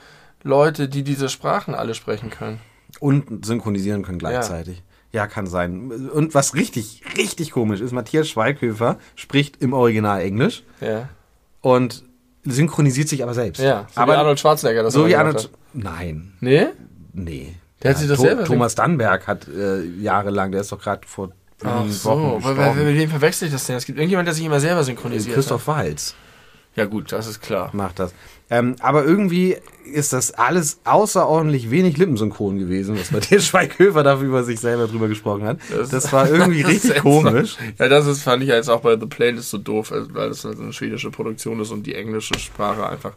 [0.42, 2.58] Leute, die diese Sprachen alle sprechen können.
[3.00, 4.82] und synchronisieren können gleichzeitig.
[5.12, 5.26] Ja.
[5.26, 5.90] kann sein.
[6.12, 11.08] Und was richtig, richtig komisch ist, Matthias Schweighöfer spricht im Original Englisch Ja.
[11.60, 12.02] und
[12.44, 13.60] synchronisiert sich aber selbst.
[13.62, 13.86] Ja.
[13.94, 15.36] So aber wie Arnold Schwarzenegger das so wie Arnold.
[15.44, 15.50] hat.
[15.74, 16.66] Nein, Nee?
[17.12, 17.54] nee.
[17.82, 21.32] Der hat sich das selber Thomas Dannberg hat äh, jahrelang, der ist doch gerade vor
[21.64, 23.76] Ach so, weil, mit wem verwechsel ich das denn?
[23.76, 25.36] Es gibt irgendjemand, der sich immer selber synchronisiert.
[25.36, 26.16] Christoph Walz.
[26.74, 27.70] Ja gut, das ist klar.
[27.72, 28.14] macht das.
[28.48, 29.56] Ähm, aber irgendwie
[29.92, 35.08] ist das alles außerordentlich wenig lippensynchron gewesen, was Matthias Schweighöfer dafür über sich selber drüber
[35.08, 35.58] gesprochen hat.
[35.90, 37.56] Das, war irgendwie Das richtig komisch.
[37.78, 40.58] Ja, das ist, fand ich jetzt auch bei The Playlist so doof, weil das halt
[40.58, 43.12] eine schwedische Produktion ist und die englische Sprache einfach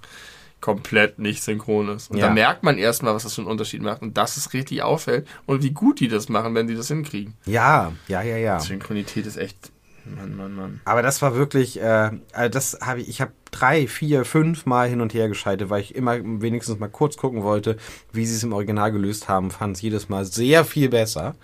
[0.65, 2.09] komplett nicht synchron ist.
[2.09, 2.27] Und Ja.
[2.27, 5.27] da merkt man erstmal, was das für einen Unterschied macht und dass es richtig auffällt
[5.45, 7.35] und wie gut die das machen, wenn die das hinkriegen.
[7.45, 8.59] Ja, ja, ja, ja.
[8.59, 9.71] Synchronität ist echt,
[10.05, 10.81] Mann, Mann, Mann.
[10.83, 14.89] Aber das war wirklich, äh, also das habe ich, ich habe drei, vier, fünf Mal
[14.89, 17.77] hin und her geschaltet, weil ich immer wenigstens mal kurz gucken wollte,
[18.11, 19.51] wie sie es im Original gelöst haben.
[19.51, 21.35] Fand es jedes Mal sehr viel besser.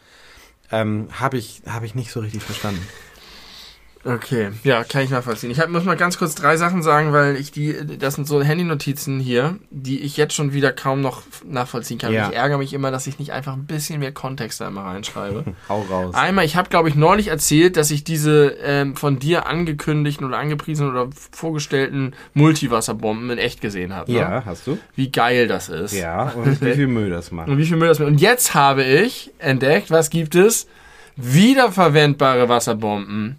[0.72, 2.82] Ähm, habe ich, habe ich nicht so richtig verstanden.
[4.04, 5.52] Okay, ja, kann ich nachvollziehen.
[5.52, 8.42] Ich hab, muss mal ganz kurz drei Sachen sagen, weil ich die, das sind so
[8.42, 12.12] Handynotizen hier, die ich jetzt schon wieder kaum noch nachvollziehen kann.
[12.12, 12.30] Ja.
[12.30, 15.44] Ich ärgere mich immer, dass ich nicht einfach ein bisschen mehr Kontext da immer reinschreibe.
[15.70, 16.16] Hau raus.
[16.16, 20.40] Einmal, ich habe, glaube ich, neulich erzählt, dass ich diese ähm, von dir angekündigten oder
[20.40, 24.12] angepriesenen oder vorgestellten Multiwasserbomben in echt gesehen habe.
[24.12, 24.44] Ne?
[24.46, 24.80] hast du?
[24.96, 25.94] Wie geil das ist.
[25.94, 27.50] Ja, und wie viel Müll das macht.
[27.50, 28.08] Und wie viel Müll das mit.
[28.08, 30.68] Und jetzt habe ich entdeckt, was gibt es?
[31.18, 33.38] Wiederverwendbare Wasserbomben.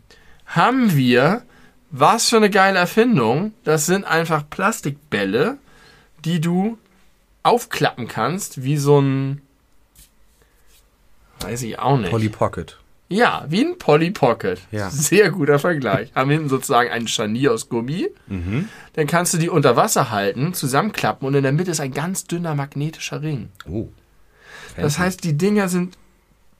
[0.52, 1.42] Haben wir,
[1.90, 3.54] was für eine geile Erfindung.
[3.64, 5.58] Das sind einfach Plastikbälle,
[6.24, 6.78] die du
[7.42, 9.40] aufklappen kannst, wie so ein.
[11.40, 12.10] Weiß ich auch nicht.
[12.10, 12.78] Polly Pocket.
[13.08, 14.60] Ja, wie ein Polly Pocket.
[14.70, 14.90] Ja.
[14.90, 16.12] Sehr guter Vergleich.
[16.14, 18.08] Haben hinten sozusagen ein Scharnier aus Gummi.
[18.26, 18.68] Mhm.
[18.94, 22.24] Dann kannst du die unter Wasser halten, zusammenklappen und in der Mitte ist ein ganz
[22.24, 23.50] dünner magnetischer Ring.
[23.68, 23.88] Oh.
[24.76, 25.98] Das heißt, die Dinger sind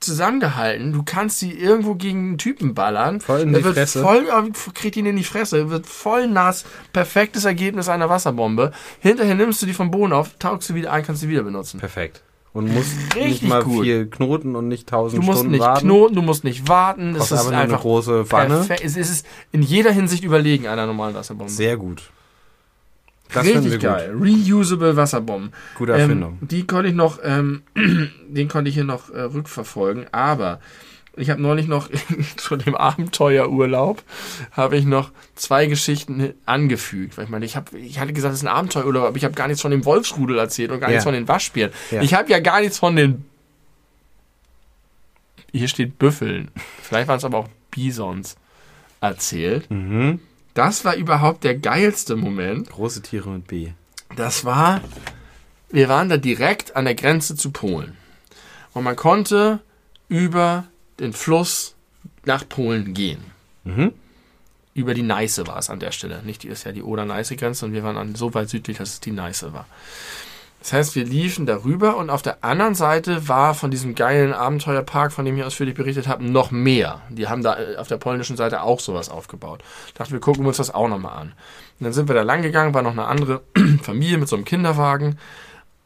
[0.03, 0.93] zusammengehalten.
[0.93, 3.19] Du kannst sie irgendwo gegen einen Typen ballern.
[3.21, 4.01] Voll in Der die wird Fresse.
[4.01, 4.25] Voll,
[4.73, 6.65] kriegt ihn in die Fresse, wird voll nass.
[6.91, 8.71] Perfektes Ergebnis einer Wasserbombe.
[8.99, 11.79] Hinterher nimmst du die vom Boden auf, tauchst du wieder ein, kannst sie wieder benutzen.
[11.79, 12.21] Perfekt.
[12.53, 13.83] Und musst Richtig nicht mal gut.
[13.83, 15.87] viel knoten und nicht Du tausend musst Stunden nicht warten.
[15.87, 17.13] knoten, du musst nicht warten.
[17.13, 18.83] Das Kostet ist einfach eine große perfekt.
[18.85, 21.51] Es ist in jeder Hinsicht überlegen einer normalen Wasserbombe.
[21.51, 22.03] Sehr gut.
[23.33, 24.13] Das Richtig geil.
[24.17, 25.51] Reusable Wasserbomben.
[25.75, 26.37] Gute Erfindung.
[26.41, 27.63] Ähm, die konnte ich noch, ähm,
[28.27, 30.59] den konnte ich hier noch äh, rückverfolgen, aber
[31.15, 31.89] Ich habe neulich noch
[32.37, 34.01] zu dem Abenteuerurlaub
[34.51, 37.17] habe ich noch zwei Geschichten angefügt.
[37.17, 39.35] Weil ich meine, ich, hab, ich hatte gesagt, es ist ein Abenteuerurlaub, aber ich habe
[39.35, 40.93] gar nichts von dem Wolfsrudel erzählt und gar Ja.
[40.95, 41.71] nichts von den Waschbären.
[41.91, 42.01] Ja.
[42.01, 43.25] Ich habe ja gar nichts von den.
[45.51, 46.49] Hier steht Büffeln.
[46.81, 48.35] Vielleicht waren es aber auch Bisons
[49.01, 49.69] erzählt.
[49.69, 50.19] Mhm.
[50.53, 52.69] Das war überhaupt der geilste Moment.
[52.69, 53.71] Große Tiere mit B.
[54.15, 54.81] Das war,
[55.69, 57.97] wir waren da direkt an der Grenze zu Polen.
[58.73, 59.59] Und man konnte
[60.07, 60.65] über
[60.99, 61.75] den Fluss
[62.25, 63.23] nach Polen gehen.
[63.63, 63.93] Mhm.
[64.75, 66.21] Über die Neiße war es an der Stelle.
[66.23, 68.99] Nicht die ist ja die Oder-Neiße-Grenze und wir waren an, so weit südlich, dass es
[68.99, 69.67] die Neiße war.
[70.63, 75.11] Das heißt, wir liefen darüber und auf der anderen Seite war von diesem geilen Abenteuerpark,
[75.11, 77.01] von dem ich ausführlich berichtet habe, noch mehr.
[77.09, 79.61] Die haben da äh, auf der polnischen Seite auch sowas aufgebaut.
[79.93, 81.33] Dachten wir, gucken uns das auch nochmal an.
[81.79, 83.41] Und dann sind wir da lang gegangen, war noch eine andere
[83.83, 85.19] Familie mit so einem Kinderwagen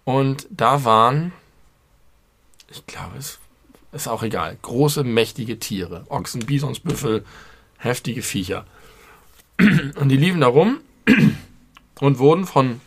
[0.05, 1.33] und da waren,
[2.69, 3.39] ich glaube, es
[3.91, 6.05] ist auch egal, große, mächtige Tiere.
[6.09, 7.25] Ochsen, Bisons, Büffel,
[7.79, 8.65] heftige Viecher.
[9.59, 10.81] Und die liefen da rum
[11.99, 12.79] und wurden von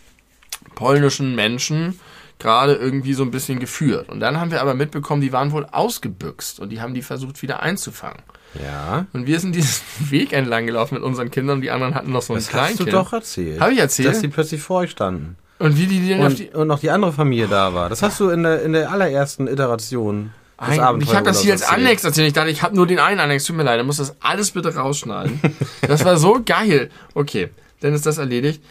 [0.80, 2.00] polnischen Menschen
[2.38, 4.08] gerade irgendwie so ein bisschen geführt.
[4.08, 7.42] Und dann haben wir aber mitbekommen, die waren wohl ausgebüxt und die haben die versucht
[7.42, 8.22] wieder einzufangen.
[8.54, 9.04] Ja.
[9.12, 12.22] Und wir sind diesen Weg entlang gelaufen mit unseren Kindern und die anderen hatten noch
[12.22, 13.60] so ein Das hast du doch erzählt.
[13.60, 14.08] Hab ich erzählt?
[14.08, 15.36] Dass die plötzlich vor euch standen.
[15.58, 16.48] Und wie die, die dann auf die.
[16.48, 17.90] Und, und noch die andere Familie da war.
[17.90, 21.52] Das hast du in der, in der allerersten Iteration des Ein, ich habe das hier
[21.52, 21.80] als erzählt.
[21.80, 22.28] Annex erzählt.
[22.28, 23.44] Ich dachte, ich habe nur den einen Annex.
[23.44, 25.40] Tut mir leid, ich muss das alles bitte rausschneiden.
[25.86, 26.88] das war so geil.
[27.12, 27.50] Okay,
[27.80, 28.62] dann ist das erledigt.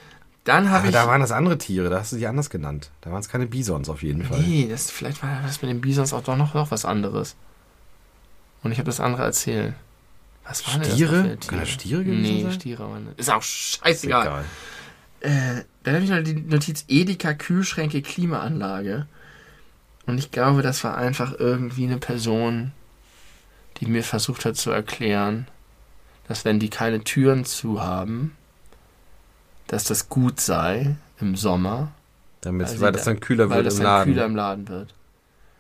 [0.50, 0.94] Dann habe Aber ich.
[0.94, 2.90] da waren das andere Tiere, da hast du die anders genannt.
[3.02, 4.40] Da waren es keine Bisons auf jeden Fall.
[4.40, 7.36] Nee, das, vielleicht war das mit den Bisons auch doch noch, noch was anderes.
[8.64, 9.76] Und ich habe das andere erzählt.
[10.46, 11.38] Was waren Stiere?
[11.38, 12.52] das Kann das Stiere gewesen Nee, sein?
[12.54, 13.16] Stiere waren das.
[13.18, 14.44] Ist auch Ist scheißegal.
[15.20, 15.30] Äh,
[15.84, 19.06] dann habe ich noch die Notiz Edeka Kühlschränke Klimaanlage.
[20.08, 22.72] Und ich glaube, das war einfach irgendwie eine Person,
[23.78, 25.48] die mir versucht hat zu erklären,
[26.28, 28.36] dass wenn die keine Türen zu haben,
[29.70, 31.88] dass das gut sei im Sommer,
[32.42, 34.14] Damit, Weil weil, das da- dann kühler weil wird das im dann Laden.
[34.14, 34.94] kühler im Laden wird.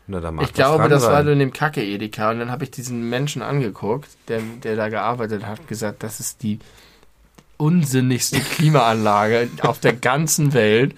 [0.08, 1.28] Na, Ich glaube, das war sein.
[1.34, 5.46] in dem Kacke Edeka und dann habe ich diesen Menschen angeguckt, der, der da gearbeitet
[5.46, 6.60] hat, gesagt, das ist die
[7.58, 10.96] unsinnigste Klimaanlage auf der ganzen Welt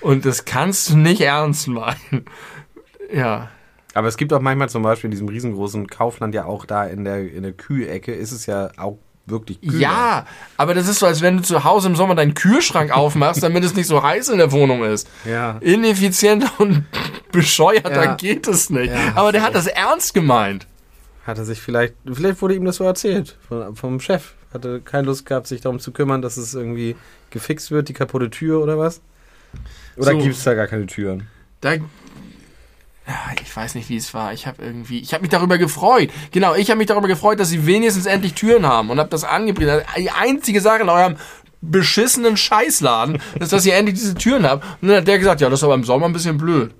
[0.00, 2.24] und das kannst du nicht ernst meinen.
[3.12, 3.50] Ja,
[3.94, 7.04] Aber es gibt auch manchmal zum Beispiel in diesem riesengroßen Kaufland ja auch da in
[7.04, 9.78] der, in der Kühlecke ist es ja auch wirklich kühler.
[9.78, 10.26] ja,
[10.56, 13.62] aber das ist so, als wenn du zu Hause im Sommer deinen Kühlschrank aufmachst, damit
[13.64, 15.08] es nicht so heiß in der Wohnung ist.
[15.24, 15.58] Ja.
[15.60, 16.84] Ineffizienter und
[17.32, 18.14] bescheuerter Ja.
[18.16, 18.92] geht es nicht.
[18.92, 20.66] Ja, aber der hat das ernst gemeint.
[21.26, 24.32] Hat er sich vielleicht, vielleicht wurde ihm das so erzählt von, vom Chef.
[24.52, 26.96] Hatte keine Lust gehabt, sich darum zu kümmern, dass es irgendwie
[27.30, 29.00] gefixt wird, die kaputte Tür oder was?
[29.96, 30.18] Oder So.
[30.18, 31.28] gibt es da gar keine Türen?
[31.60, 31.74] Da,
[33.42, 34.32] ich weiß nicht, wie es war.
[34.32, 36.10] Ich habe irgendwie, ich habe mich darüber gefreut.
[36.30, 39.24] Genau, ich habe mich darüber gefreut, dass sie wenigstens endlich Türen haben und habe das
[39.24, 39.82] angepriesen.
[39.98, 41.16] Die einzige Sache in eurem
[41.60, 44.64] beschissenen Scheißladen ist, dass ihr endlich diese Türen habt.
[44.80, 46.74] Und dann hat der gesagt, ja, das ist aber im Sommer ein bisschen blöd.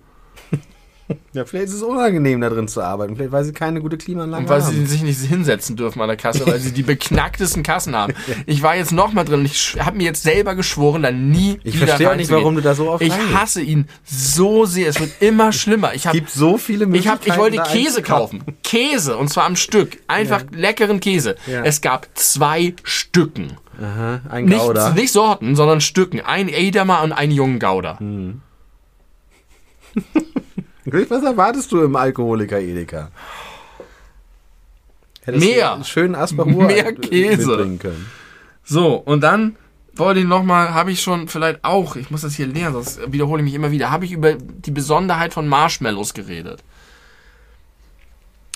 [1.33, 3.17] Ja, vielleicht ist es unangenehm, da drin zu arbeiten.
[3.17, 4.73] Vielleicht, weil sie keine gute Klimaanlage Und weil haben.
[4.75, 8.13] sie sich nicht hinsetzen dürfen an der Kasse, weil sie die beknacktesten Kassen haben.
[8.47, 11.59] Ich war jetzt noch mal drin und ich habe mir jetzt selber geschworen, dann nie
[11.65, 13.35] ich wieder verstehe auch nicht, warum du da so oft Ich reingehst.
[13.35, 14.89] hasse ihn so sehr.
[14.89, 15.95] Es wird immer schlimmer.
[15.95, 17.31] Ich Es habe gibt so viele ich, hab, Möglichkeiten.
[17.31, 18.45] ich wollte da Käse kaufen.
[18.63, 19.99] Käse, und zwar am Stück.
[20.09, 21.37] Einfach leckeren Käse.
[21.47, 21.63] Ja.
[21.65, 23.57] Es gab zwei Stücken.
[23.81, 24.91] Aha, ein Nicht, Gouda.
[24.91, 26.21] nicht Sorten, sondern Stücken.
[26.21, 27.99] Ein Edamer und einen jungen Gouda.
[27.99, 28.41] Hm.
[30.85, 33.11] Was erwartest du im Alkoholiker Edeka?
[35.25, 35.75] Hättest Mehr.
[35.75, 37.47] einen schönen Asperur Mehr Käse.
[37.47, 38.11] mitbringen können.
[38.65, 39.57] So, und dann
[39.95, 43.43] wollte ich nochmal, habe ich schon vielleicht auch, ich muss das hier lernen, sonst wiederhole
[43.43, 46.63] ich mich immer wieder, habe ich über die Besonderheit von Marshmallows geredet.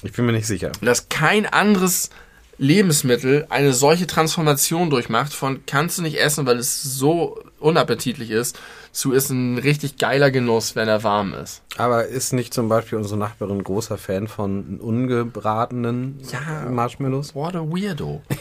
[0.02, 0.72] Ich bin mir nicht sicher.
[0.80, 2.10] Dass kein anderes
[2.58, 8.58] Lebensmittel eine solche Transformation durchmacht von kannst du nicht essen, weil es so unappetitlich ist,
[8.96, 11.62] zu ist ein richtig geiler Genuss, wenn er warm ist.
[11.76, 16.68] Aber ist nicht zum Beispiel unsere Nachbarin großer Fan von ungebratenen Ja.
[16.70, 17.34] Marshmallows?
[17.34, 18.22] What a weirdo.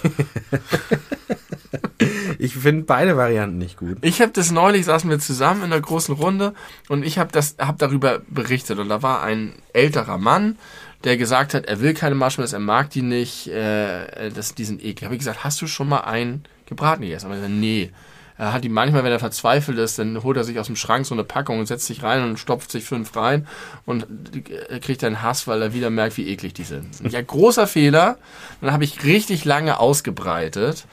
[2.38, 3.98] Ich finde beide Varianten nicht gut.
[4.02, 6.54] Ich habe das neulich, saßen wir zusammen in der großen Runde
[6.90, 10.58] und ich habe das, hab darüber berichtet und da war ein älterer Mann,
[11.06, 14.84] der gesagt hat, er will keine Marshmallows, er mag die nicht, äh, das, die sind
[14.84, 15.06] eklig.
[15.06, 17.28] Habe ich gesagt, hast du schon mal einen gebraten gegessen?
[17.28, 17.92] Aber er gesagt, nee.
[18.38, 21.06] Er hat die manchmal, wenn er verzweifelt ist, dann holt er sich aus dem Schrank
[21.06, 23.48] so eine Packung und setzt sich rein und stopft sich fünf rein
[23.86, 24.06] und
[24.82, 27.00] kriegt dann Hass, weil er wieder merkt, wie eklig die sind.
[27.12, 28.18] Ja, großer Fehler.
[28.62, 30.86] Dann habe ich richtig lange ausgebreitet.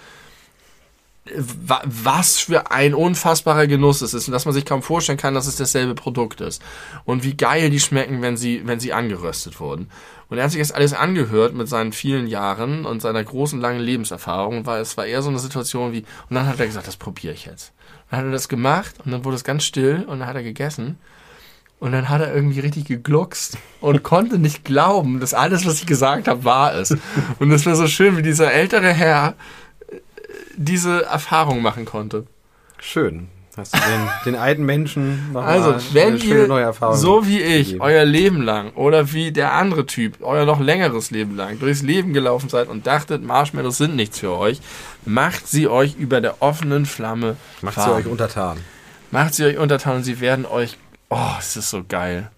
[1.36, 5.34] wa- was für ein unfassbarer Genuss es ist und dass man sich kaum vorstellen kann,
[5.34, 6.60] dass es dasselbe Produkt ist.
[7.04, 9.88] Und wie geil die schmecken, wenn sie, wenn sie angeröstet wurden.
[10.32, 13.80] Und er hat sich das alles angehört mit seinen vielen Jahren und seiner großen, langen
[13.80, 16.96] Lebenserfahrung, weil es war eher so eine Situation wie, und dann hat er gesagt, das
[16.96, 17.74] probiere ich jetzt.
[18.08, 20.42] Dann hat er das gemacht und dann wurde es ganz still und dann hat er
[20.42, 20.98] gegessen.
[21.80, 25.86] Und dann hat er irgendwie richtig gegluckst und konnte nicht glauben, dass alles, was ich
[25.86, 26.96] gesagt habe, wahr ist.
[27.38, 29.34] Und es war so schön, wie dieser ältere Herr
[29.90, 29.96] äh,
[30.56, 32.24] diese Erfahrung machen konnte.
[32.78, 33.28] Schön.
[33.54, 37.82] Hast du den, den alten Menschen noch Also, wenn ihr so wie ich gegeben.
[37.82, 42.14] euer Leben lang oder wie der andere Typ euer noch längeres Leben lang durchs Leben
[42.14, 44.60] gelaufen seid und dachtet, Marshmallows sind nichts für euch,
[45.04, 47.92] macht sie euch über der offenen Flamme Macht sie warm.
[47.98, 48.58] euch untertan.
[49.10, 50.78] Macht sie euch untertan und sie werden euch,
[51.10, 52.30] oh, es ist so geil.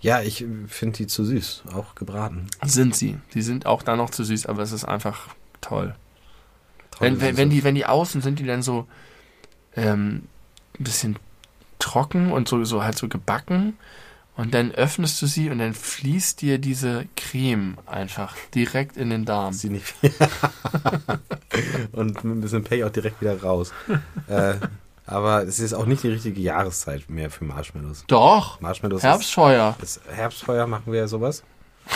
[0.00, 2.46] Ja, ich finde die zu süß, auch gebraten.
[2.64, 3.18] Sind sie.
[3.34, 5.26] Die sind auch da noch zu süß, aber es ist einfach
[5.60, 5.94] toll.
[6.92, 7.36] Tolle Wenn, wenn, Süße.
[7.36, 8.86] wenn, die, wenn die außen sind, die dann so
[9.76, 10.22] ähm,
[10.78, 11.18] ein bisschen
[11.78, 13.78] trocken und so, so halt so gebacken.
[14.36, 19.26] Und dann öffnest du sie und dann fließt dir diese Creme einfach direkt in den
[19.26, 19.52] Darm.
[19.52, 19.94] sie nicht.
[21.92, 23.72] und mit ein bisschen Pech auch direkt wieder raus.
[24.28, 24.54] äh,
[25.04, 28.04] aber es ist auch nicht die richtige Jahreszeit mehr für Marshmallows.
[28.06, 29.76] Doch, Marshmallows Herbstfeuer.
[29.82, 31.42] Ist, ist Herbstfeuer machen wir ja sowas.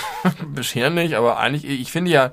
[0.48, 2.32] Bisher nicht, aber eigentlich, ich finde ja,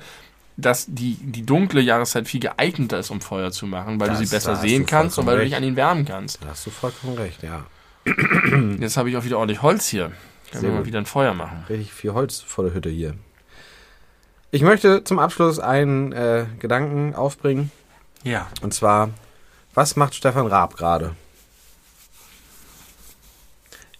[0.62, 4.26] dass die, die dunkle Jahreszeit viel geeigneter ist, um Feuer zu machen, weil Das- du
[4.26, 5.52] sie besser sehen du kannst und weil du recht.
[5.52, 6.42] dich an ihn wärmen kannst.
[6.44, 7.66] Da hast du vollkommen recht, ja.
[8.80, 10.12] Jetzt habe ich auch wieder ordentlich Holz hier.
[10.52, 11.64] Können wir mal wieder ein Feuer machen.
[11.70, 13.14] Richtig viel Holz vor der Hütte hier.
[14.52, 17.72] Ich möchte zum Abschluss einen äh, Gedanken aufbringen.
[18.24, 18.48] Ja.
[18.62, 19.10] Und zwar,
[19.74, 21.16] was macht Stefan Raab gerade?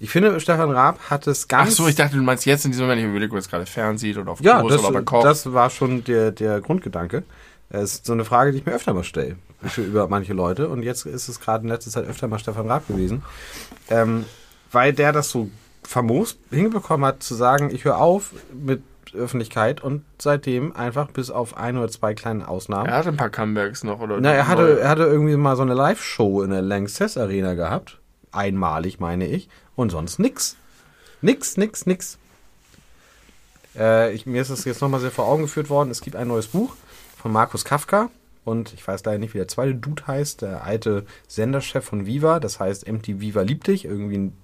[0.04, 1.76] Ich finde, Stefan Raab hat es Ach ganz...
[1.76, 4.18] so, ich dachte, du meinst jetzt in diesem Moment, ich überlege, ob jetzt gerade fernsieht
[4.18, 5.24] oder auf Ja, Kurs das, oder bei Koch.
[5.24, 7.22] das war schon der, der Grundgedanke.
[7.70, 10.70] Es ist so eine Frage, die ich mir öfter mal stelle für, über manche Leute.
[10.70, 13.22] Und jetzt ist es gerade in letzter Zeit öfter mal Stefan Raab gewesen.
[13.92, 14.26] Ähm,
[14.72, 15.52] weil der das so
[15.84, 18.82] famos hinbekommen hat, zu sagen, ich höre auf mit
[19.14, 22.88] Öffentlichkeit und seitdem einfach bis auf ein oder zwei kleine Ausnahmen.
[22.88, 24.18] er hatte ein paar Comebacks noch, oder?
[24.20, 28.00] Na, er hatte, er hatte irgendwie mal so eine Live-Show in der Lanxess Arena gehabt.
[28.32, 29.50] Einmalig, meine ich.
[29.76, 30.56] Und sonst nix.
[31.22, 32.18] Nix, nix, nix.
[33.76, 35.92] Äh, ich, mir ist es jetzt nochmal sehr vor Augen geführt worden.
[35.92, 36.76] Es gibt ein neues Buch
[37.18, 38.10] von Markus Kafka.
[38.44, 40.42] Und ich weiß leider nicht, wie der zweite Dude heißt.
[40.42, 42.40] Der alte Senderchef von Viva.
[42.40, 43.86] Das heißt, MTV Viva liebt dich.
[43.86, 44.38] Irgendwie ein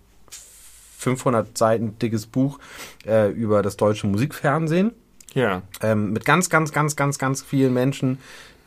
[0.97, 2.59] 500 Seiten dickes Buch
[3.05, 4.91] äh, über das deutsche Musikfernsehen
[5.33, 5.61] Ja.
[5.81, 8.17] ähm, mit ganz, ganz, ganz, ganz, ganz vielen Menschen,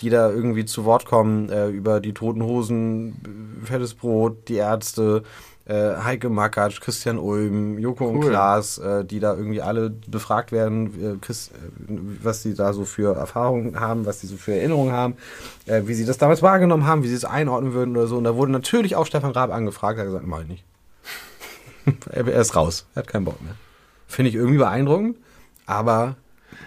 [0.01, 5.23] die da irgendwie zu Wort kommen, äh, über die Toten Hosen, Fettes Brot, die Ärzte,
[5.67, 8.31] äh, Heike Makatsch, Christian Ulm, Joko und Cool.
[8.31, 11.53] Klaas, äh, die da irgendwie alle befragt werden, äh, Chris, äh,
[12.23, 15.15] was sie da so für Erfahrungen haben, was sie so für Erinnerungen haben,
[15.67, 18.17] äh, wie sie das damals wahrgenommen haben, wie sie es einordnen würden oder so.
[18.17, 20.65] Und da wurde natürlich auch Stefan Raab angefragt, er hat gesagt, mach ich nicht.
[22.11, 23.55] er, ist raus, er hat keinen Bock mehr.
[24.09, 25.17] Finde ich irgendwie beeindruckend,
[25.67, 26.17] aber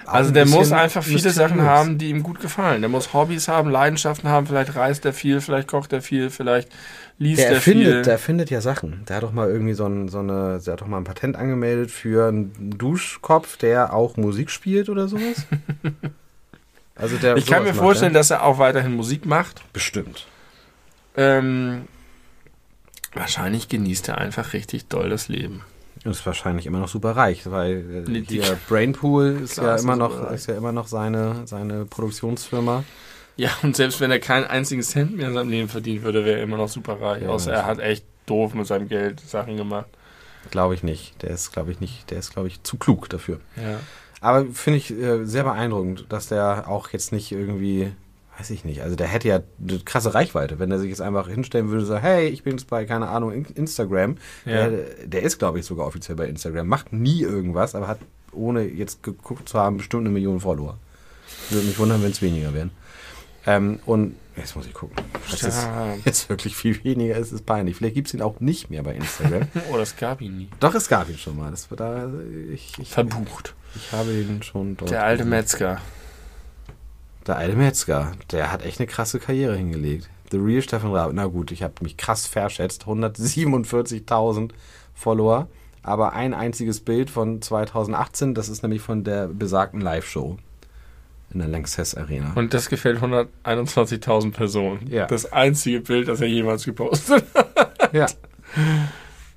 [0.06, 2.82] Also der muss einfach viele Sachen haben, die ihm gut gefallen.
[2.82, 6.70] Der muss Hobbys haben, Leidenschaften haben, vielleicht reist er viel, vielleicht kocht er viel, vielleicht
[7.18, 7.82] liest Der er viel.
[7.82, 9.04] erfindet, der erfindet ja Sachen.
[9.08, 11.36] Der hat doch mal irgendwie so, ein, so eine, der hat doch mal ein Patent
[11.36, 15.46] angemeldet für einen Duschkopf, der auch Musik spielt oder sowas.
[16.96, 18.20] Also der ich kann mir macht, vorstellen, ja?
[18.20, 19.64] dass er auch weiterhin Musik macht.
[19.74, 20.28] bestimmt.
[21.18, 21.88] Ähm,
[23.14, 25.64] wahrscheinlich genießt er einfach richtig doll das Leben.
[26.06, 29.82] Und ist wahrscheinlich immer noch super reich, weil äh, hier Brainpool ist Klar ja ist
[29.82, 32.84] er immer noch ist ja immer noch seine seine Produktionsfirma.
[33.36, 36.38] Ja, und selbst wenn er keinen einzigen Cent mehr in seinem Leben verdienen würde, wäre
[36.38, 37.24] er immer noch super reich.
[37.24, 39.88] Ja, Außer er hat echt doof mit seinem Geld Sachen gemacht.
[40.52, 41.22] Glaube ich nicht.
[41.22, 43.40] Der ist glaube ich nicht, der ist glaube ich zu klug dafür.
[43.56, 43.80] Ja.
[44.24, 47.92] Aber finde ich äh, sehr beeindruckend, dass der auch jetzt nicht irgendwie,
[48.38, 51.28] weiß ich nicht, also der hätte ja eine krasse Reichweite, wenn er sich jetzt einfach
[51.28, 54.18] hinstellen würde und sagen, hey, ich bin jetzt bei, keine Ahnung, In- Instagram.
[54.46, 54.70] Ja.
[54.70, 58.00] Der, der ist, glaube ich, sogar offiziell bei Instagram, macht nie irgendwas, aber hat,
[58.32, 60.78] ohne jetzt geguckt zu haben, bestimmt eine Million Follower.
[61.50, 62.72] Würde mich wundern, wenn es weniger wären.
[63.46, 64.96] Ähm, und jetzt muss ich gucken.
[65.30, 65.68] Das ist
[66.06, 67.76] jetzt wirklich viel weniger, es ist peinlich.
[67.76, 69.48] Vielleicht gibt es ihn auch nicht mehr bei Instagram.
[69.72, 70.50] Oder es gab ihn nie.
[70.60, 71.52] Doch, es gab ihn schon mal.
[71.52, 72.10] Das war da,
[72.52, 73.54] ich, ich, Verbucht.
[73.76, 74.90] ich habe ihn schon dort.
[74.92, 75.26] Der alte.
[75.26, 75.80] Metzger.
[77.28, 80.10] Der alte Metzger, der hat echt eine krasse Karriere hingelegt.
[80.32, 81.12] The Real Stefan Raab.
[81.14, 82.86] Na gut, ich habe mich krass verschätzt.
[82.86, 84.52] 147.000
[84.94, 85.48] Follower.
[85.84, 90.38] Aber ein einziges Bild von 2018, das ist nämlich von der besagten Live-Show
[91.34, 92.32] in der Lanxess Arena.
[92.36, 94.88] Und das gefällt 121.000 Personen.
[94.90, 95.08] Ja.
[95.08, 97.94] Das einzige Bild, das er jemals gepostet hat.
[97.94, 98.08] ja.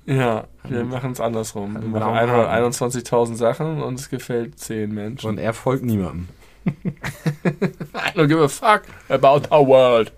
[0.05, 1.73] Ja, wir machen es andersrum.
[1.73, 5.29] Wir machen blauen 121.000 Sachen und es gefällt 10 Menschen.
[5.29, 6.29] Und er folgt niemandem.
[8.15, 10.11] don't give a fuck about our world.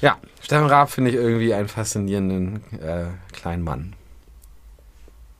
[0.00, 3.94] Ja, Stefan Raab finde ich irgendwie einen faszinierenden äh, kleinen Mann.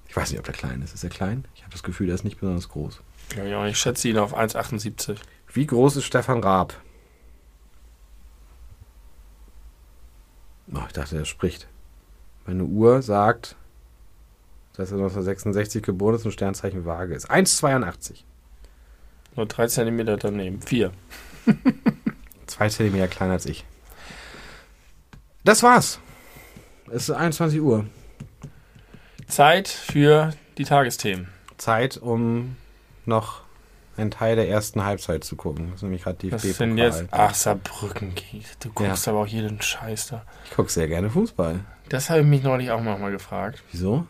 [0.08, 0.94] Ich weiß nicht, ob der klein ist.
[0.94, 1.44] Ist er klein?
[1.54, 3.00] Ich habe das Gefühl, der ist nicht besonders groß.
[3.36, 5.16] Ja, ich schätze ihn auf 1,78.
[5.52, 6.74] Wie groß ist Stefan Raab?
[10.74, 11.68] Oh, ich dachte, er spricht.
[12.46, 13.56] Meine Uhr sagt,
[14.74, 17.30] dass er 1966 geboren ist und Sternzeichen Waage ist.
[17.30, 18.24] 1,82.
[19.38, 20.60] Nur 3 cm daneben.
[20.60, 20.90] 4.
[22.48, 23.64] Zwei Zentimeter kleiner als ich.
[25.44, 26.00] Das war's.
[26.88, 27.86] Es ist 21 Uhr.
[29.28, 31.28] Zeit für die Tagesthemen.
[31.56, 32.56] Zeit, um
[33.06, 33.42] noch
[33.96, 35.66] einen Teil der ersten Halbzeit zu gucken.
[35.66, 37.04] Das ist nämlich gerade die Was sind jetzt?
[37.12, 38.14] Ach, Saarbrücken.
[38.58, 39.12] Du guckst Ja.
[39.12, 40.24] aber auch jeden Scheiß da.
[40.46, 41.60] Ich gucke sehr gerne Fußball.
[41.88, 43.62] Das habe ich mich neulich auch noch mal gefragt.
[43.70, 44.04] Wieso?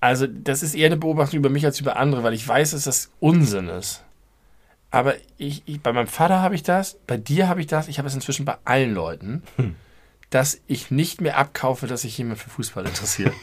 [0.00, 2.82] Also, das ist eher eine Beobachtung über mich als über andere, weil ich weiß, dass
[2.82, 4.02] das Unsinn ist.
[4.90, 7.98] Aber ich, ich, bei meinem Vater habe ich das, bei dir habe ich das, ich
[7.98, 9.42] habe es inzwischen bei allen Leuten,
[10.30, 13.34] dass ich nicht mehr abkaufe, dass sich jemand für Fußball interessiert.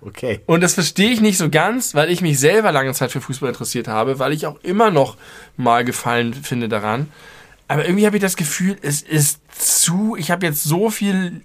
[0.00, 0.40] Okay.
[0.46, 3.50] Und das verstehe ich nicht so ganz, weil ich mich selber lange Zeit für Fußball
[3.50, 5.18] interessiert habe, weil ich auch immer noch
[5.58, 7.10] mal Gefallen finde daran.
[7.68, 11.42] Aber irgendwie habe ich das Gefühl, es ist zu, ich habe jetzt so viel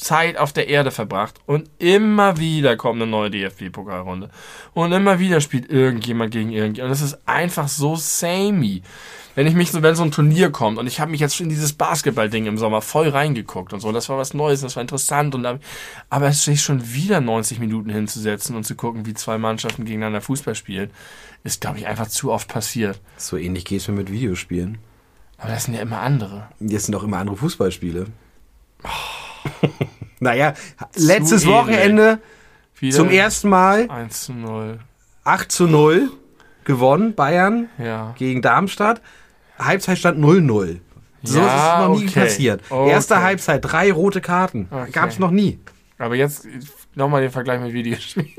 [0.00, 4.30] Zeit auf der Erde verbracht und immer wieder kommt eine neue DFB-Pokalrunde.
[4.72, 6.90] Und immer wieder spielt irgendjemand gegen irgendjemand.
[6.90, 8.82] Und es ist einfach so samey.
[9.34, 11.48] Wenn ich mich so, wenn so ein Turnier kommt und ich habe mich jetzt in
[11.48, 15.34] dieses Basketball-Ding im Sommer voll reingeguckt und so, das war was Neues, das war interessant
[15.34, 15.60] und dann,
[16.08, 20.20] aber es sich schon wieder 90 Minuten hinzusetzen und zu gucken, wie zwei Mannschaften gegeneinander
[20.20, 20.90] Fußball spielen,
[21.44, 23.00] ist, glaube ich, einfach zu oft passiert.
[23.16, 24.78] So ähnlich geht es mir mit Videospielen.
[25.38, 26.48] Aber das sind ja immer andere.
[26.58, 28.06] Jetzt sind auch immer andere Fußballspiele.
[30.20, 30.54] naja,
[30.96, 32.18] letztes Wochenende
[32.78, 34.78] Wieder zum ersten Mal 1 zu 0.
[35.24, 36.10] 8 zu 0
[36.64, 38.14] gewonnen, Bayern Ja.
[38.18, 39.00] gegen Darmstadt.
[39.58, 40.78] Halbzeitstand 0-0.
[41.22, 41.52] So Ja, ist
[41.82, 42.20] es noch nie okay.
[42.20, 42.62] passiert.
[42.70, 42.90] Okay.
[42.90, 44.68] Erste Halbzeit, drei rote Karten.
[44.70, 44.90] Okay.
[44.90, 45.58] Gab es noch nie.
[45.98, 46.46] Aber jetzt
[46.94, 48.28] nochmal den Vergleich mit Videospielen.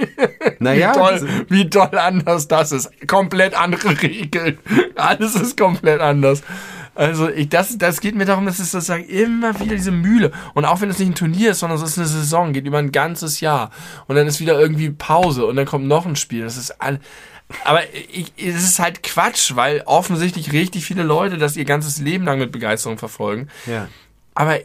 [0.60, 3.08] Naja, wie, toll, wie toll anders das ist.
[3.08, 4.60] Komplett andere Regeln.
[4.96, 6.44] Alles ist komplett anders.
[6.94, 10.32] Also ich, das, das geht mir darum, dass es sozusagen immer wieder diese Mühle.
[10.54, 12.80] Und auch wenn es nicht ein Turnier ist, sondern es ist eine Saison, geht über
[12.80, 13.72] ein ganzes Jahr.
[14.08, 16.44] Und dann ist wieder irgendwie Pause und dann kommt noch ein Spiel.
[16.44, 17.00] Das ist all,
[17.64, 22.26] aber ich, es ist halt Quatsch, weil offensichtlich richtig viele Leute das ihr ganzes Leben
[22.26, 23.48] lang mit Begeisterung verfolgen.
[23.66, 23.88] ja.
[24.34, 24.60] Aber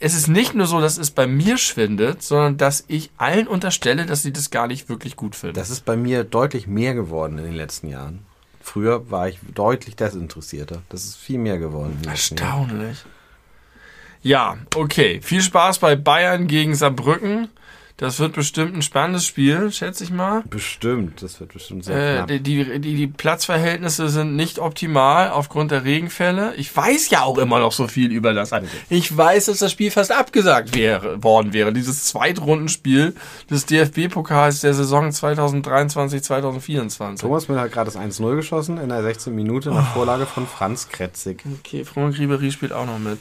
[0.00, 4.06] es ist nicht nur so, dass es bei mir schwindet, sondern dass ich allen unterstelle,
[4.06, 5.54] dass sie das gar nicht wirklich gut finden.
[5.54, 8.26] Das ist bei mir deutlich mehr geworden in den letzten Jahren.
[8.64, 10.80] Früher war ich deutlich desinteressierter.
[10.88, 12.00] Das ist viel mehr geworden.
[12.08, 13.04] Erstaunlich.
[14.22, 15.20] Ja, okay.
[15.22, 17.50] Viel Spaß bei Bayern gegen Saarbrücken.
[17.96, 20.42] Das wird bestimmt ein spannendes Spiel, schätze ich mal.
[20.50, 22.26] Bestimmt, das wird bestimmt sehr Äh, knapp.
[22.28, 26.54] die, die, die die Platzverhältnisse sind nicht optimal aufgrund der Regenfälle.
[26.56, 28.50] Ich weiß ja auch immer noch so viel über das.
[28.88, 31.72] Ich weiß, dass das Spiel fast abgesagt wäre, worden wäre.
[31.72, 33.14] Dieses Zweitrundenspiel
[33.48, 37.20] des DFB-Pokals der Saison 2023-2024.
[37.20, 39.32] Thomas Müller hat gerade das 1-0 geschossen in der 16.
[39.32, 41.44] Minute nach Vorlage von Franz Kretzig.
[41.60, 43.20] Okay, Franck Ribery spielt auch noch mit.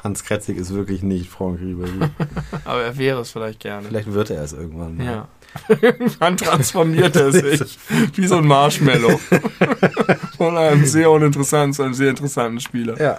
[0.00, 2.08] Franz Kretzig ist wirklich nicht Franck Ribéry.
[2.64, 3.88] Aber er wäre es vielleicht gerne.
[3.88, 5.04] Vielleicht wird er es irgendwann mal.
[5.04, 5.28] Ja.
[5.80, 7.78] Irgendwann transformiert er sich
[8.14, 9.20] wie so ein Marshmallow.
[10.36, 13.00] Von einem sehr uninteressanten zu einem sehr interessanten Spieler.
[13.00, 13.18] Ja.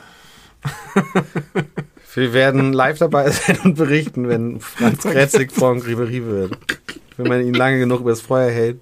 [2.13, 6.57] Wir werden live dabei sein und berichten, wenn Franz Kretzig Franck Ribéry wird.
[7.17, 8.79] Wenn man ihn lange genug übers Feuer hält,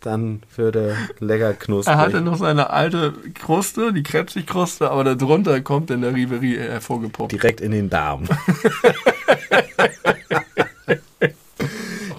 [0.00, 1.94] dann wird er lecker knusprig.
[1.94, 7.32] Er hatte noch seine alte Kruste, die Krebsigkruste, aber darunter kommt dann der Ribery hervorgepoppt.
[7.32, 8.24] Direkt in den Darm.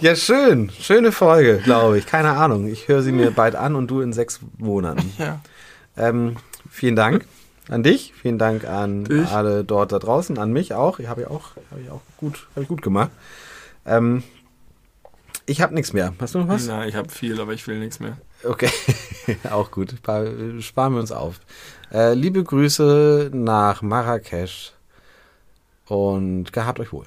[0.02, 0.70] ja, schön.
[0.80, 2.06] Schöne Folge, glaube ich.
[2.06, 2.68] Keine Ahnung.
[2.68, 5.14] Ich höre sie mir bald an und du in sechs Monaten.
[5.18, 5.40] Ja.
[5.98, 6.38] Ähm,
[6.70, 7.26] vielen Dank
[7.70, 8.14] an dich.
[8.22, 9.30] Vielen Dank an Dich.
[9.30, 11.00] alle dort da draußen, an mich auch.
[11.00, 13.12] Ich habe ja auch, habe ich auch gut, habe ich gut gemacht.
[13.86, 14.24] Ähm,
[15.52, 16.14] ich habe nichts mehr.
[16.20, 16.66] Hast du noch was?
[16.68, 18.18] Na, ich habe viel, aber ich will nichts mehr.
[18.44, 18.70] Okay,
[19.52, 19.92] auch gut.
[19.98, 20.26] Spar-
[20.62, 21.40] Sparen wir uns auf.
[21.94, 24.72] Äh, liebe Grüße nach Marrakesch
[25.88, 27.06] und gehabt euch wohl.